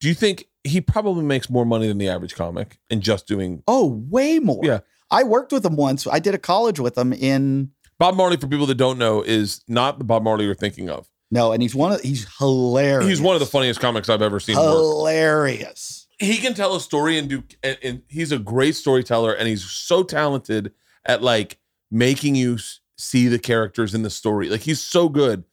[0.00, 3.62] Do you think he probably makes more money than the average comic in just doing
[3.66, 4.60] Oh, way more.
[4.62, 4.80] Yeah.
[5.10, 6.06] I worked with him once.
[6.06, 8.36] I did a college with him in Bob Marley?
[8.36, 11.08] For people that don't know, is not the Bob Marley you're thinking of.
[11.30, 13.08] no, and he's one of he's hilarious.
[13.08, 14.56] He's one of the funniest comics I've ever seen.
[14.56, 14.64] work.
[14.66, 16.06] hilarious.
[16.18, 19.64] he can tell a story and do and, and he's a great storyteller and he's
[19.64, 20.72] so talented
[21.04, 21.58] at like
[21.90, 22.58] making you
[22.98, 25.44] see the characters in the story like he's so good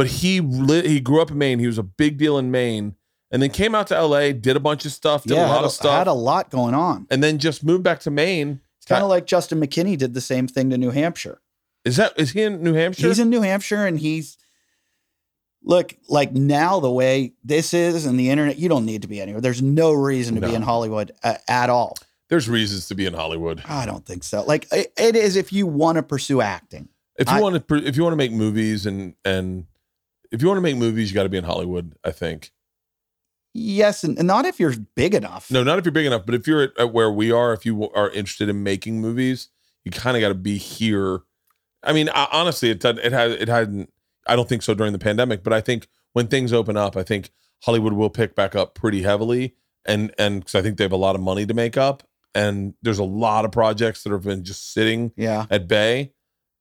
[0.00, 0.40] but he
[0.92, 2.94] he grew up in maine he was a big deal in maine
[3.30, 5.56] and then came out to la did a bunch of stuff did Yeah, a lot
[5.56, 7.06] had, of stuff had a lot going on.
[7.10, 10.20] and then just moved back to maine It's kind of like Juston McKinney did the
[10.32, 11.40] same thing to New Hampshire.
[11.84, 14.36] is that is he in new hampshire He's in New Hampshire and he's
[15.62, 19.20] look like now the way this is and the internet, you don't need to be
[19.20, 19.40] anywhere.
[19.42, 21.96] There's no reason to be in Hollywood uh, at all.
[22.30, 24.42] there's reasons to be in hollywood I don't think so.
[24.44, 26.88] Like it, it is if you want to pursue acting.
[27.18, 29.66] if you I- want to if you want to make movies and and
[30.32, 32.50] if you want to make movies you got to be in hollywood i think
[33.52, 35.50] Yes, and, not if you're big enough.
[35.50, 37.66] No, not if you're big enough, but if you're at, at where we are, if
[37.66, 39.48] you are interested in making movies,
[39.84, 41.22] you kind of got to be here.
[41.82, 43.92] I mean, I, honestly, it it has it hadn't.
[44.28, 47.02] I don't think so during the pandemic, but I think when things open up, I
[47.02, 47.30] think
[47.64, 50.96] Hollywood will pick back up pretty heavily, and and because I think they have a
[50.96, 52.04] lot of money to make up,
[52.36, 55.46] and there's a lot of projects that have been just sitting Yeah.
[55.50, 56.12] at bay.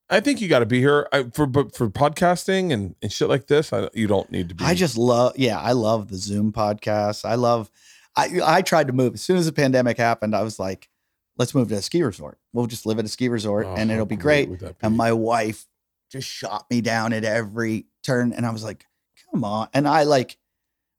[0.10, 3.30] I think you got to be here I, for but for podcasting and, and shit
[3.30, 3.72] like this.
[3.72, 4.66] I, you don't need to be.
[4.66, 7.26] I just love, yeah, I love the Zoom podcast.
[7.26, 7.70] I love,
[8.16, 10.36] I I tried to move as soon as the pandemic happened.
[10.36, 10.90] I was like,
[11.38, 12.40] let's move to a ski resort.
[12.54, 14.50] We'll just live at a ski resort Oh, and it'll be great.
[14.50, 15.66] would that And my wife
[16.12, 18.86] just shot me down at every turn, and I was like,
[19.32, 19.70] come on.
[19.74, 20.38] And I like,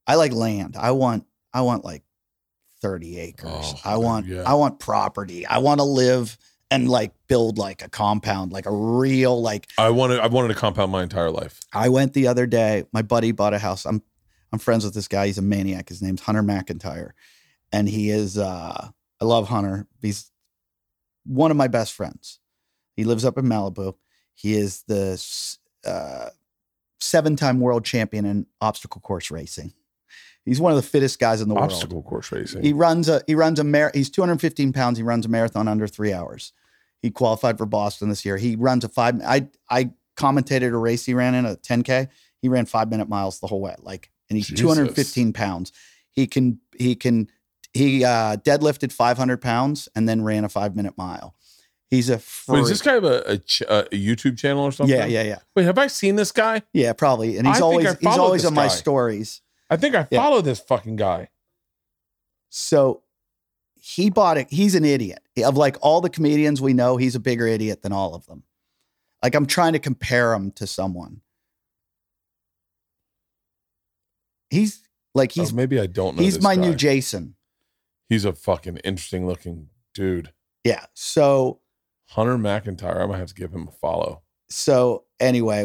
[0.07, 0.77] I like land.
[0.77, 2.03] I want, I want like
[2.81, 3.49] thirty acres.
[3.51, 4.43] Oh, I want, yeah.
[4.45, 5.45] I want property.
[5.45, 6.37] I want to live
[6.71, 10.55] and like build like a compound, like a real like I wanted I wanted to
[10.55, 11.59] compound my entire life.
[11.73, 12.85] I went the other day.
[12.93, 13.85] My buddy bought a house.
[13.85, 14.01] I'm
[14.51, 15.27] I'm friends with this guy.
[15.27, 15.89] He's a maniac.
[15.89, 17.11] His name's Hunter McIntyre,
[17.71, 18.37] and he is.
[18.37, 19.85] uh I love Hunter.
[20.01, 20.31] He's
[21.27, 22.39] one of my best friends.
[22.95, 23.93] He lives up in Malibu.
[24.33, 25.23] He is the
[25.85, 26.29] uh,
[26.99, 29.73] seven-time world champion in obstacle course racing.
[30.43, 31.71] He's one of the fittest guys in the world.
[31.71, 32.63] Obstacle course racing.
[32.63, 34.97] He runs a he runs a mar- he's 215 pounds.
[34.97, 36.51] He runs a marathon under three hours.
[37.01, 38.37] He qualified for Boston this year.
[38.37, 39.19] He runs a five.
[39.25, 42.07] I I commentated a race he ran in a 10k.
[42.41, 43.75] He ran five minute miles the whole way.
[43.79, 44.61] Like, and he's Jesus.
[44.61, 45.71] 215 pounds.
[46.11, 47.27] He can he can
[47.73, 51.35] he uh, deadlifted 500 pounds and then ran a five minute mile.
[51.89, 52.59] He's a Wait, freak.
[52.61, 54.95] does this guy have a, a, ch- a YouTube channel or something?
[54.95, 56.61] yeah yeah yeah Wait, have I seen this guy?
[56.73, 57.37] yeah probably.
[57.37, 59.41] And he's think always he's always on my stories.
[59.69, 60.21] I think I Yeah.
[60.21, 61.29] follow this fucking guy.
[62.49, 63.03] So
[63.83, 64.47] he bought it.
[64.51, 65.19] He's an idiot.
[65.43, 68.43] Of like all the comedians we know, he's a bigger idiot than all of them.
[69.23, 71.21] Like I'm trying to compare him to someone.
[74.51, 74.83] He's
[75.15, 76.21] like he's Or maybe I don't know.
[76.23, 76.61] he's my guy.
[76.61, 77.35] new Jason.
[78.07, 80.31] He's a fucking interesting looking dude.
[80.63, 80.85] Yeah.
[80.93, 81.59] So
[82.09, 83.01] Hunter McIntyre.
[83.01, 84.21] I might have to give him a follow.
[84.49, 85.63] so anyway,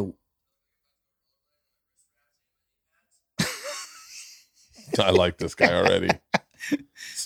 [4.99, 6.09] I like this guy already.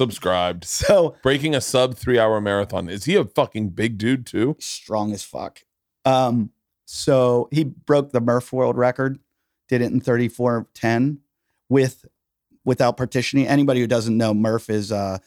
[0.01, 0.65] Subscribed.
[0.67, 2.89] so Breaking a sub three hour marathon.
[2.89, 4.57] Is he a fucking big dude too?
[4.59, 5.63] strong as fuck.
[6.07, 6.53] Um,
[6.87, 9.19] so he broke the Murph world record,
[9.69, 11.19] did it in 34:10
[11.69, 12.07] with
[12.65, 13.47] without partitioning.
[13.47, 15.19] Anybody who doesn't know, Murph is uh,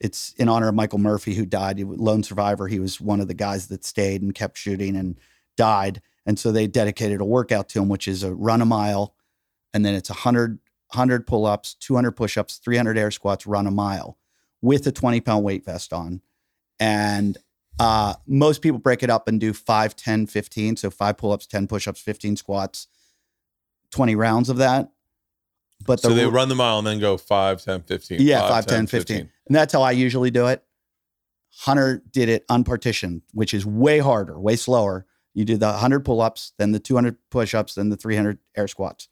[0.00, 2.66] it's in honor of Michael Murphy, who died, He was lone survivor.
[2.68, 5.18] He was one of the guys that stayed and kept shooting and
[5.56, 6.02] died.
[6.26, 9.14] And so they dedicated a workout to him, which is a run a mile,
[9.72, 10.58] and then it's a 100,
[10.92, 14.18] 100 pull ups, 200 push ups, 300 air squats, run a mile
[14.62, 16.20] with a 20 pound weight vest on.
[16.78, 17.38] And
[17.78, 20.76] uh, most people break it up and do 5, 10, 15.
[20.76, 22.86] So five pull ups, 10 push ups, 15 squats,
[23.90, 24.90] 20 rounds of that.
[25.84, 28.20] But So they ru- run the mile and then go 5, 10, 15.
[28.20, 29.16] yeah, 5, 10, 15.
[29.18, 30.62] And that's how I usually do it.
[31.60, 35.06] Hunter did it unpartitioned, which is way harder, way slower.
[35.34, 38.68] You do the 100 pull ups, then the 200 push ups, then the 300 air
[38.68, 39.08] squats.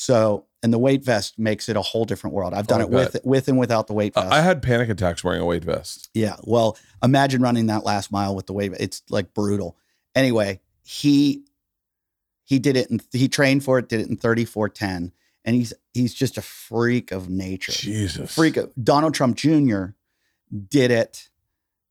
[0.00, 2.54] So, and the weight vest makes it a whole different world.
[2.54, 4.32] I've done Oh, it with with and without the weight vest.
[4.32, 6.08] I had panic attacks wearing a weight vest.
[6.14, 6.36] Yeah.
[6.42, 8.72] Well, imagine running that last mile with the weight.
[8.80, 9.76] It's like brutal.
[10.14, 11.44] Anyway, he
[12.44, 15.12] he did it and he trained for it, did it in 3410.
[15.44, 17.72] And he's he's just a freak of nature.
[17.72, 18.34] Jesus.
[18.34, 19.88] Freak of Donald Trump Jr.
[20.70, 21.28] did it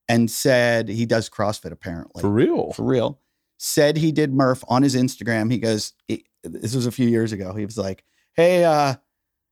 [0.08, 2.22] and said he does CrossFit apparently.
[2.22, 2.74] For real.
[2.74, 3.20] For real.
[3.62, 5.52] Said he did Murph on his Instagram.
[5.52, 7.54] He goes, he- this was a few years ago.
[7.54, 8.04] He was like,
[8.34, 8.96] Hey, uh,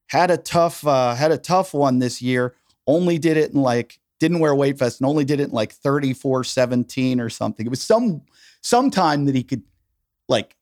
[0.08, 2.56] had a tough, uh, had a tough one this year.
[2.88, 5.74] Only did it in like, didn't wear weight vest and only did it in like
[5.74, 7.66] 34 17 or something.
[7.66, 8.22] It was some
[8.64, 9.64] some time that he could
[10.28, 10.56] like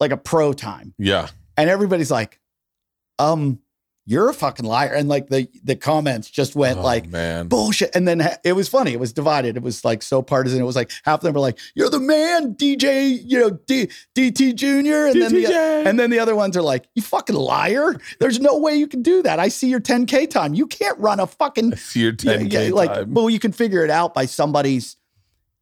[0.00, 0.94] like a pro time.
[0.98, 1.28] Yeah.
[1.56, 2.40] And everybody's like,
[3.18, 3.60] um,
[4.04, 4.92] you're a fucking liar.
[4.92, 7.46] And like the the comments just went Oh, like man.
[7.48, 7.94] bullshit.
[7.94, 8.92] And then it was funny.
[8.92, 9.56] It was divided.
[9.56, 10.60] It was like so partisan.
[10.60, 13.88] It was like half of them were like, "You're the man, DJ," you know, D-
[14.16, 15.46] DT Junior, and then the
[15.86, 17.94] and then the other ones are like, "You fucking liar!
[18.18, 19.38] There's no way you can do that.
[19.38, 20.54] I see your 10k time.
[20.54, 23.14] You can't run a fucking I see your yeah, 10K yeah, like, time.
[23.14, 24.96] well, you can figure it out by somebody's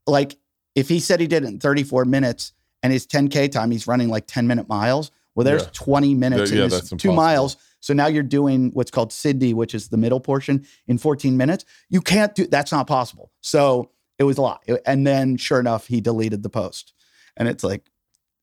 [0.07, 0.37] like
[0.75, 2.53] if he said he did it in 34 minutes
[2.83, 5.11] and his 10k time, he's running like 10 minute miles.
[5.35, 5.69] Well, there's Yeah.
[5.73, 7.57] 20 minutes Yeah, yeah, in two miles.
[7.81, 11.65] So now you're doing what's called Cindy, which is the middle portion in 14 minutes.
[11.89, 13.33] You can't do that's not possible.
[13.41, 14.63] So it was a lot.
[14.87, 16.93] And then sure enough, he deleted the post.
[17.37, 17.87] And it's like,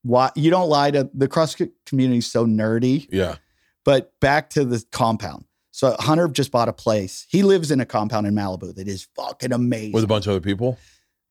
[0.01, 3.07] why you don't lie to the CrossFit community is so nerdy.
[3.11, 3.35] yeah.
[3.83, 5.45] But back to the compound.
[5.71, 7.25] So Hunter just bought a place.
[7.29, 9.93] He lives in a compound in Malibu that is fucking amazing.
[9.93, 10.77] With a bunch of other people.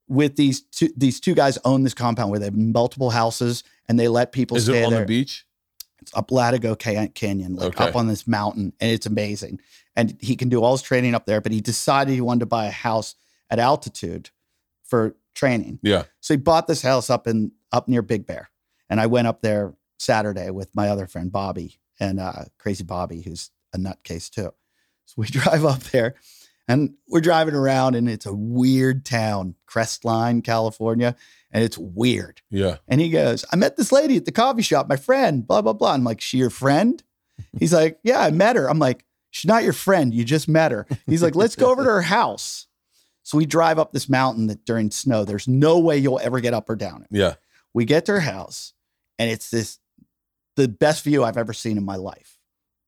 [0.09, 3.99] With these two, these two guys own this compound where they have multiple houses and
[3.99, 5.01] they let people Is stay it on there.
[5.01, 5.45] the beach?
[6.03, 6.79] It's up Latigo
[7.15, 7.89] Canyon, like Okay.
[7.89, 9.61] up on this mountain, and it's amazing.
[9.95, 11.41] And he can do all his training up there.
[11.41, 13.15] But he decided he wanted to buy a house
[13.51, 14.31] at altitude
[14.85, 15.79] for training.
[15.83, 16.05] Yeah.
[16.21, 18.51] So he bought this house up in up near Big Bear,
[18.91, 23.23] and I went up there Saturday with my other friend Bobby and uh, Crazy Bobby,
[23.23, 24.53] who's a nutcase too.
[25.07, 26.15] So we drive up there,
[26.69, 31.15] and we're driving around, and it's a weird town, Crestline, California,
[31.53, 32.43] and it's weird.
[32.51, 32.79] Yeah.
[32.89, 35.73] And he goes, I met this lady at the coffee shop, my friend, blah, blah,
[35.73, 35.93] blah.
[35.93, 37.03] I'm like, she your friend?
[37.59, 38.69] He's like, yeah, I met her.
[38.69, 40.13] I'm like, she's not your friend.
[40.13, 40.87] You just met her.
[41.07, 42.67] He's like, let's go over to her house.
[43.23, 46.55] So we drive up this mountain that during snow, there's no way you'll ever get
[46.55, 47.09] up or down it.
[47.11, 47.35] Yeah.
[47.75, 48.73] We get to her house
[49.19, 49.79] and it's this,
[50.55, 52.39] the best view I've ever seen in my life.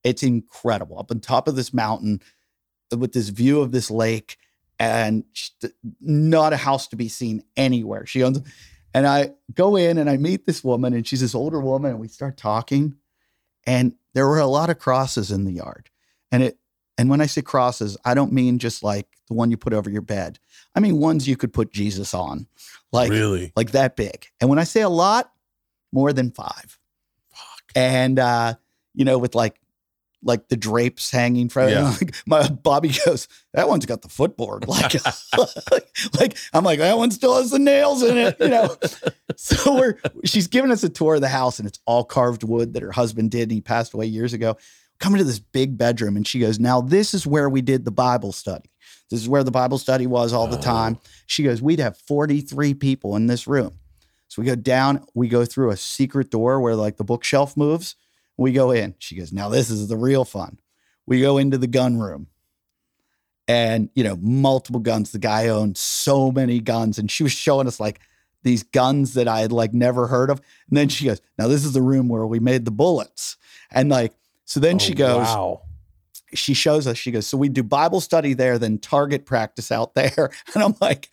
[0.05, 2.23] It's incredible up on top of this mountain
[2.97, 4.37] with this view of this lake
[4.79, 5.25] and
[6.01, 8.07] not a house to be seen anywhere.
[8.07, 8.41] She owns,
[8.95, 12.01] and I go in and I meet this woman, and she's this older woman, and
[12.01, 12.97] we start talking.
[13.67, 15.91] And there were a lot of crosses in the yard.
[16.31, 16.59] And it,
[16.97, 19.91] and when I say crosses, I don't mean just like the one you put over
[19.91, 20.39] your bed.
[20.75, 22.47] I mean ones you could put Jesus on,
[22.93, 23.53] like really?
[23.57, 24.27] like that big.
[24.41, 25.33] And when I say a lot,
[25.93, 26.79] more than five.
[27.31, 27.63] Fuck.
[27.75, 28.55] And uh,
[28.95, 29.61] you know, with like
[30.23, 31.95] like the drapes hanging from Yeah.
[32.01, 34.65] like my Bobby goes, that one's got the footboard.
[34.69, 34.95] Like,
[36.21, 38.77] like I'm like, that one still has the nails in it, you know.
[39.37, 42.75] so we're she's giving us a tour of the house and it's all carved wood
[42.75, 44.57] that her husband did and he passed away years ago.
[45.01, 47.93] Coming to this big bedroom and she goes, Now this is where we did the
[47.93, 48.69] Bible study.
[49.11, 50.61] This is where the Bible study was all the Oh.
[50.61, 50.99] time.
[51.27, 53.79] She goes, We'd have 43 people in this room.
[54.27, 57.95] So we go down, we go through a secret door where like the bookshelf moves.
[58.39, 58.95] We go in.
[58.99, 60.59] She goes, Now this is the real fun.
[61.07, 62.29] We go into the gun room
[63.47, 65.13] and, you know, multiple guns.
[65.13, 66.99] The guy owned so many guns.
[66.99, 68.01] And she was showing us like
[68.43, 70.41] these guns that I had like never heard of.
[70.69, 73.37] And then she goes, Now this is the room where we made the bullets.
[73.71, 75.63] And like, so then she Oh, goes, Wow.
[76.35, 79.95] she shows us, she goes, so we do Bible study there, then target practice out
[79.95, 80.31] there.
[80.55, 81.11] And I'm like,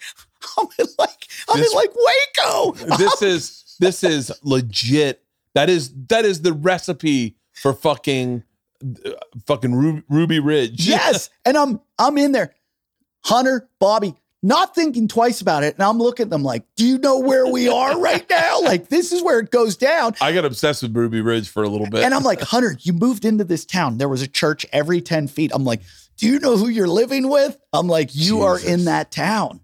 [0.57, 2.97] I'm in like, I'm This- in like Waco.
[2.97, 5.21] this is this is legit.
[5.55, 8.43] That is that is the recipe for fucking
[8.83, 9.11] uh,
[9.47, 10.87] fucking Ru- Ruby Ridge.
[10.87, 11.29] yes.
[11.43, 12.53] And I'm I'm in there.
[13.23, 14.13] Hunter, Bobby,
[14.43, 15.73] not thinking twice about it.
[15.73, 18.61] And I'm looking at them like, do you know where we are right now?
[18.61, 20.13] Like, this is where it goes down.
[20.21, 22.03] I got obsessed with Ruby Ridge for a little bit.
[22.03, 23.97] And I'm like, Hunter, you moved into this town.
[23.97, 25.51] There was a church every 10 feet.
[25.55, 25.81] I'm like,
[26.17, 27.57] do you know who you're living with?
[27.73, 29.61] I'm like, you are in that town.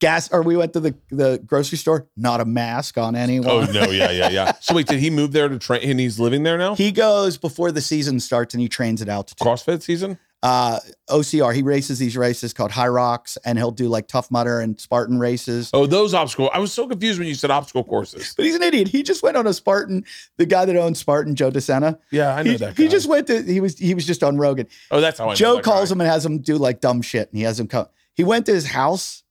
[0.00, 3.50] Gas, or we went to the, the grocery store, not a mask on anyone.
[3.50, 4.52] oh no, yeah, yeah, yeah.
[4.60, 5.82] So wait, did he move there to train?
[5.88, 6.74] And he's living there now.
[6.74, 9.46] He goes before the season starts and he trains at altitude.
[9.46, 10.18] CrossFit season.
[10.42, 14.80] Uh, OCR, he races these races called HYROX and he'll do like Tough Mudder and
[14.80, 15.68] Spartan races.
[15.74, 16.48] Oh, those obstacle.
[16.54, 18.32] I was so confused when you said obstacle courses.
[18.34, 18.88] But he's an idiot.
[18.88, 20.06] He just went on a Spartan.
[20.38, 21.98] The guy that owns Spartan, Joe DeSena.
[22.10, 22.76] Yeah, I know He, that.
[22.78, 23.42] he just went to.
[23.42, 24.66] He was he was just on Rogan.
[24.90, 25.92] Oh, that's how I know Joe calls guy.
[25.96, 27.88] him and has him do like dumb shit, and he has him come.
[28.14, 29.22] He went to his house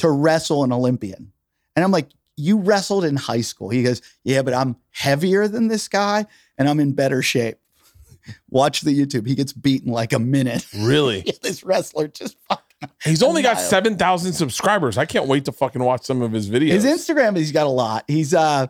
[0.00, 1.32] to wrestle an Olympian,
[1.76, 5.68] and I'm like, "You wrestled in high school?" He goes, "Yeah, but I'm heavier than
[5.68, 6.26] this guy,
[6.58, 7.58] and I'm in better shape."
[8.50, 9.26] Watch the YouTube.
[9.26, 10.66] He gets beaten like a minute.
[10.76, 11.24] Really?
[11.42, 12.64] this wrestler just fucking.
[13.04, 13.68] He's only got Wild.
[13.68, 14.96] seven thousand subscribers.
[14.98, 16.70] I can't wait to fucking watch some of his videos.
[16.70, 18.04] His Instagram, he's got a lot.
[18.08, 18.68] He's uh,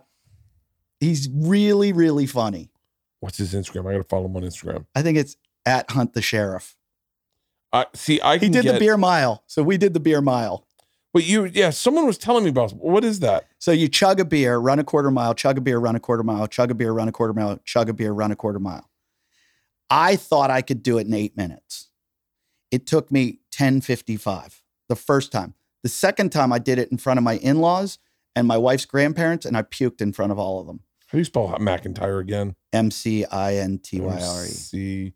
[0.98, 2.70] he's really really funny.
[3.20, 3.89] What's his Instagram?
[3.89, 4.86] I gotta follow him on Instagram.
[4.94, 5.36] I think it's
[5.66, 6.77] at Hunt the Sheriff.
[7.73, 10.66] Uh, see, I He did get, the beer mile, so we did the beer mile.
[11.12, 12.72] But you, yeah, someone was telling me about.
[12.72, 13.46] What is that?
[13.58, 16.22] So you chug a beer, run a quarter mile, chug a beer, run a quarter
[16.22, 18.88] mile, chug a beer, run a quarter mile, chug a beer, run a quarter mile.
[19.90, 21.88] I thought I could do it in eight minutes.
[22.70, 25.54] It took me 1055 the first time.
[25.82, 27.98] The second time I did it in front of my in-laws
[28.36, 30.80] and my wife's grandparents, and I puked in front of all of them.
[31.08, 32.54] How do you spell McIntyre again?
[32.72, 34.48] M C I N T Y R E.
[34.48, 35.12] C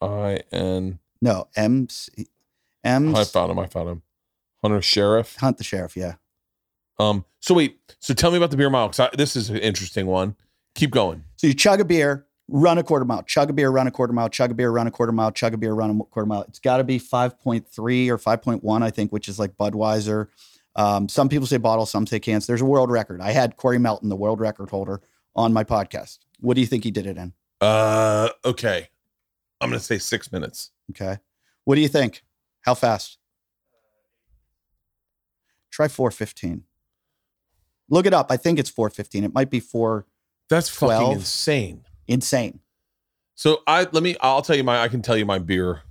[0.00, 1.00] I N.
[1.20, 2.28] No, M C
[2.84, 3.58] M I found him.
[3.58, 4.02] I found him.
[4.66, 5.36] Hunter Sheriff.
[5.36, 5.96] Hunt the Sheriff.
[5.96, 6.14] Yeah.
[6.98, 7.24] Um.
[7.40, 7.78] So wait.
[8.00, 8.88] So tell me about the beer mile.
[8.88, 10.34] 'cause I, this is an interesting one.
[10.74, 11.24] Keep going.
[11.36, 14.12] So you chug a beer, run a quarter mile, chug a beer, run a quarter
[14.12, 16.42] mile, chug a beer, run a quarter mile, chug a beer, run a quarter mile.
[16.42, 20.28] It's got to be 5.3 or 5.1, I think, which is like Budweiser.
[20.74, 22.46] Um, some people say bottle, some say cans.
[22.46, 23.20] There's a world record.
[23.22, 25.00] I had Corey Melton, the world record holder,
[25.34, 26.18] on my podcast.
[26.40, 27.32] What do you think he did it in?
[27.60, 28.28] Uh.
[28.44, 28.88] Okay.
[29.62, 30.70] I'm gonna say six minutes.
[30.90, 31.16] Okay.
[31.64, 32.22] What do you think?
[32.60, 33.16] How fast?
[35.76, 36.62] Try 415.
[37.90, 38.28] Look it up.
[38.30, 39.24] I think it's 415.
[39.24, 40.06] It might be 4
[40.48, 41.84] That's fucking insane.
[42.08, 42.60] insane.
[43.34, 44.16] So I let me.
[44.22, 44.80] I'll tell you my.
[44.80, 45.82] I can tell you my beer.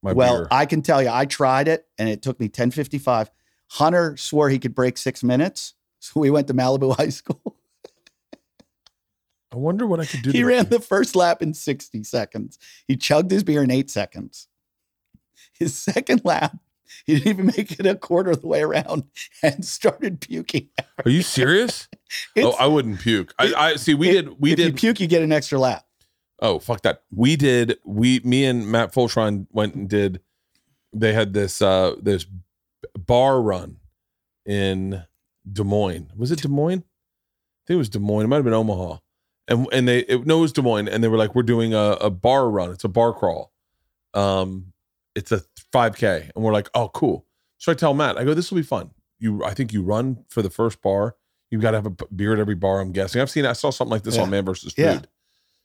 [0.00, 0.48] My well, beer.
[0.50, 3.30] I can tell you, I tried it and it took me 1055.
[3.72, 5.74] Hunter swore he could break six minutes.
[6.00, 7.54] So we went to Malibu High School.
[9.52, 10.30] I wonder what I could do.
[10.30, 12.58] he ran the first lap in 60 seconds.
[12.88, 14.48] He chugged his beer in eight seconds.
[15.52, 16.56] His second lap,
[17.06, 19.04] he didn't even make it a quarter of the way around
[19.42, 20.68] and started puking.
[21.04, 21.88] Are you serious?
[22.38, 23.34] oh, I wouldn't puke.
[23.38, 23.94] I, I see.
[23.94, 24.40] We it- did.
[24.40, 24.66] We if did.
[24.66, 25.84] you puke, you get an extra lap.
[26.40, 27.02] Oh, fuck that.
[27.10, 30.20] We did we me and Matt Fulchiron went and did
[30.92, 32.26] they had this uh this
[32.98, 33.78] bar run
[34.44, 35.04] in
[35.50, 36.10] Des Moines.
[36.16, 36.80] Was it Des Moines?
[36.80, 38.24] I think it was Des Moines.
[38.24, 38.98] It might have been Omaha.
[39.48, 40.88] And and they it, no, it was Des Moines.
[40.88, 42.70] And they were like, We're doing a, a bar run.
[42.72, 43.52] It's a bar crawl.
[44.12, 44.72] Um
[45.14, 45.42] it's a
[45.74, 46.30] 5K.
[46.34, 47.26] And we're like, oh cool.
[47.58, 48.90] So I tell Matt, I go, this will be fun.
[49.18, 51.16] You I think you run for the first bar.
[51.50, 53.20] You've got to have a beer at every bar, I'm guessing.
[53.20, 54.22] I've seen I saw something like this Yeah.
[54.22, 54.82] on Man versus Food.
[54.82, 55.00] Yeah.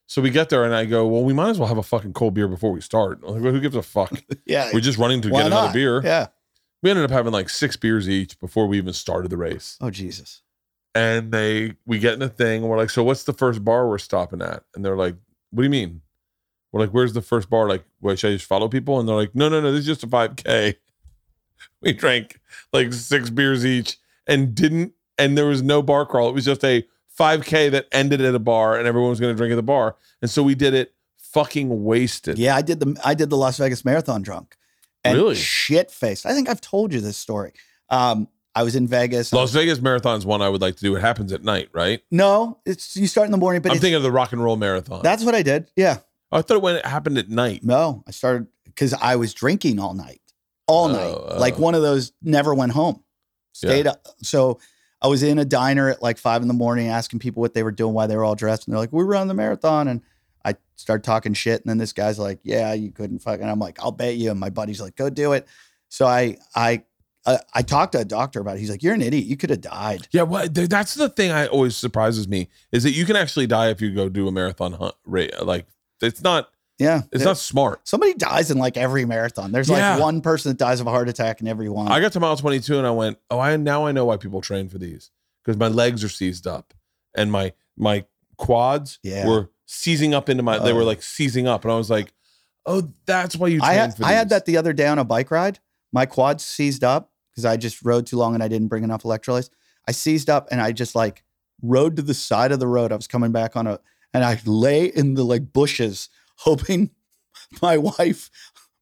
[0.07, 2.13] So we get there and I go, well, we might as well have a fucking
[2.13, 3.19] cold beer before we start.
[3.25, 4.11] I'm like, well, who gives a fuck?
[4.45, 4.71] Yeah.
[4.73, 6.01] We're just running to Why get another beer.
[6.03, 6.27] Yeah.
[6.81, 9.77] We ended up having like six beers each before we even started the race.
[9.81, 10.41] Oh, Jesus.
[10.95, 13.87] And they, we get in the thing and we're like, so what's the first bar
[13.87, 14.63] we're stopping at?
[14.73, 15.15] And they're like,
[15.51, 16.01] what do you mean?
[16.71, 17.67] We're like, where's the first bar?
[17.67, 18.99] Like, what, should I just follow people?
[18.99, 20.75] And they're like, no, no, no, this is just a 5K.
[21.81, 22.39] We drank
[22.73, 23.97] like six beers each
[24.27, 26.27] and didn't, and there was no bar crawl.
[26.29, 26.85] It was just a
[27.17, 29.95] 5K that ended at a bar and everyone was going to drink at the bar.
[30.21, 32.37] And so we did it fucking wasted.
[32.37, 34.57] Yeah, I did the I did the Las Vegas Marathon drunk.
[35.05, 35.35] And Really?
[35.35, 36.25] shit faced.
[36.25, 37.53] I think I've told you this story.
[37.89, 39.31] Um, I was in Vegas.
[39.31, 40.95] Las Vegas Marathon's one I would like to do.
[40.97, 42.01] It happens at night, right?
[42.11, 44.57] no, it's you start in the morning, but I'm thinking of the rock and roll
[44.57, 45.01] marathon.
[45.03, 45.71] that's what I did.
[45.77, 45.99] Yeah.
[46.31, 47.63] Oh, I thought it when it happened at night.
[47.63, 50.21] No, I started because I was drinking all night,
[50.67, 51.37] all Oh, night, oh.
[51.39, 53.03] like one of those never went home,
[53.53, 54.07] stayed up.
[54.21, 54.59] So
[55.01, 57.63] I was in a diner at like five in the morning, asking people what they
[57.63, 60.01] were doing, why they were all dressed, and they're like, "We're running the marathon," and
[60.45, 63.59] I started talking shit, and then this guy's like, "Yeah, you couldn't fucking." And I'm
[63.59, 65.47] like, "I'll bet you," and my buddy's like, "Go do it."
[65.89, 66.83] So I I
[67.25, 68.59] I, I talked to a doctor about it.
[68.59, 69.25] He's like, "You're an idiot.
[69.25, 72.91] You could have died." Yeah, well, that's the thing I always surprises me is that
[72.91, 74.95] you can actually die if you go do a marathon hunt.
[75.41, 75.65] Like
[76.01, 77.87] it's not Yeah, it's not smart.
[77.87, 79.51] Somebody dies in like every marathon.
[79.51, 79.93] There's Yeah.
[79.95, 81.89] like one person that dies of a heart attack in every one.
[81.91, 84.39] I got to mile 22 and I went, oh, I now I know why people
[84.41, 85.11] train for these
[85.43, 86.73] because my legs are seized up
[87.15, 88.05] and my my
[88.37, 89.27] quads Yeah.
[89.27, 90.57] were seizing up into my.
[90.59, 90.75] They Oh.
[90.75, 92.13] were like seizing up, and I was like,
[92.65, 94.99] oh, that's why you train I had for I had that the other day on
[94.99, 95.59] a bike ride.
[95.91, 99.01] my quads seized up because I just rode too long and I didn't bring enough
[99.03, 99.49] electrolytes.
[99.87, 101.23] I seized up and I just like
[101.63, 102.91] rode to the side of the road.
[102.91, 103.79] I was coming back on a,
[104.13, 106.91] and I lay in the like bushes, hoping
[107.61, 108.29] my wife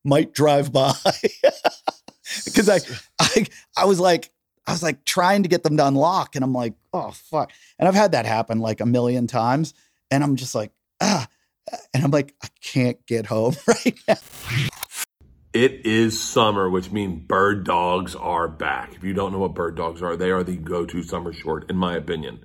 [0.03, 0.93] might drive by
[2.45, 2.79] because I,
[3.19, 3.45] I,
[3.77, 4.31] I was like,
[4.65, 7.51] I was like trying to get them to unlock, and I'm like, oh fuck.
[7.79, 9.73] And I've had that happen like a million times,
[10.11, 10.71] and I'm just like,
[11.01, 11.27] ah,
[11.93, 14.15] and I'm like, I can't get home right now.
[15.53, 18.93] It is summer, which means bird dogs are back.
[18.95, 21.69] If you don't know what bird dogs are, they are the go to summer short,
[21.69, 22.43] in my opinion.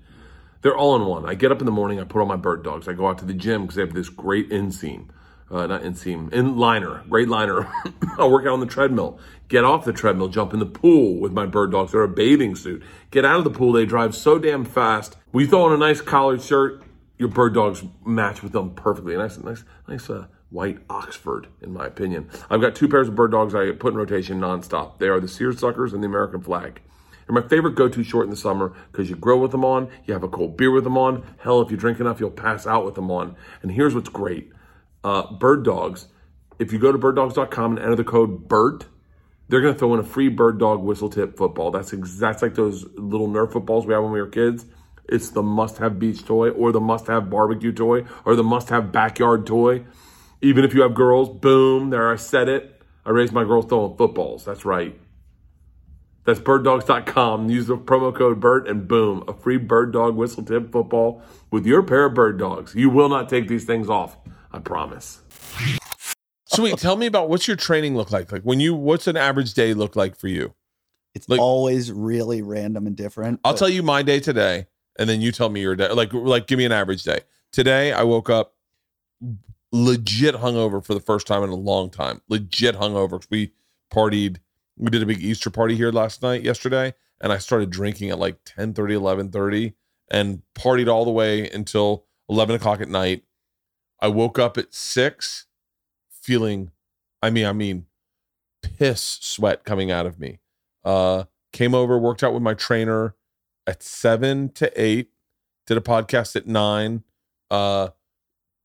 [0.63, 1.29] They're all in one.
[1.29, 3.19] I get up in the morning, I put on my bird dogs, I go out
[3.19, 5.09] to the gym because they have this great inseam.
[5.51, 7.71] Uh, not inseam, in liner, great liner.
[8.19, 9.19] I'll work out on the treadmill.
[9.49, 11.93] Get off the treadmill, jump in the pool with my bird dogs.
[11.93, 12.83] They're a bathing suit.
[13.11, 13.73] Get out of the pool.
[13.73, 15.19] They drive so damn fast.
[15.31, 16.83] We throw on a nice collared shirt.
[17.19, 19.15] Your bird dogs match with them perfectly.
[19.15, 20.09] Nice, nice, nice.
[20.09, 22.29] Uh, white Oxford, in my opinion.
[22.51, 24.99] I've got two pairs of bird dogs I put in rotation nonstop.
[24.99, 26.81] They are the seersuckers and the American flag.
[27.27, 30.15] They're my favorite go-to short in the summer because you grill with them on, you
[30.15, 31.25] have a cold beer with them on.
[31.39, 33.37] Hell, if you drink enough, you'll pass out with them on.
[33.63, 34.53] And here's what's great.
[35.05, 36.09] Uh, bird dogs,
[36.59, 38.87] if you go to birddogs.com and enter the code BERT,
[39.49, 41.71] they're going to throw in a free bird dog whistle tip football.
[41.71, 44.65] That's exactly like those little Nerf footballs we had when we were kids.
[45.09, 48.69] It's the must have beach toy or the must have barbecue toy or the must
[48.71, 49.85] have backyard toy.
[50.41, 52.81] Even if you have girls, boom, there I said it.
[53.05, 54.45] I raised my girls throwing footballs.
[54.45, 54.99] That's right.
[56.25, 57.51] That's birddogs.com.
[57.51, 61.21] Use the promo code BERT and boom, a free bird dog whistle tip football
[61.51, 62.75] with your pair of bird dogs.
[62.75, 64.17] You will not take these things off.
[64.53, 65.21] I promise.
[66.47, 68.31] So wait, tell me about what's your training look like?
[68.31, 70.55] Like when you, what's an average day look like for you?
[71.15, 73.41] It's Like- always really random and different.
[73.45, 74.67] I'll but tell you my day today,
[74.99, 75.89] and then you tell me your day.
[75.89, 77.21] Like, like give me an average day.
[77.51, 78.55] Today, I woke up
[79.73, 82.21] legit hungover for the first time in a long time.
[82.29, 83.25] Legit hungover.
[83.31, 83.53] We
[83.93, 84.37] partied.
[84.77, 88.19] We did a big Easter party here last night, yesterday, and I started drinking at
[88.19, 89.75] like 10 30, 11 30,
[90.11, 93.25] and partied all the way until 11 o'clock at night.
[94.01, 95.47] I woke up at six
[96.11, 96.71] feeling,
[97.23, 97.87] I mean, I mean,
[98.63, 100.41] piss sweat coming out of me.
[100.85, 103.15] Uh, came over, worked out with my trainer
[103.67, 105.11] at seven to eight,
[105.67, 107.05] did a podcast at nine,
[107.51, 107.89] uh,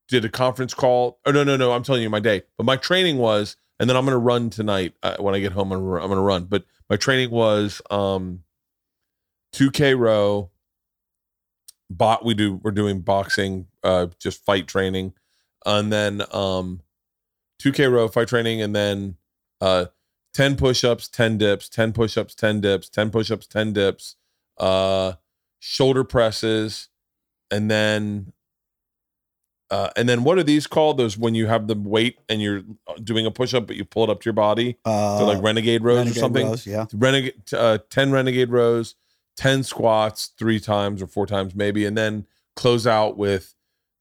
[0.07, 1.19] did a conference call.
[1.25, 1.73] Oh, no, no, no.
[1.73, 2.43] I'm telling you my day.
[2.57, 5.51] But my training was, and then I'm going to run tonight uh, when I get
[5.51, 5.71] home.
[5.71, 6.45] I'm going to run.
[6.45, 8.43] But my training was um,
[9.53, 10.49] 2K row.
[11.89, 15.13] Bot, we do, we're doing boxing, uh, just fight training.
[15.65, 16.81] And then um,
[17.61, 18.61] 2K row fight training.
[18.61, 19.15] And then
[19.61, 19.85] uh,
[20.37, 24.15] 10 push-ups 10 dips 10 push-ups 10 dips 10 push-ups 10 dips
[24.59, 25.13] uh
[25.57, 26.89] shoulder presses
[27.49, 28.33] and then
[29.69, 32.63] uh and then what are these called those when you have the weight and you're
[33.03, 35.83] doing a push-up but you pull it up to your body uh, so like renegade
[35.83, 36.85] rows renegade or something rows, yeah.
[36.93, 38.95] renegade uh 10 renegade rows
[39.35, 42.25] 10 squats three times or four times maybe and then
[42.55, 43.53] close out with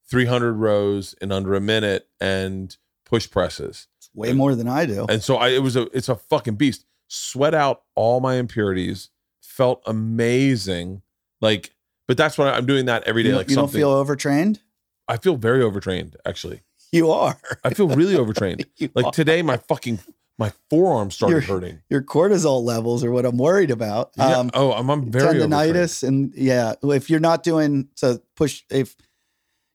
[0.09, 5.05] 300 rows in under a minute and push presses It's way more than I do.
[5.09, 6.85] and so I it was a it's a fucking beast.
[7.09, 9.09] Sweat out all my impurities.
[9.41, 11.01] Felt amazing.
[11.39, 11.73] Like,
[12.07, 13.29] but that's what I'm doing that every day.
[13.29, 14.59] you like you don't feel overtrained?
[15.07, 16.15] I feel very overtrained.
[16.25, 16.61] Actually,
[16.91, 17.39] You are.
[17.63, 18.65] I feel really overtrained.
[18.93, 19.11] Like are.
[19.11, 19.99] today, my fucking
[20.39, 21.79] my forearm started You're- hurting.
[21.89, 24.11] Your cortisol levels are what I'm worried about.
[24.17, 24.37] Yeah.
[24.37, 28.95] Um, oh, I'm, I'm very tendonitis and yeah, if you're not doing so push if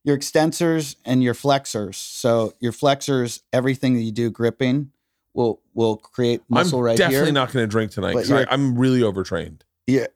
[0.04, 1.96] your extensors and your flexors.
[1.96, 4.92] So your flexors, everything that you do gripping
[5.34, 9.02] will will create muscle I'm right definitely not going to drink tonight I, I'm really
[9.02, 9.64] overtrained.
[9.86, 10.06] yeah.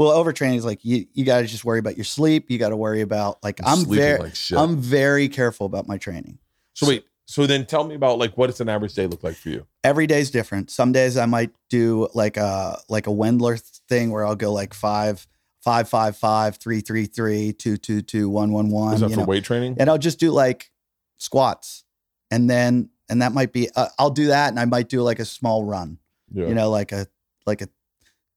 [0.00, 2.50] Well, overtraining is like you you got to just worry about your sleep.
[2.50, 5.98] You got to worry about like I'm, sleeping very like I'm very careful about my
[5.98, 6.38] training.
[6.72, 9.36] so wait, so then tell me about like what does an average day look like
[9.36, 9.66] for you?
[9.84, 10.70] every day's different.
[10.70, 13.60] Some days I might do like a like a Wendler
[13.90, 15.26] thing where I'll go like five,
[15.60, 18.94] five, five, five, three, three, three, two, two, two, one, one, one.
[18.94, 19.26] Is that you for know?
[19.26, 19.76] weight training?
[19.78, 20.70] And I'll just do like
[21.18, 21.84] squats,
[22.30, 25.18] and then and that might be uh, I'll do that, and I might do like
[25.18, 25.98] a small run.
[26.32, 26.46] Yeah.
[26.46, 27.06] You know, like a
[27.44, 27.68] like a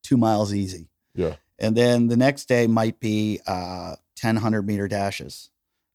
[0.03, 0.89] two miles easy.
[1.15, 1.35] Yeah.
[1.59, 5.49] And then the next day might be uh 10 100 meter dashes.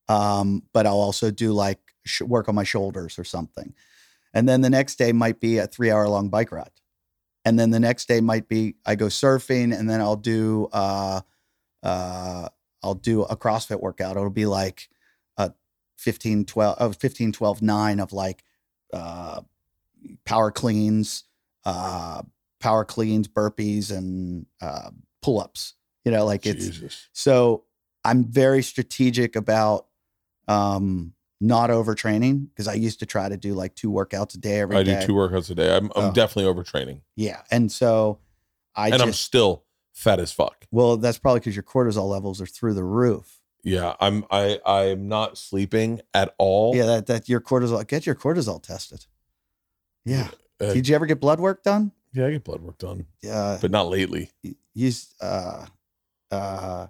[0.09, 3.74] Um, but I'll also do like sh- work on my shoulders or something.
[4.35, 6.70] And then the next day might be a three hour long bike ride.
[7.44, 11.20] And then the next day might be I go surfing and then I'll do uh
[11.82, 12.48] uh
[12.82, 14.16] I'll do a CrossFit workout.
[14.16, 14.89] It'll be like
[15.36, 15.52] a
[15.98, 18.44] 15 12 oh, 15 12 9 of like
[18.93, 19.40] uh
[20.24, 21.24] power cleans,
[21.64, 22.22] uh
[22.60, 24.90] power cleans, burpees and uh
[25.22, 25.74] pull-ups.
[26.04, 27.08] You know, like it's Jesus.
[27.12, 27.64] so
[28.04, 29.86] I'm very strategic about
[30.46, 34.60] um not overtraining because I used to try to do like two workouts a day
[34.60, 35.00] every I day.
[35.00, 35.76] do two workouts a day.
[35.76, 36.12] I'm, I'm Oh.
[36.12, 38.18] definitely overtraining, Yeah, and so
[38.74, 40.66] I and I'm still fat as fuck.
[40.70, 43.40] well, that's probably because your cortisol levels are through the roof.
[43.64, 46.74] Yeah, I'm I I'm not sleeping at all.
[46.74, 49.06] Yeah, that that your cortisol get your cortisol tested.
[50.04, 50.28] Yeah.
[50.60, 51.92] Uh, Did you ever get blood work done?
[52.18, 54.30] Yeah, I get blood work done, Uh, but not lately.
[54.74, 55.66] use uh
[56.30, 56.86] uh.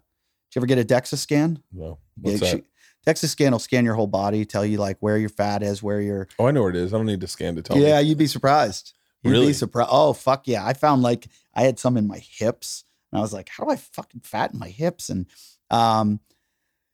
[0.50, 1.62] Did you ever get a DEXA scan?
[1.72, 2.64] No, what's Yeah, that?
[3.06, 6.00] DEXA scan will scan your whole body, tell you like where your fat is, where
[6.00, 6.94] your Oh, I know where it is.
[6.94, 7.82] I don't need to scan to tell me.
[7.86, 8.09] yeah, me.
[8.09, 8.94] you'd be surprised.
[9.22, 9.46] You'd Really?
[9.48, 9.90] be surprised.
[9.92, 10.64] Oh fuck yeah!
[10.66, 13.70] I found like I had some in my hips, and I was like, how do
[13.70, 15.10] I fucking fatten my hips?
[15.10, 15.26] And
[15.70, 16.20] um,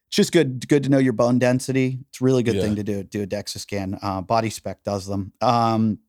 [0.09, 1.99] it's just good good to know your bone density.
[2.09, 2.61] It's a really good Yeah.
[2.63, 3.03] thing to do.
[3.03, 3.97] Do a DEXA scan.
[4.01, 5.31] Uh, BodySpec does them.
[5.39, 5.99] Um,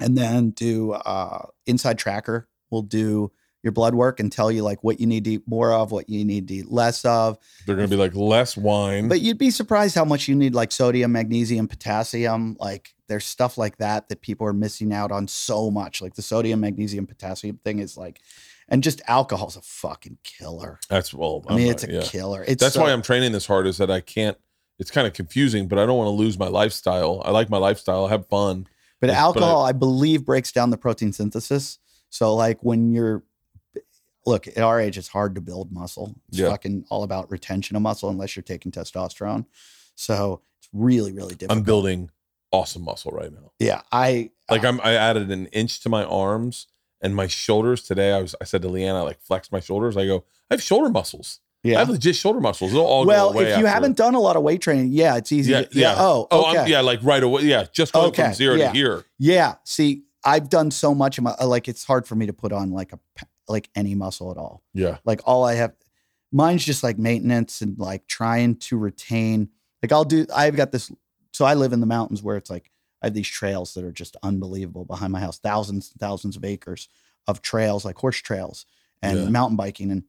[0.00, 3.30] and then do uh, InsideTracker will do
[3.62, 6.08] your blood work and tell you like what you need to eat more of, what
[6.08, 7.38] you need to eat less of.
[7.66, 9.08] They're gonna be like less wine.
[9.08, 12.56] But you'd be surprised how much you need like sodium, magnesium, potassium.
[12.58, 16.00] Like there's stuff like that that people are missing out on so much.
[16.00, 18.20] Like the sodium, magnesium, potassium thing is like,
[18.68, 20.78] and just alcohol's a fucking killer.
[20.88, 21.44] That's well.
[21.48, 22.02] I mean, I'm it's a yeah.
[22.02, 22.44] killer.
[22.46, 23.66] It's That's so- why I'm training this hard.
[23.66, 24.38] Is that I can't.
[24.78, 27.20] It's kind of confusing, but I don't want to lose my lifestyle.
[27.26, 28.06] I like my lifestyle.
[28.06, 28.66] I have fun.
[29.00, 31.78] But but I- alcohol, I believe, breaks down the protein synthesis.
[32.10, 33.22] So like when you're
[34.26, 36.14] look at our age, it's hard to build muscle.
[36.28, 36.50] It's Yeah.
[36.50, 39.46] fucking all about retention of muscle unless you're taking testosterone.
[39.94, 41.56] So it's really, really difficult.
[41.58, 42.10] I'm building
[42.52, 43.52] awesome muscle right now.
[43.58, 44.80] Yeah, I Like I'm.
[44.82, 46.66] I added an inch to my arms
[47.00, 48.12] and my shoulders today.
[48.12, 48.34] I was.
[48.40, 49.96] I said to Leanna, I like flexed my shoulders.
[49.96, 50.24] I go.
[50.50, 51.40] I have shoulder muscles.
[51.64, 52.72] I have legit shoulder muscles.
[52.72, 54.92] They'll all well, go away if you after- haven't done a lot of weight training,
[54.92, 55.52] yeah, it's easy.
[55.52, 55.92] Yeah, to, yeah.
[55.92, 55.96] yeah.
[55.98, 56.46] Oh, Oh.
[56.46, 57.42] I'm, yeah, like right away.
[57.42, 58.68] Yeah, just going Okay, from zero yeah.
[58.68, 59.04] to here.
[59.18, 59.54] Yeah.
[59.64, 62.52] See, I've done so much of my uh, like it's hard for me to put
[62.52, 62.98] on like a
[63.48, 64.62] like any muscle at all.
[64.74, 64.98] Yeah.
[65.04, 65.72] Like all I have
[66.32, 69.48] mine's just like maintenance and like trying to retain
[69.82, 70.90] like I'll do I've got this
[71.32, 72.70] so I live in the mountains where it's like
[73.02, 76.44] I have these trails that are just unbelievable behind my house, thousands and thousands of
[76.44, 76.88] acres
[77.26, 78.66] of trails, like horse trails
[79.02, 79.28] and Yeah.
[79.30, 79.90] mountain biking.
[79.90, 80.04] And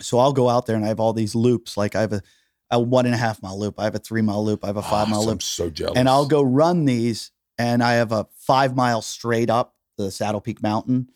[0.00, 1.76] so I'll go out there and I have all these loops.
[1.76, 2.22] Like I have a,
[2.70, 4.76] a one and a half mile loop, I have a three mile loop, I have
[4.76, 5.96] a five Oh, mile so loop I'm so jealous.
[5.96, 7.30] and I'll go run these.
[7.58, 11.08] And I have a five mile straight up the Saddle Peak Mountain.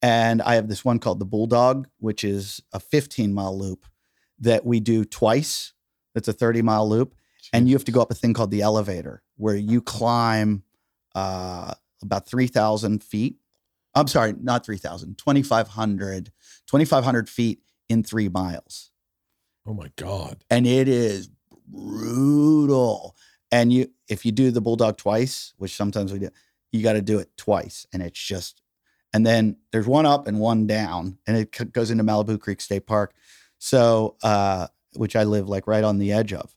[0.00, 3.84] And I have this one called the Bulldog, which is a 15 mile loop
[4.40, 5.74] that we do twice.
[6.14, 7.14] That's a 30 mile loop.
[7.52, 10.62] And you have to go up a thing called the elevator where you climb
[11.14, 13.36] uh, about 3,000 feet.
[13.94, 16.32] I'm sorry, not 3,000, 2,500,
[16.66, 17.60] 2,500 feet
[17.92, 18.90] in three miles
[19.66, 20.36] Oh my god.
[20.50, 21.28] and it is
[21.68, 23.16] brutal.
[23.50, 26.30] And you, if you do the bulldog twice, which sometimes we do,
[26.72, 28.62] you got to do it twice, and it's just.
[29.14, 32.62] And then there's one up and one down, and it c- goes into Malibu Creek
[32.62, 33.12] State Park,
[33.58, 36.56] so uh, which I live like right on the edge of,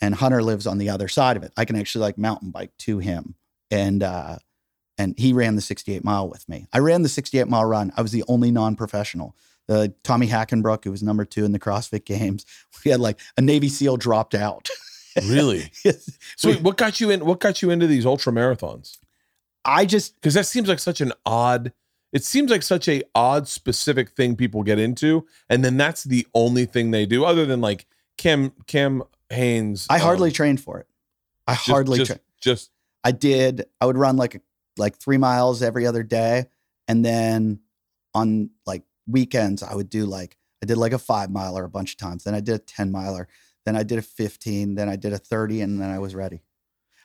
[0.00, 1.52] and Hunter lives on the other side of it.
[1.56, 3.36] I can actually like mountain bike to him,
[3.70, 4.38] and uh,
[4.98, 6.66] and he ran the 68 mile with me.
[6.72, 7.92] I ran the 68 mile run.
[7.96, 9.36] I was the only non-professional.
[9.68, 12.44] Uh, Tommy Hackenbruck, who was number two in the CrossFit Games,
[12.84, 14.68] we had like a Navy SEAL dropped out.
[15.24, 15.70] Really?
[16.36, 17.24] So wait, what got you in?
[17.24, 18.98] What got you into these ultra marathons?
[19.64, 21.72] I just Because that seems like such an odd.
[22.12, 26.26] It seems like such a odd specific thing people get into, and then that's the
[26.34, 27.86] only thing they do, other than like
[28.18, 29.86] Kim Kim Haynes.
[29.88, 30.86] I hardly um, trained for it.
[31.46, 32.20] I just- hardly just, trained.
[32.40, 32.70] just
[33.04, 33.66] I did.
[33.80, 34.40] I would run like a,
[34.76, 36.46] like three miles every other day,
[36.88, 37.60] and then
[38.14, 41.92] on like weekends I would do like I did like a five miler a bunch
[41.92, 42.24] of times.
[42.24, 43.28] Then I did a ten miler.
[43.66, 44.74] Then I did a fifteen.
[44.74, 46.42] Then I did a thirty, and then I was ready.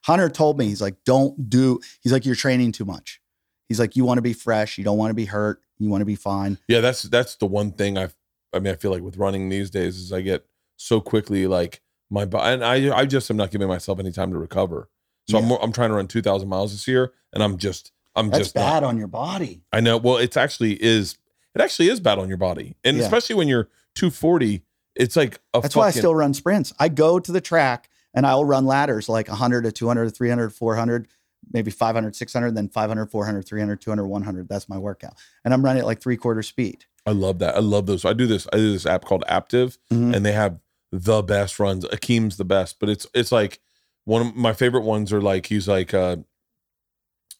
[0.06, 1.80] Hunter told me he's like, don't do.
[2.02, 3.22] He's like, you're training too much.
[3.68, 4.78] He's like, you want to be fresh.
[4.78, 5.62] You don't want to be hurt.
[5.78, 6.58] You want to be fine.
[6.68, 6.80] yeah.
[6.82, 8.16] That's that's the one thing I've.
[8.54, 10.46] I mean, I feel like with running these days is I get
[10.78, 14.32] so quickly like my body, and I I just am not giving myself any time
[14.32, 14.90] to recover.
[15.30, 18.30] So I'm I'm trying to run two thousand miles this year, and I'm just I'm
[18.30, 19.62] That's just not- bad on your body.
[19.72, 19.98] I know.
[19.98, 21.18] Well, it's actually is.
[21.56, 23.04] It actually is bad on your body, and Yeah.
[23.04, 24.62] especially when you're 240,
[24.96, 26.74] it's like a That's why I still run sprints.
[26.80, 30.52] I go to the track and I'll run ladders like 100 to 200 to 300,
[30.54, 31.08] 400,
[31.52, 34.48] maybe 500, 600, then 500, 400, 300, 200, 100.
[34.50, 35.14] That's my workout.
[35.44, 36.86] And I'm running at like three quarter speed.
[37.06, 37.56] I love that.
[37.56, 38.06] I love those.
[38.06, 38.48] I do this.
[38.54, 40.16] I do this app called Aaptiv, Mhm.
[40.16, 40.60] and they have
[40.92, 41.86] the best runs.
[41.86, 43.60] Akeem's the best, but it's it's like
[44.06, 46.18] one of my favorite ones are like he's like uh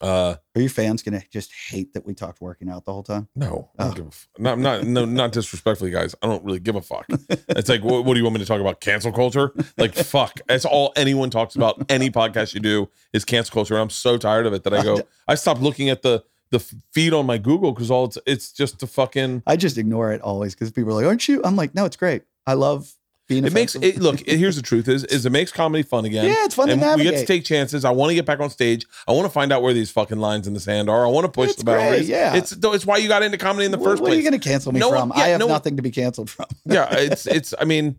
[0.01, 3.03] uh Are your fans going to just hate that we talked working out the whole
[3.03, 3.27] time?
[3.35, 3.95] no, I don't Oh.
[3.95, 6.15] give a f- not not no not disrespectfully, guys.
[6.21, 7.05] I don't really give a fuck.
[7.49, 8.80] It's like what, what do you want me to talk about?
[8.81, 9.53] Cancel culture?
[9.77, 10.39] Like fuck.
[10.47, 11.84] That's all anyone talks about.
[11.89, 13.76] Any podcast you do is cancel culture.
[13.76, 15.01] And I'm so tired of it that I go.
[15.27, 16.59] I stopped looking at the the
[16.93, 20.21] feed on my Google because all it's it's just the fucking I just ignore it
[20.21, 21.41] always because people are like, aren't you?
[21.43, 22.23] I'm like, no, it's great.
[22.47, 22.91] I love,
[23.30, 24.19] being It makes it look.
[24.27, 26.26] It, here's the truth: is is it makes comedy fun again.
[26.26, 27.85] Yeah, it's fun to and we get to take chances.
[27.85, 28.85] I want to get back on stage.
[29.07, 31.06] I want to find out where these fucking lines in the sand are.
[31.06, 32.07] I want to push It's the boundaries.
[32.07, 32.35] great, yeah.
[32.35, 34.14] it's it's why you got into comedy in the first what place.
[34.15, 35.14] are you going to cancel me No one- from?
[35.15, 36.47] yeah, I have no one- nothing to be canceled from.
[36.65, 37.53] yeah, it's it's.
[37.57, 37.97] I mean,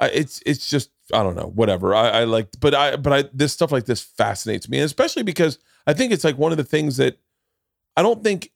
[0.00, 1.50] it's it's just I don't know.
[1.54, 1.94] Whatever.
[1.94, 5.24] I, I like, but I but I this stuff like this fascinates me, and especially
[5.24, 7.18] because I think it's like one of the things that
[7.96, 8.50] I don't think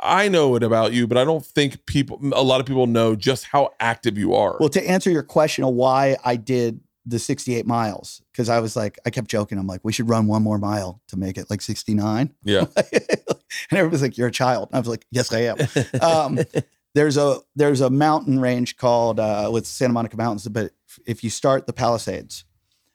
[0.00, 3.14] I know it about you, but I don't think people a lot of people know
[3.14, 4.56] just how active you are.
[4.60, 8.76] Well, to answer your question of why I did the 68 miles, because I was
[8.76, 9.58] like, I kept joking.
[9.58, 12.34] I'm like, we should run one more mile to make it like 69.
[12.44, 12.64] yeah.
[12.92, 14.68] and everybody's like, you're a child.
[14.70, 15.56] And I was like, yes, I am.
[16.00, 16.38] Um,
[16.94, 20.72] there's a there's a mountain range called uh, with Santa Monica Mountains, but
[21.06, 22.44] if you start the Palisades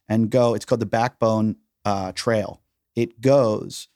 [0.07, 2.61] and go, it's called the Backbone uh, Trail.
[2.95, 3.89] It goes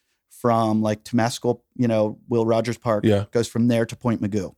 [0.43, 3.05] from like Temescal, you know, Will Rogers Park.
[3.05, 3.25] Yeah.
[3.31, 4.53] goes from there to Point Mugu.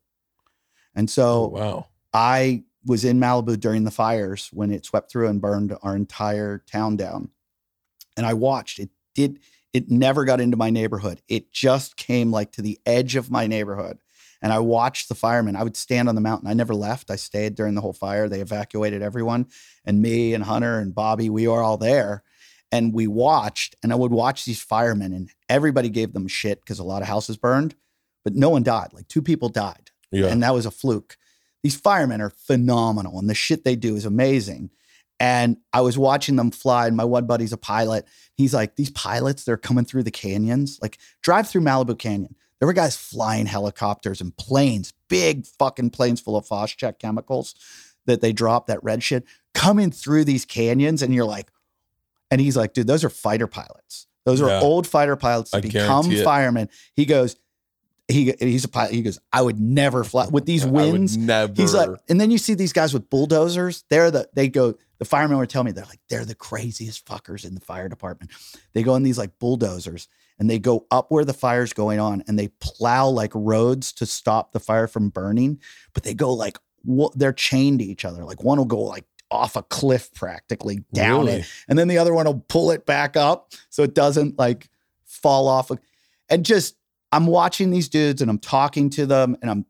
[0.95, 1.88] And Oh so wow.
[2.12, 6.64] I was in Malibu during the fires when it swept through and burned our entire
[6.66, 7.30] town down.
[8.18, 9.40] And I watched it did
[9.74, 11.22] it never got into my neighborhood.
[11.28, 13.99] It just came like to the edge of my neighborhood.
[14.41, 15.56] And I watched the firemen.
[15.56, 16.49] I would stand on the mountain.
[16.49, 17.12] I never left.
[17.12, 18.28] I stayed during the whole fire.
[18.28, 19.48] They evacuated everyone.
[19.86, 22.24] And me and Hunter and Bobby, we were all there.
[22.72, 26.80] And we watched, and I would watch these firemen, and everybody gave them shit because
[26.80, 27.76] a lot of houses burned,
[28.24, 28.90] but no one died.
[28.94, 30.28] Like two people died Yeah.
[30.28, 31.18] and that was a fluke.
[31.64, 34.70] These firemen are phenomenal, and the shit they do is amazing.
[35.20, 38.06] And I was watching them fly, and my one buddy's a pilot.
[38.36, 42.36] He's like, these pilots, they're coming through the canyons, like drive through Malibu Canyon.
[42.60, 47.56] There were guys flying helicopters and planes, big fucking planes full of Phos-Chek chemicals
[48.06, 49.24] that they drop that red shit
[49.54, 51.50] coming through these canyons, and you're like,
[52.30, 54.08] and he's like, dude, those are fighter pilots.
[54.26, 54.62] Those are Yeah.
[54.62, 56.70] old fighter pilots I become firemen.
[56.96, 57.36] He goes,
[58.08, 58.94] he he's a pilot.
[58.94, 61.18] He goes, I would never fly with these winds.
[61.18, 61.54] never.
[61.56, 63.84] He's like, and then you see these guys with bulldozers.
[63.90, 64.76] They're the they go.
[64.98, 68.32] The firemen were telling me they're like they're the craziest fuckers in the fire department.
[68.74, 70.08] They go in these like bulldozers
[70.40, 74.06] and they go up where the fire's going on and they plow like roads to
[74.06, 75.60] stop the fire from burning.
[75.94, 76.58] But they go like
[77.16, 78.24] they're chained to each other.
[78.24, 81.40] Like one will go like off a cliff practically down Really?
[81.40, 84.70] it, and then the other one will pull it back up so it doesn't like
[85.06, 85.72] fall off.
[86.30, 86.76] And just
[87.12, 89.66] I'm watching these dudes and I'm talking to them and I'm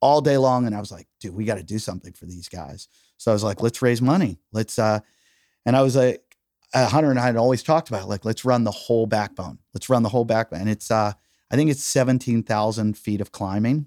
[0.00, 0.66] all day long.
[0.66, 2.88] And I was like, dude, we got to do something for these guys.
[3.18, 4.38] So I was like, let's raise money.
[4.52, 5.00] Let's, uh,
[5.66, 6.22] and I was like,
[6.72, 9.58] uh, Hunter and I had always talked about like, let's run the whole backbone.
[9.74, 10.60] Let's run the whole backbone.
[10.60, 11.12] And it's, uh,
[11.50, 13.86] I think it's 17,000 feet of climbing.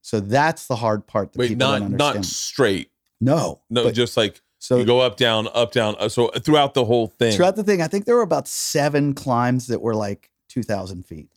[0.00, 2.14] So that's the hard part that Wait, people not don't understand.
[2.16, 2.90] not straight.
[3.20, 5.94] No, No, but- just like so you go up, down, up, down.
[5.98, 7.36] uh, So throughout the whole thing.
[7.36, 11.28] throughout the thing, I think there were about seven climbs that were like 2,000 feet.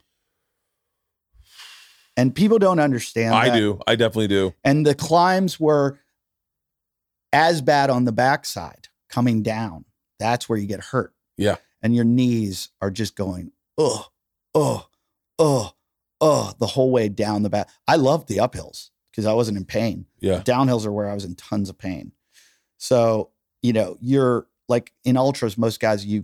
[2.15, 3.33] And people don't understand.
[3.35, 3.57] I that.
[3.57, 3.79] do.
[3.85, 4.53] I definitely do.
[4.63, 5.99] and the climbs were
[7.33, 9.85] as bad on the backside coming down.
[10.19, 11.13] That's where you get hurt.
[11.37, 11.57] Yeah.
[11.83, 14.07] And your knees are just going, oh,
[14.55, 14.87] oh,
[15.37, 15.73] oh,
[16.21, 17.69] oh, the whole way down the back.
[17.87, 20.05] I love the uphills because I wasn't in pain.
[20.19, 20.41] Yeah.
[20.41, 22.11] Downhills are where I was in tons of pain.
[22.77, 23.31] So,
[23.63, 26.23] you know, you're like in ultras, most guys, you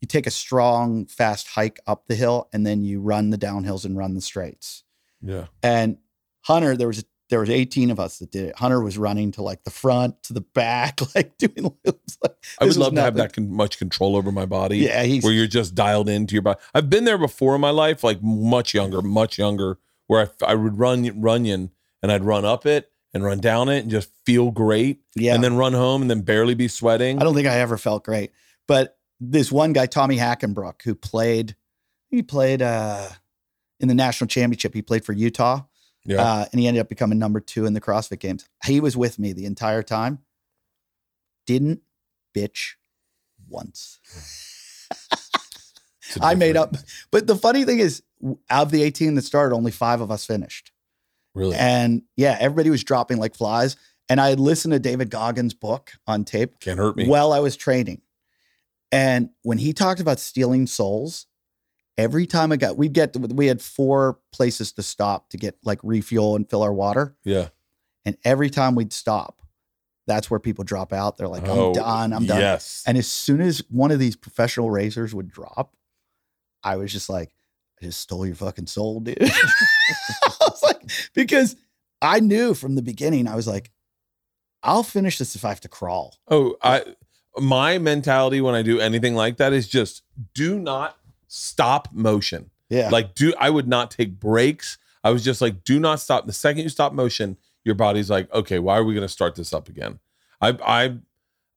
[0.00, 3.84] you take a strong, fast hike up the hill and then you run the downhills
[3.84, 4.84] and run the straights.
[5.20, 5.48] Yeah.
[5.62, 5.98] And
[6.40, 8.56] Hunter, there was there was 18 of us that did it.
[8.56, 12.16] Hunter was running to like the front, to the back, like doing loops.
[12.22, 14.78] Like, I would love to have that con- much control over my body.
[14.78, 16.58] Yeah, he's Where you're just dialed into your body.
[16.72, 20.54] I've been there before in my life, like much younger, much younger, where I, I
[20.54, 21.70] would run Runyon
[22.02, 25.00] and I'd run up it and run down it and just feel great.
[25.14, 25.34] yeah.
[25.34, 27.20] And then run home and then barely be sweating.
[27.20, 28.32] I don't think I ever felt great.
[28.68, 31.56] But this one guy, Tommy Hackenbruck, who played,
[32.08, 33.08] he played uh
[33.80, 34.74] in the national championship.
[34.74, 35.62] He played for Utah.
[36.04, 36.22] Yeah.
[36.22, 38.48] Uh, and he ended up becoming number two in the CrossFit games.
[38.64, 40.20] He was with me the entire time.
[41.46, 41.82] Didn't
[42.34, 42.74] bitch
[43.48, 44.00] once.
[46.20, 46.76] I made up.
[47.10, 48.02] But the funny thing is,
[48.48, 50.72] out of the 18 that started, only five of us finished.
[51.34, 51.56] Really.
[51.56, 53.76] And yeah, everybody was dropping like flies.
[54.08, 57.06] And I had listened to David Goggins' book on tape Can't hurt me.
[57.06, 58.00] while I was training.
[58.90, 61.26] And when he talked about stealing souls,
[61.96, 65.78] every time I got, we'd get, we had four places to stop to get like
[65.84, 67.16] refuel and fill our water.
[67.24, 67.48] yeah.
[68.06, 69.42] And every time we'd stop,
[70.06, 71.18] that's where people drop out.
[71.18, 72.12] They're like, I'm Oh, done.
[72.14, 72.40] I'm done.
[72.40, 72.82] Yes.
[72.86, 75.76] And as soon as one of these professional racers would drop,
[76.64, 77.30] I was just like,
[77.80, 79.18] I just stole your fucking soul, dude.
[79.22, 79.28] I
[80.40, 80.82] was like,
[81.14, 81.56] because
[82.02, 83.70] I knew from the beginning, I was like,
[84.62, 86.16] I'll finish this if I have to crawl.
[86.28, 86.84] Oh, I
[87.38, 90.02] my mentality when I do anything like that is just
[90.34, 90.96] do not
[91.28, 92.50] stop motion.
[92.68, 92.90] Yeah.
[92.90, 94.78] Like do I would not take breaks.
[95.02, 96.26] I was just like, do not stop.
[96.26, 99.34] The second you stop motion, your body's like, okay, why are we going to start
[99.34, 99.98] this up again?
[100.40, 101.00] I've I've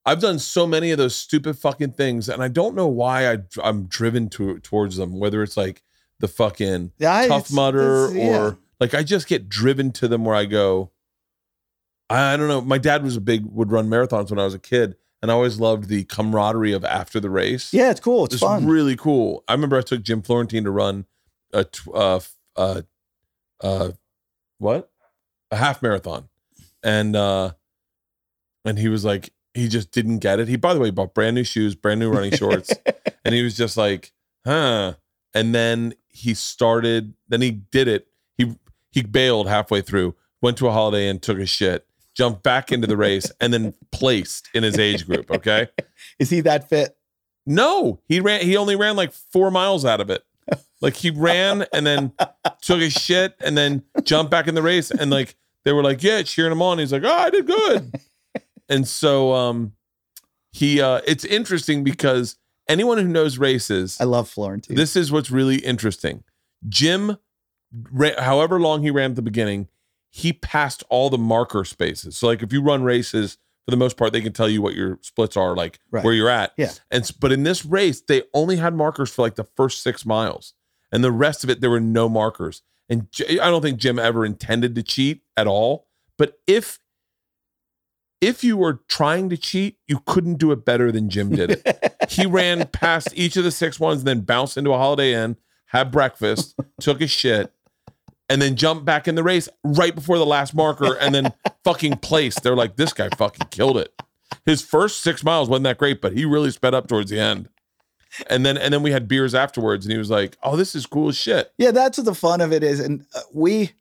[0.05, 3.37] I've done so many of those stupid fucking things, and I don't know why I
[3.61, 5.19] I'm driven to towards them.
[5.19, 5.81] Whether it's like
[6.23, 8.37] the fucking Yeah, tough mudder yeah.
[8.39, 10.91] or like I just get driven to them where I go.
[12.09, 12.61] I, I don't know.
[12.61, 15.33] My dad was a big would run marathons when I was a kid, and I
[15.33, 17.73] always loved the camaraderie of after the race.
[17.73, 18.23] yeah, it's cool.
[18.23, 18.65] It's It's fun.
[18.67, 19.43] really cool.
[19.49, 21.05] I remember I took Jim Florentine to run
[21.53, 22.19] a uh,
[22.55, 22.81] uh,
[23.61, 23.91] uh,
[24.59, 24.89] what
[25.51, 26.29] a half marathon,
[26.83, 27.51] and uh,
[28.63, 30.47] and he was like, he just didn't get it.
[30.47, 32.71] He, by the way, bought brand new shoes, brand new running shorts,
[33.25, 34.13] and he was just like,
[34.45, 34.93] huh.
[35.35, 37.13] And then he started.
[37.27, 38.07] Then he did it.
[38.37, 38.55] He
[38.91, 41.85] he bailed halfway through, went to a holiday and took a shit.
[42.13, 45.31] Jumped back into the race and then placed in his age group.
[45.31, 45.67] Okay.
[46.19, 46.95] Is he that fit?
[47.47, 48.41] No, he ran.
[48.41, 50.23] He only ran like four miles out of it.
[50.79, 52.11] Like he ran and then
[52.61, 54.91] took a shit and then jumped back in the race.
[54.91, 56.77] And like they were like, yeah, cheering him on.
[56.77, 57.95] He's like, oh, I did good.
[58.69, 59.73] and so um,
[60.51, 60.81] he.
[60.81, 62.35] uh It's interesting because
[62.67, 64.75] anyone who knows races, I love Florentine.
[64.75, 66.23] this is what's really interesting.
[66.69, 67.17] Jim,
[67.91, 69.67] ra- however long he ran at the beginning,
[70.09, 72.17] he passed all the marker spaces.
[72.17, 74.75] So like if you run races, for the most part, they can tell you what
[74.75, 76.03] your splits are, like Right.
[76.03, 76.51] where you're at.
[76.57, 76.71] Yeah.
[76.91, 80.53] And but in this race, they only had markers for like the first six miles,
[80.91, 82.61] and the rest of it there were no markers.
[82.89, 85.87] And I don't think Jim ever intended to cheat at all.
[86.17, 86.79] But if
[88.23, 91.89] if you were trying to cheat, you couldn't do it better than Jim did it.
[92.09, 95.37] He ran past each of the six ones and then bounced into a holiday inn
[95.67, 97.51] had breakfast took a shit
[98.29, 101.33] and then jumped back in the race right before the last marker and then
[101.63, 102.43] fucking placed.
[102.43, 103.93] They're like this guy fucking killed it.
[104.45, 107.47] His first six miles wasn't that great but he really sped up towards the end.
[108.29, 110.85] And then and then we had beers afterwards and he was like oh this is
[110.85, 111.53] cool as shit.
[111.57, 112.81] Yeah, that's what the fun of it is.
[112.81, 113.71] And uh, we,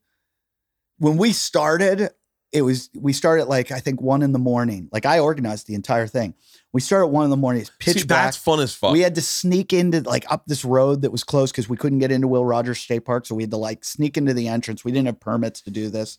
[0.98, 2.10] when we started,
[2.52, 4.88] it was we started at like I think one in the morning.
[4.92, 6.34] Like I organized the entire thing.
[6.72, 7.62] We started at one in the morning.
[7.62, 8.26] It's pitch See, black.
[8.26, 11.24] that's fun as fuck We had to sneak into like up this road that was
[11.24, 13.24] closed because we couldn't get into Will Rogers State Park.
[13.24, 14.84] So we had to like sneak into the entrance.
[14.84, 16.18] We didn't have permits to do this.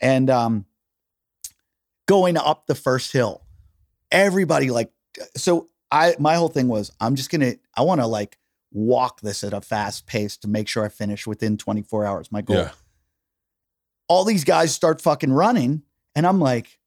[0.00, 0.64] And um
[2.06, 3.42] going up the first hill,
[4.12, 4.92] everybody like
[5.36, 8.38] so I my whole thing was I'm just gonna I want to like
[8.70, 12.30] walk this at a fast pace to make sure I finish within 24 hours.
[12.30, 12.56] My goal.
[12.58, 12.70] yeah
[14.08, 15.82] All these guys start fucking running,
[16.14, 16.78] and I'm like,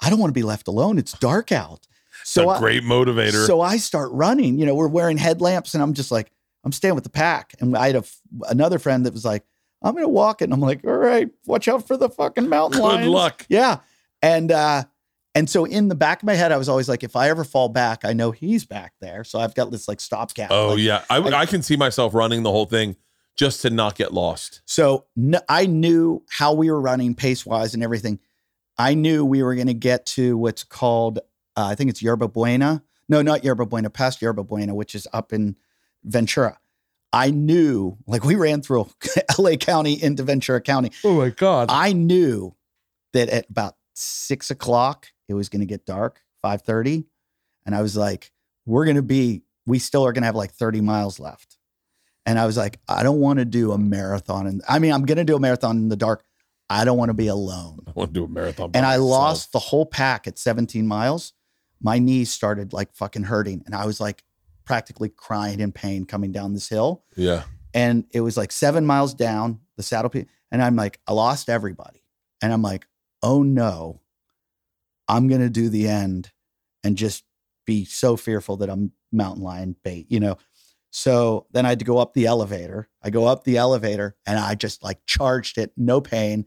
[0.00, 0.98] I don't want to be left alone.
[0.98, 1.86] It's dark out.
[2.24, 4.58] so a I, great motivator so I start running.
[4.58, 6.30] You know, we're wearing headlamps, and I'm just like,
[6.64, 7.54] I'm staying with the pack.
[7.60, 8.04] And I had a,
[8.48, 9.44] another friend that was like,
[9.82, 10.44] I'm gonna walk it.
[10.44, 13.08] And I'm like, all right, watch out for the fucking mountain good lions.
[13.08, 13.78] luck Yeah.
[14.22, 14.84] And uh,
[15.34, 17.42] and so in the back of my head, I was always like, if I ever
[17.42, 19.24] fall back, I know he's back there.
[19.24, 20.50] So I've got this like stopgap.
[20.52, 22.94] oh Like, yeah I, I- I can see myself running the whole thing
[23.36, 27.74] just to not get lost So n- I knew how we were running pace wise
[27.74, 28.18] and everything.
[28.78, 31.18] I knew we were going to get to what's called,
[31.56, 32.82] uh, I think it's Yerba Buena.
[33.08, 35.56] No, not Yerba Buena, past Yerba Buena, which is up in
[36.04, 36.58] Ventura.
[37.12, 38.88] I knew, like we ran through
[39.38, 40.90] LA County into Ventura County.
[41.04, 42.54] oh my god I knew
[43.12, 47.04] that at about six o'clock it was going to get dark, five thirty,
[47.66, 48.32] and I was like,
[48.64, 51.58] "We're going to be, we still are going to have like thirty miles left."
[52.24, 55.04] And I was like, "I don't want to do a marathon, and I mean, I'm
[55.04, 56.24] going to do a marathon in the dark.
[56.70, 59.10] I don't want to be alone." I want to do a marathon And I myself.
[59.10, 61.32] lost the whole pack at 17 miles.
[61.80, 64.22] My knees started like fucking hurting, and I was like
[64.64, 67.42] practically crying in pain coming down this hill yeah
[67.74, 70.10] and it was like seven miles down the saddle
[70.52, 72.04] and i'm like i lost everybody
[72.40, 72.86] and i'm like
[73.24, 74.00] oh no
[75.08, 76.30] i'm gonna do the end
[76.84, 77.24] and just
[77.66, 80.38] be so fearful that i'm mountain lion bait you know
[80.94, 84.38] so then i had to go up the elevator i go up the elevator and
[84.38, 86.44] i just like charged it no pain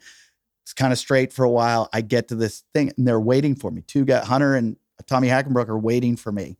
[0.63, 3.55] it's kind of straight for a while i get to this thing and they're waiting
[3.55, 4.77] for me two guys hunter and
[5.07, 6.57] tommy hackenbruck are waiting for me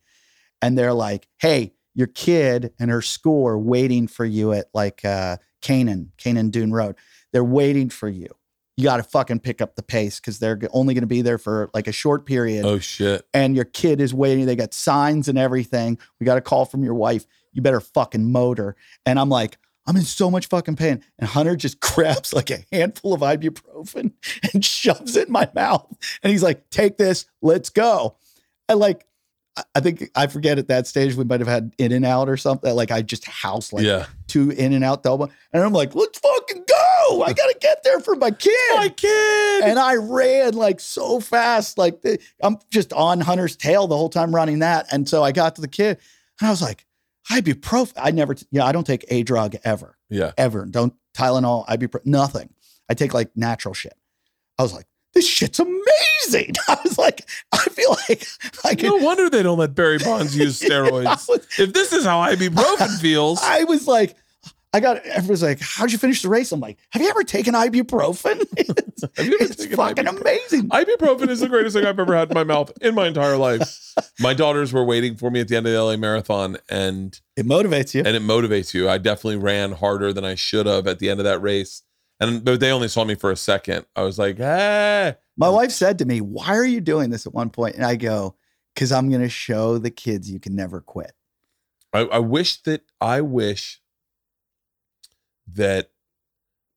[0.62, 5.04] and they're like, "Hey, your kid and her school are waiting for you at like
[5.04, 6.96] uh, Kanan, Kanan Dume Road.
[7.32, 8.28] They're waiting for you.
[8.76, 11.38] You got to fucking pick up the pace because they're only going to be there
[11.38, 12.66] for like a short period.
[12.66, 14.44] oh shit And your kid is waiting.
[14.44, 15.98] They got signs and everything.
[16.20, 17.26] We got a call from your wife.
[17.56, 19.58] You better fucking motor." And I'm like.
[19.88, 21.00] I'm in so much fucking pain.
[21.16, 24.14] And Hunter just grabs like a handful of ibuprofen
[24.52, 25.86] and shoves it in my mouth.
[26.24, 28.16] And he's like, take this, let's go.
[28.68, 29.06] And like,
[29.76, 32.36] I- think I forget at that stage we might have had In and Out or
[32.36, 32.74] something.
[32.74, 36.18] Like I just house like yeah two In and Out double, and I'm like, let's
[36.18, 37.22] fucking go!
[37.22, 38.52] I gotta get there for my kid.
[38.74, 42.02] my kid and I ran like so fast, like
[42.42, 44.86] I'm just on Hunter's tail the whole time running that.
[44.92, 45.98] And so I got to the kid,
[46.40, 46.85] and I was like,
[47.30, 47.92] ibuprofen.
[47.96, 50.64] I never, t- yeah, I don't take a drug ever yeah ever.
[50.66, 52.50] Don't Tylenol, ibuprofen, nothing.
[52.88, 53.94] I take like natural shit.
[54.58, 56.54] I was like, this shit's amazing.
[56.68, 58.26] I was like, I feel like
[58.64, 58.84] I could.
[58.84, 61.28] No wonder they don't let Barry Bonds use steroids.
[61.28, 64.14] was, if this is how ibuprofen feels, I was like,
[64.76, 66.52] I got everyone's like, how'd you finish the race?
[66.52, 68.46] I'm like, have you ever taken ibuprofen?
[68.58, 70.20] It's, Have you ever it's fucking ibuprofen?
[70.20, 70.68] amazing.
[70.68, 73.94] Ibuprofen is the greatest thing I've ever had in my mouth in my entire life.
[74.20, 77.46] My daughters were waiting for me at the end of the LA marathon and It
[77.46, 78.02] motivates you.
[78.04, 78.90] and it motivates you.
[78.90, 81.82] I definitely ran harder than I should have at the end of that race.
[82.20, 83.86] And but they only saw me for a second.
[83.96, 85.14] I was like, hey.
[85.38, 87.50] My wife said to me, Why are you doing this at one?
[87.74, 88.36] And I go,
[88.74, 91.12] Because I'm going to show the kids you can never quit.
[91.94, 93.80] I, I wish that I wish
[95.54, 95.90] that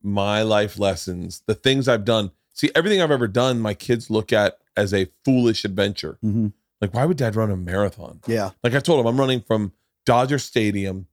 [0.01, 4.31] my life lessons, the things I've done, see everything I've ever done, my kids look
[4.31, 6.17] at as a foolish adventure.
[6.23, 6.53] Mhm.
[6.81, 8.21] Like, why would dad run a marathon?
[8.27, 8.51] Yeah.
[8.63, 9.73] Like I told him, I'm running from
[10.05, 11.07] Dodger Stadium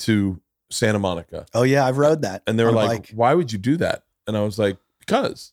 [0.00, 1.46] to Santa Monica.
[1.52, 1.86] Oh, yeah.
[1.86, 2.42] I've rode that.
[2.46, 4.04] And they were a like, why would you do that?
[4.26, 5.52] And I was like, because.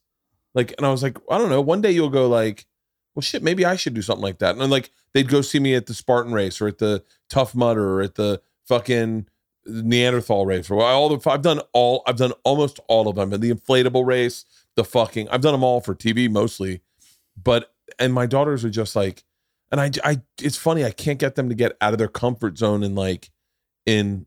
[0.55, 1.61] Like, and I was like, I don't know.
[1.61, 2.65] One day you'll go like,
[3.13, 4.51] well, shit, maybe I should do something like that.
[4.51, 7.53] And then, like, they'd go see me at the Spartan race or at the Tough
[7.53, 9.27] Mudder or at the fucking
[9.65, 11.29] Neanderthal race all the.
[11.29, 12.03] I've done all.
[12.07, 13.33] I've done almost all of them.
[13.33, 14.45] And the inflatable race,
[14.75, 15.29] the fucking.
[15.29, 16.81] I've done them all for TV mostly,
[17.41, 19.23] but and my daughters are just like,
[19.71, 20.21] and I, I.
[20.41, 20.83] It's funny.
[20.85, 23.29] I can't get them to get out of their comfort zone and like,
[23.85, 24.25] in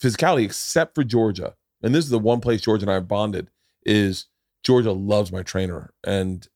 [0.00, 1.54] physicality, except for Georgia.
[1.82, 3.50] And this is the one place Georgia and I have bonded
[3.84, 4.26] is
[4.64, 6.48] Georgia loves my trainer and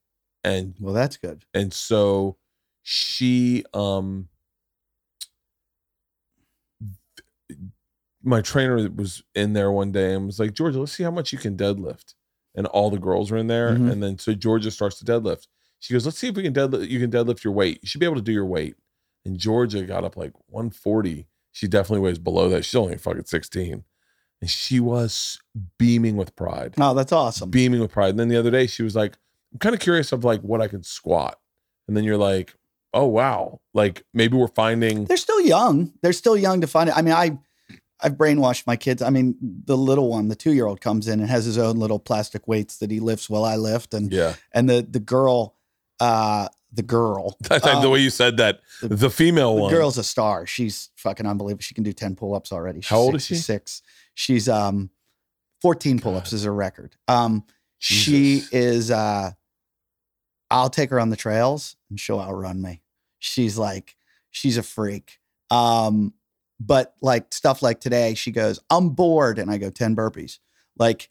[0.44, 1.44] and Well, that's good.
[1.52, 2.36] and so
[2.82, 4.28] she um
[8.26, 11.32] my trainer was in there one day and was like georgia let's see how much
[11.32, 12.14] you can deadlift
[12.54, 13.90] and all the girls are in there Mhm.
[13.92, 15.46] and then so georgia starts to deadlift
[15.78, 18.00] she goes let's see if we can deadlift you can deadlift your weight you should
[18.00, 18.74] be able to do your weight
[19.24, 23.84] and georgia got up like 140 she definitely weighs below that she's only fucking 16
[24.42, 25.38] and she was
[25.78, 27.50] beaming with pride Oh, that's awesome.
[27.50, 28.10] beaming with pride.
[28.10, 29.16] And then the other day she was like,
[29.52, 31.38] I'm kind of curious of like what I can squat.
[31.88, 32.54] And then you're like,
[32.92, 33.60] oh wow.
[33.72, 35.94] Like maybe we're finding They're still young.
[36.02, 36.96] They're still young to find it.
[36.98, 37.38] I mean, I,
[38.02, 39.00] I've brainwashed my kids.
[39.02, 41.76] I mean, the little one, the two year old, comes in and has his own
[41.76, 44.34] little plastic weights that he lifts while I lift, and yeah.
[44.52, 45.56] and the the girl,
[46.00, 49.72] uh, the girl, that- the um, way you said that, the- the female The one.
[49.72, 50.46] girl's a star.
[50.46, 51.62] She's fucking unbelievable.
[51.62, 52.80] She can do 10 pull-ups already.
[52.82, 53.36] She's How old is she?
[53.36, 53.80] Six.
[54.14, 54.90] She's um
[55.62, 56.96] 14 pull-ups is her record.
[57.08, 57.44] Um
[57.78, 59.30] she is uh
[60.50, 62.82] I'll take her on the trails and she'll outrun me.
[63.18, 63.96] She's like,
[64.30, 65.18] she's a freak.
[65.50, 66.12] Um,
[66.58, 69.38] but like stuff like today, she goes, I'm bored.
[69.38, 70.38] And I go, 10 burpees.
[70.78, 71.10] Like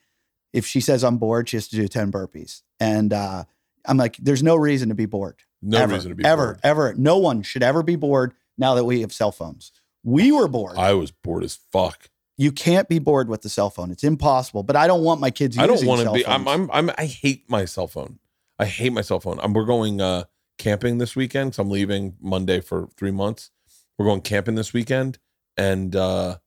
[0.54, 2.62] if she says I'm bored, she has to do 10 burpees.
[2.80, 3.46] And uh
[3.88, 6.60] I'm like, there's no reason to be bored no ever, reason to be ever, bored.
[6.64, 6.94] ever.
[6.96, 9.72] No one should ever be bored now that we have cell phones.
[10.04, 10.78] We were bored.
[10.78, 12.10] I was bored as fuck.
[12.38, 13.92] you can't be bored with the cell phone.
[13.92, 14.64] It's impossible.
[14.64, 15.58] But I don't want my kids.
[15.58, 16.26] I don't want to be.
[16.26, 16.48] I'm.
[16.48, 16.70] I'm.
[16.72, 16.92] I'm.
[16.98, 18.20] I hate my cell phone.
[18.60, 19.40] I hate my cell phone.
[19.42, 20.26] I'm, we're going uh
[20.58, 21.56] camping this weekend.
[21.56, 23.52] So I'm leaving Monday for three months.
[23.98, 25.20] We're going camping this weekend,
[25.58, 26.38] and uh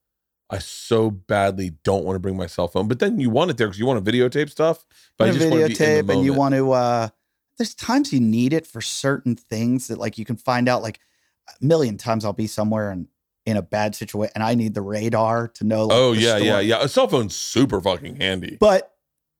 [0.50, 2.88] I so badly don't want to bring my cell phone.
[2.88, 4.86] But then you want it there because you want to videotape stuff.
[5.18, 6.72] But I just want to be in the videotape, and you want to.
[6.72, 7.08] uh
[7.58, 10.80] There's times you need it for certain things that, like, you can find out.
[10.82, 11.00] Like,
[11.48, 13.08] a million times I'll be somewhere and
[13.44, 15.86] in a bad situation, and I need the radar to know.
[15.86, 16.82] Like, Oh yeah, yeah, yeah.
[16.82, 18.56] A cell phone's super fucking handy.
[18.60, 18.92] But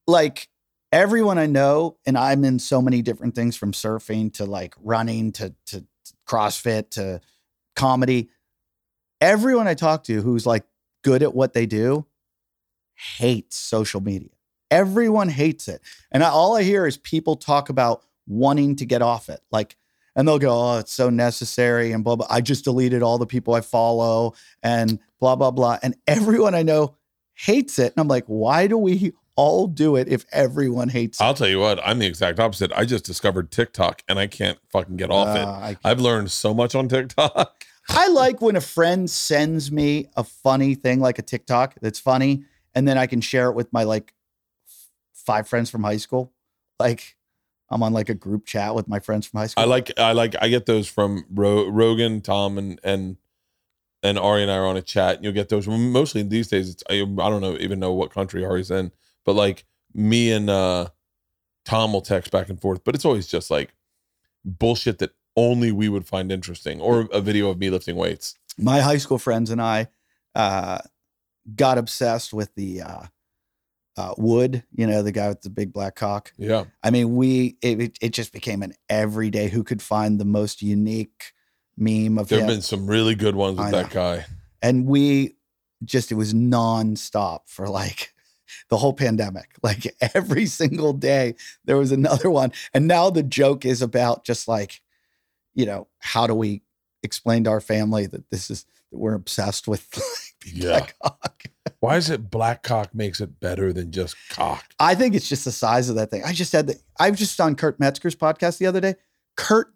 [0.06, 0.48] like
[0.92, 5.32] everyone I know, and I'm in so many different things from surfing to like running
[5.32, 5.84] to to
[6.26, 7.20] CrossFit to
[7.76, 8.30] comedy.
[9.20, 10.64] Everyone I talk to who's like
[11.02, 12.06] good at what they do
[12.94, 14.30] hates social media.
[14.70, 15.80] Everyone hates it.
[16.10, 19.40] And I, all I hear is people talk about wanting to get off it.
[19.50, 19.76] Like,
[20.14, 22.26] and they'll go, oh, it's so necessary and blah, blah.
[22.28, 25.78] I just deleted all the people I follow and blah, blah, blah.
[25.82, 26.96] And everyone I know
[27.34, 27.92] hates it.
[27.92, 31.24] And I'm like, why do we all do it if everyone hates it?
[31.24, 32.72] I'll tell you what, I'm the exact opposite.
[32.74, 35.44] I just discovered TikTok and I can't fucking get off it.
[35.44, 37.64] Uh, I, I've learned so much on TikTok.
[37.88, 42.44] I like when a friend sends me a funny thing like a TikTok that's funny,
[42.74, 44.14] and then I can share it with my like
[44.66, 46.32] f- five friends from high school.
[46.78, 47.16] Like
[47.70, 49.64] I'm on like a group chat with my friends from high school.
[49.64, 53.16] I like I like I get those from Ro- Rogan, Tom, and and
[54.02, 55.16] and Ari and I are on a chat.
[55.16, 56.70] And you'll get those mostly these days.
[56.70, 58.92] It's I, I don't know even know what country Ari's in,
[59.24, 60.88] but like me and uh
[61.64, 62.84] Tom will text back and forth.
[62.84, 63.74] But it's always just like
[64.44, 65.12] bullshit that
[65.46, 68.34] only we would find interesting, or a video of me lifting weights.
[68.58, 69.88] my high school friends and I
[70.34, 70.78] uh,
[71.54, 73.02] got obsessed with the uh,
[73.96, 76.32] uh, Wood, you know, the guy with the big black cock.
[76.36, 80.62] Yeah, I mean, we it, it- just became an everyday who could find the most
[80.62, 81.32] unique
[81.76, 82.46] meme of there him.
[82.46, 84.26] have been some really good ones with I that guy.
[84.62, 85.36] and we
[85.84, 88.12] just it was nonstop for like
[88.70, 89.48] the whole pandemic.
[89.62, 91.34] Like every single day,
[91.64, 92.50] there was another one.
[92.74, 94.80] And now the joke is about just like,
[95.54, 96.62] you know, how do we
[97.02, 100.68] explain to our family that this is that we're obsessed with like, Yeah.
[100.78, 101.42] black cock?
[101.80, 104.64] Why is it black cock makes it better than just cock?
[104.80, 106.22] I think it's just the size of that thing.
[106.24, 108.94] I just had the I was just on Kurt Metzger's podcast the other day.
[109.36, 109.72] Kurt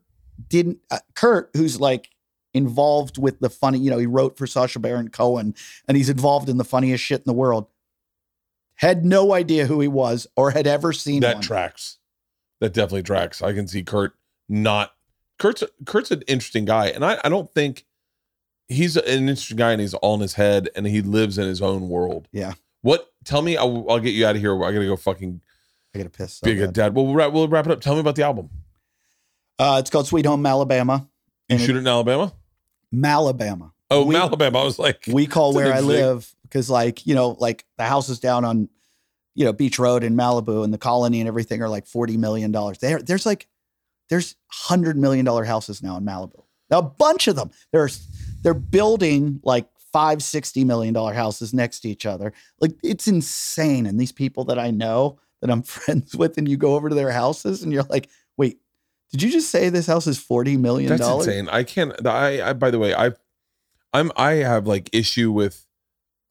[0.49, 2.09] didn't uh, Kurt, who's like
[2.55, 5.55] involved with the funny, you know, he wrote for Sacha Baron Cohen
[5.87, 7.67] and he's involved in the funniest shit in the world.
[8.77, 11.43] Had no idea who he was or had ever seen That one.
[11.43, 11.99] tracks.
[12.61, 13.43] That definitely tracks.
[13.43, 14.15] I can see Kurt
[14.49, 14.93] not
[15.39, 17.85] Kurt's Kurt's an interesting guy, and I, I don't think
[18.69, 21.61] he's an interesting guy, and he's all in his head, and he lives in his
[21.63, 22.29] own world.
[22.33, 22.53] Yeah.
[22.83, 23.13] What?
[23.25, 23.57] Tell me.
[23.57, 24.55] I'll, I'll get you out of here.
[24.65, 25.41] I gotta go fucking
[25.95, 26.35] I gotta piss.
[26.35, 26.95] So be a good dad.
[26.95, 27.81] Well, we'll wrap, we'll wrap it up.
[27.81, 28.51] Tell me about the album.
[29.59, 31.09] Uh, it's called Sweet Home Alabama.
[31.49, 32.33] You shoot it in Alabama.
[32.95, 33.73] Malibama.
[33.91, 34.61] Oh, We- Alabama.
[34.61, 38.21] I was like, we call where I live because like you know like the houses
[38.21, 38.69] down on
[39.35, 42.53] you know Beach Road in Malibu and the colony and everything are like 40 million
[42.53, 43.49] dollars there there's like
[44.11, 44.37] there's
[44.69, 48.07] 100 million dollar houses now in Malibu now a bunch of them there's
[48.43, 53.87] they're building like five 60 million dollar houses next to each other like it's insane
[53.87, 56.95] and these people that I know that I'm friends with and you go over to
[56.95, 58.59] their houses and you're like wait
[59.13, 61.49] did you just say this house is 40 million That's insane.
[61.51, 62.07] I can't.
[62.07, 62.53] I, I.
[62.55, 63.13] By the way, I,
[63.93, 64.11] I'm.
[64.17, 65.67] I have like issue with,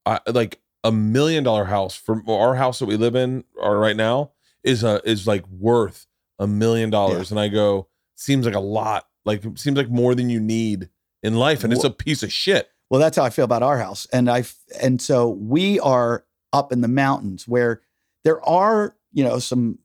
[0.08, 3.96] uh, like a million dollar house for our house that we live in, or right
[3.96, 4.32] now
[4.64, 6.08] is a is like worth
[6.42, 9.08] a million dollars, and I go seems like a lot.
[9.24, 10.90] Like seems like more than you need
[11.24, 12.68] in life, and it's a piece of shit.
[12.90, 14.06] Well, that's how I feel about our house.
[14.12, 14.44] And I
[14.82, 17.82] and so we are up in the mountains where
[18.26, 19.80] there are, you know, some,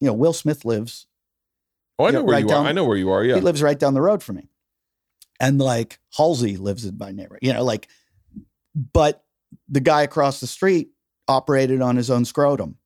[0.00, 1.06] you know, Will Smith lives.
[1.98, 2.68] Oh, I Yeah, know where right you down- are.
[2.68, 3.22] I know where you are.
[3.22, 3.36] Yeah.
[3.36, 4.48] He lives right down the road from me.
[5.38, 7.88] And like Halsey lives in my neighborhood, you know, like,
[8.92, 9.24] but
[9.68, 10.88] the guy across the street
[11.28, 12.76] operated on his own scrotum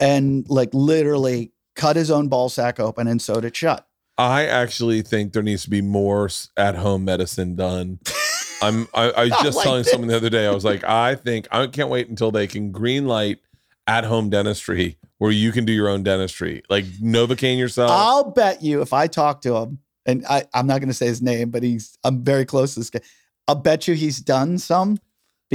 [0.00, 3.86] and like literally cut his own ball sack open and sewed it shut.
[4.18, 7.98] I actually think there needs to be more at home medicine done.
[8.60, 9.90] I'm I, I was just like telling this.
[9.90, 10.46] someone the other day.
[10.46, 13.38] I was like, I think I can't wait until they can green light
[13.86, 17.90] at home dentistry where you can do your own dentistry, like Novocaine yourself.
[17.90, 21.06] I'll bet you if I talk to him, and I, I'm not going to say
[21.06, 23.00] his name, but he's I'm very close to this guy.
[23.48, 24.98] I'll bet you he's done some.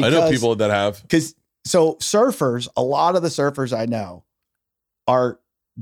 [0.02, 1.02] I know people that have.
[1.02, 1.36] because
[1.66, 4.24] so surfers, a lot of the surfers I know
[5.08, 5.40] are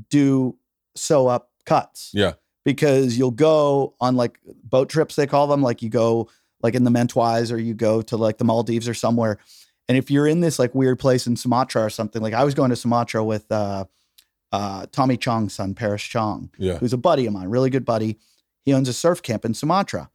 [0.09, 0.57] do
[0.95, 2.11] sew up cuts.
[2.13, 2.33] Yeah.
[2.63, 6.29] Because you'll go on like boat trips, they call them, like you go
[6.63, 9.37] like in the Mentawais or you go to like the Maldives or somewhere.
[9.87, 12.55] And if you're in this like weird place in Sumatra or something, like I was
[12.55, 13.85] going to Sumatra with uh
[14.51, 16.77] uh Tommy Chong's son, Paris Chong Yeah.
[16.77, 18.17] who's a buddy of mine, really good buddy.
[18.63, 20.09] He owns a surf camp in Sumatra.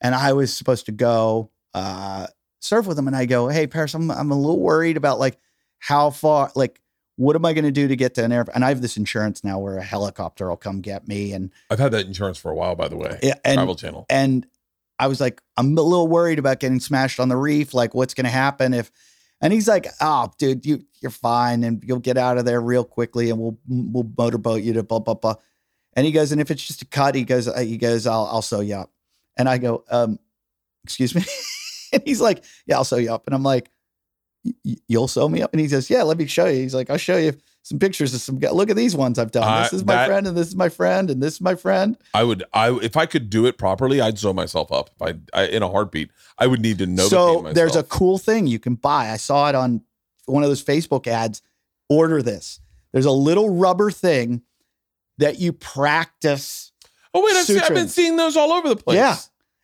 [0.00, 2.26] And I was supposed to go uh,
[2.60, 3.06] surf with him.
[3.08, 5.38] And I go, Hey, Paris, I'm, I'm a little worried about like
[5.78, 6.80] how far, like,
[7.20, 8.54] what am I going to do to get to an airport?
[8.54, 11.32] And I have this insurance now where a helicopter will come get me.
[11.32, 13.18] And, I've had that insurance for a while, by the way.
[13.22, 14.06] yeah, and, Travel Channel.
[14.08, 14.46] and
[14.98, 17.74] I was like, I'm a little worried about getting smashed on the reef.
[17.74, 18.90] Like, what's going to happen if,
[19.42, 21.62] and he's like, oh, dude, you, you're fine.
[21.62, 25.00] And you'll get out of there real quickly and we'll, we'll motorboat you to blah,
[25.00, 25.34] blah, blah.
[25.92, 28.40] And he goes, and if it's just a cut, he goes, he goes, I'll, I'll
[28.40, 28.92] sew you up.
[29.36, 30.18] And I go, um,
[30.84, 31.22] excuse me.
[31.92, 33.26] and he's like, yeah, I'll sew you up.
[33.26, 33.79] And I'm like, "Y- y-
[34.88, 35.52] you'll sew me up?
[35.52, 36.60] And he says, yeah, let me show you.
[36.62, 38.50] He's like, I'll show you some pictures of some guy.
[38.50, 39.44] Look at these ones I've done.
[39.44, 41.54] I- this is my that- friend and this is my friend and this is my
[41.54, 41.96] friend.
[42.14, 44.90] I would, I if I could do it properly, I'd sew myself up.
[45.00, 47.08] I, I in a heartbeat, I would need to know.
[47.08, 49.10] so there's a cool thing you can buy.
[49.10, 49.82] I saw it on
[50.26, 51.42] one of those Facebook ads.
[51.88, 52.60] Order this.
[52.92, 54.42] There's a little rubber thing
[55.18, 56.70] that you practice.
[57.12, 58.96] Oh wait, I've, seen, I've been seeing those all over the place.
[58.96, 59.16] Yeah.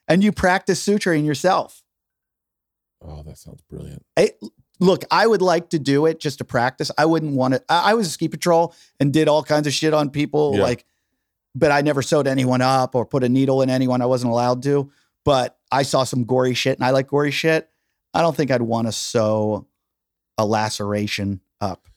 [0.09, 1.82] And you practice suturing yourself.
[3.01, 4.05] Oh, that sounds brilliant.
[4.16, 4.39] It,
[4.78, 6.90] look, I would like to do it just to practice.
[6.98, 7.62] I wouldn't want to.
[7.69, 10.62] I, I was a ski patrol and did all kinds of shit on people, Yeah.
[10.62, 10.85] like,
[11.55, 14.03] but I never sewed anyone up or put a needle in anyone.
[14.03, 14.90] I wasn't allowed to.
[15.24, 17.69] But I saw some gory shit, and I like gory shit.
[18.15, 19.66] I don't think I'd want to sew
[20.39, 21.89] a laceration up.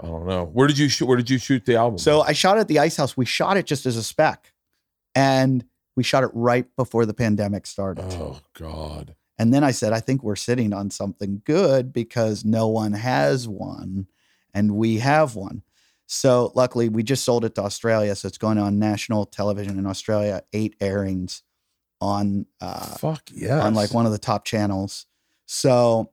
[0.00, 0.44] I don't know.
[0.44, 1.06] Where did you shoot?
[1.06, 1.98] Where did you shoot the album?
[1.98, 3.16] So I shot at the Ice House.
[3.16, 4.52] We shot it just as a spec,
[5.14, 5.64] and
[5.96, 8.04] we shot it right before the pandemic started.
[8.12, 9.14] oh god.
[9.38, 13.48] And then I said, I think we're sitting on something good because no one has
[13.48, 14.06] one
[14.52, 15.62] and we have one.
[16.06, 18.14] So luckily, we just sold it to Australia.
[18.14, 21.42] So it's going on national television in Australia, eight airings
[22.00, 23.60] on uh, Fuck yeah.
[23.60, 25.06] on like one of the top channels.
[25.46, 26.10] So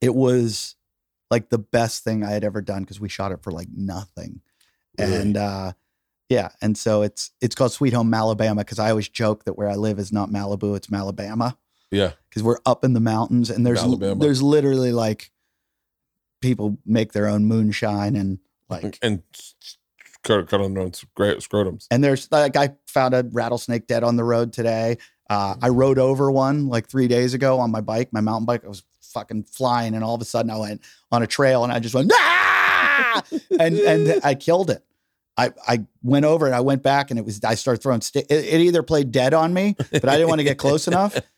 [0.00, 0.76] it was
[1.30, 4.40] like the best thing I had ever done because we shot it for like nothing.
[4.98, 5.16] Really?
[5.16, 5.72] And uh
[6.28, 9.68] yeah, and so it's it's called Sweet Home Malibama because I always joke that where
[9.68, 11.56] I live is not Malibu, it's Malibama
[11.90, 12.12] Yeah.
[12.28, 14.20] because we're up in the mountains and there's Alabama.
[14.20, 15.30] there's literally like
[16.40, 18.38] people make their own moonshine and
[18.68, 19.22] like and
[20.22, 21.86] cut, cut on their own scrotums.
[21.90, 24.98] and there's like I found a rattlesnake dead on the road today.
[25.28, 28.64] Uh, I rode over one like three days ago on my bike, my mountain bike.
[28.64, 31.72] I was fucking flying, and all of a sudden I went on a trail and
[31.72, 33.22] I just went ah!
[33.60, 34.84] and and I killed it.
[35.40, 38.26] I I went over and I went back and it was I started throwing sti-
[38.28, 41.18] it, it either played dead on me, but I didn't want to get close enough.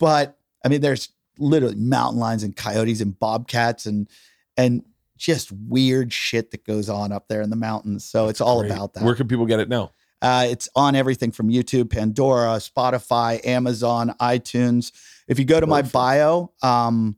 [0.00, 4.08] But I mean, there's literally mountain lions and coyotes and bobcats and
[4.56, 4.82] and
[5.18, 8.04] just weird shit that goes on up there in the mountains.
[8.04, 8.72] So it's all Great.
[8.72, 9.04] about that.
[9.04, 9.92] Where can people get it now?
[10.20, 14.90] Uh, it's on everything from YouTube, Pandora, Spotify, Amazon, iTunes.
[15.28, 17.16] If you go to my bio um,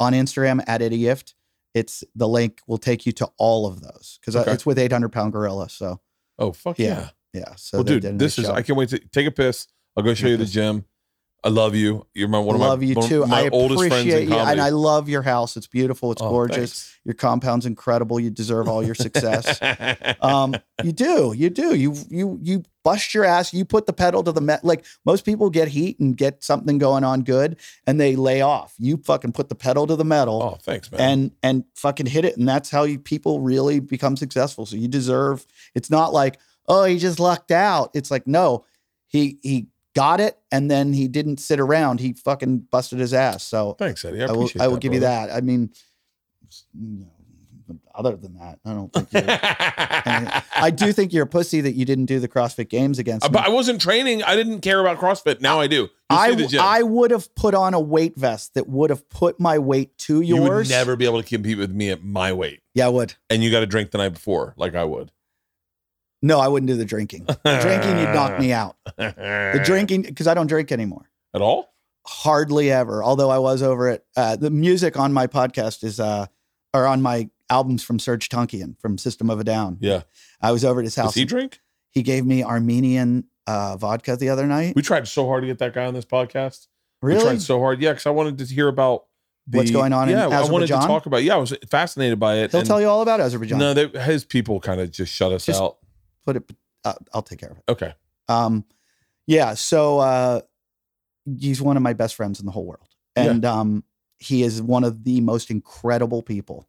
[0.00, 1.34] on Instagram at Eddie Ifft,
[1.74, 4.52] it's the link will take you to all of those because uh, Okay.
[4.52, 5.68] it's with 800 pound gorilla.
[5.68, 6.00] So
[6.38, 7.08] Oh fuck Yeah.
[7.34, 7.40] yeah!
[7.48, 8.46] yeah, so well, dude, this is.
[8.46, 8.56] job.
[8.56, 9.66] I can't wait to take a piss.
[9.96, 10.84] I'll go show you the gym.
[11.42, 12.06] I love you.
[12.12, 13.26] You're my one of love my you too.
[13.26, 15.56] my I oldest friends in you, and I love your house.
[15.56, 16.12] It's beautiful.
[16.12, 16.94] It's Oh, gorgeous.
[17.04, 18.20] Your compound's incredible.
[18.20, 19.58] You deserve all your success.
[20.20, 20.54] um
[20.84, 24.32] you do you do you you you bust your ass you put the pedal to
[24.32, 28.16] the met like most people get heat and get something going on good and they
[28.16, 31.00] lay off you fucking put the pedal to the metal oh, thanks, man.
[31.00, 34.88] and and fucking hit it and that's how you people really become successful so you
[34.88, 35.44] deserve
[35.74, 36.38] it's not like
[36.68, 38.64] oh he just lucked out it's like no
[39.06, 39.66] he he
[40.00, 44.04] got it and then he didn't sit around he fucking busted his ass so thanks,
[44.04, 44.22] Eddie.
[44.22, 45.70] I, I, will I will that, give you that I mean
[46.74, 47.06] you know,
[47.94, 51.72] other than that I don't think you're I, I do think you're a pussy that
[51.72, 53.32] you didn't do the CrossFit Games against Uh, me.
[53.34, 54.22] but I wasn't training.
[54.22, 55.40] I didn't care about CrossFit.
[55.40, 55.88] Now I do.
[56.08, 56.60] I, see the gym.
[56.62, 60.20] I would have put on a weight vest that would have put my weight to
[60.20, 60.28] yours.
[60.42, 63.14] you would never be able to compete with me at my weight, Yeah, I would.
[63.28, 65.12] and you got to drink the night before, like I would.
[66.22, 67.24] No, I wouldn't do the drinking.
[67.26, 68.76] The drinking, you'd knock me out.
[68.96, 71.08] the drinking, because I don't drink anymore.
[71.34, 71.72] at all.
[72.06, 73.02] Hardly ever.
[73.04, 74.04] Although I was over it.
[74.16, 76.26] uh, the music on my podcast is, uh,
[76.74, 79.78] or on my albums from Serj Tankian from System of a Down.
[79.80, 80.02] Yeah.
[80.40, 81.14] I was over at his Does house.
[81.14, 81.60] he drink?
[81.90, 84.74] He gave me Armenian uh, vodka the other night.
[84.76, 86.68] We tried so hard to get that guy on this podcast.
[87.02, 87.22] We Really?
[87.24, 87.80] tried so hard.
[87.80, 89.04] Yeah, because I wanted to hear about
[89.46, 91.22] the, What's going on in Yeah, I wanted to talk about.
[91.24, 92.50] Yeah, I was fascinated by it.
[92.52, 93.58] He'll and- tell you all about Azerbaijan.
[93.58, 95.78] No, they, his people kind of just shut us Just- out.
[96.24, 96.50] Put it.
[96.84, 97.64] Uh, I'll take care of it.
[97.68, 97.94] Okay.
[98.28, 98.64] Um,
[99.26, 99.54] yeah.
[99.54, 100.40] So uh,
[101.38, 103.84] he's one of my best friends in the whole world, and um,
[104.18, 106.68] he is one of the most incredible people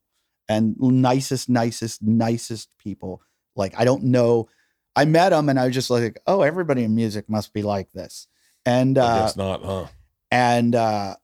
[0.49, 3.21] and nicest, nicest, nicest people.
[3.55, 4.49] Like I don't know.
[4.95, 7.91] I met him, and I was just like, oh, everybody in music must be like
[7.93, 8.27] this,
[8.65, 9.85] and uh, guess not, huh?
[10.29, 11.15] and uh,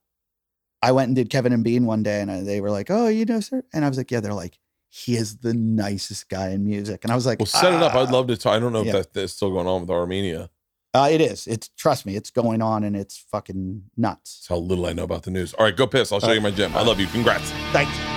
[0.82, 3.08] I went and did Kevin and Bean one day, and I, they were like, "Oh,
[3.08, 4.58] you know, Serj," and I was like, "Yeah." They're like,
[4.90, 7.94] "He is the nicest guy in music," and I was like, Well, set it up.
[7.96, 8.56] I'd "Ah." love to talk.
[8.56, 8.90] I don't know yeah.
[8.90, 10.50] if that, that's still going on with Armenia.
[10.94, 11.46] Uh, it is.
[11.48, 14.40] It's trust me, it's going on, and it's fucking nuts.
[14.40, 15.54] That's how little I know about the news.
[15.54, 16.12] All right, go piss.
[16.12, 16.76] I'll show you my gym.
[16.76, 17.08] I love you.
[17.08, 17.52] Congrats.
[17.72, 18.17] Thanks.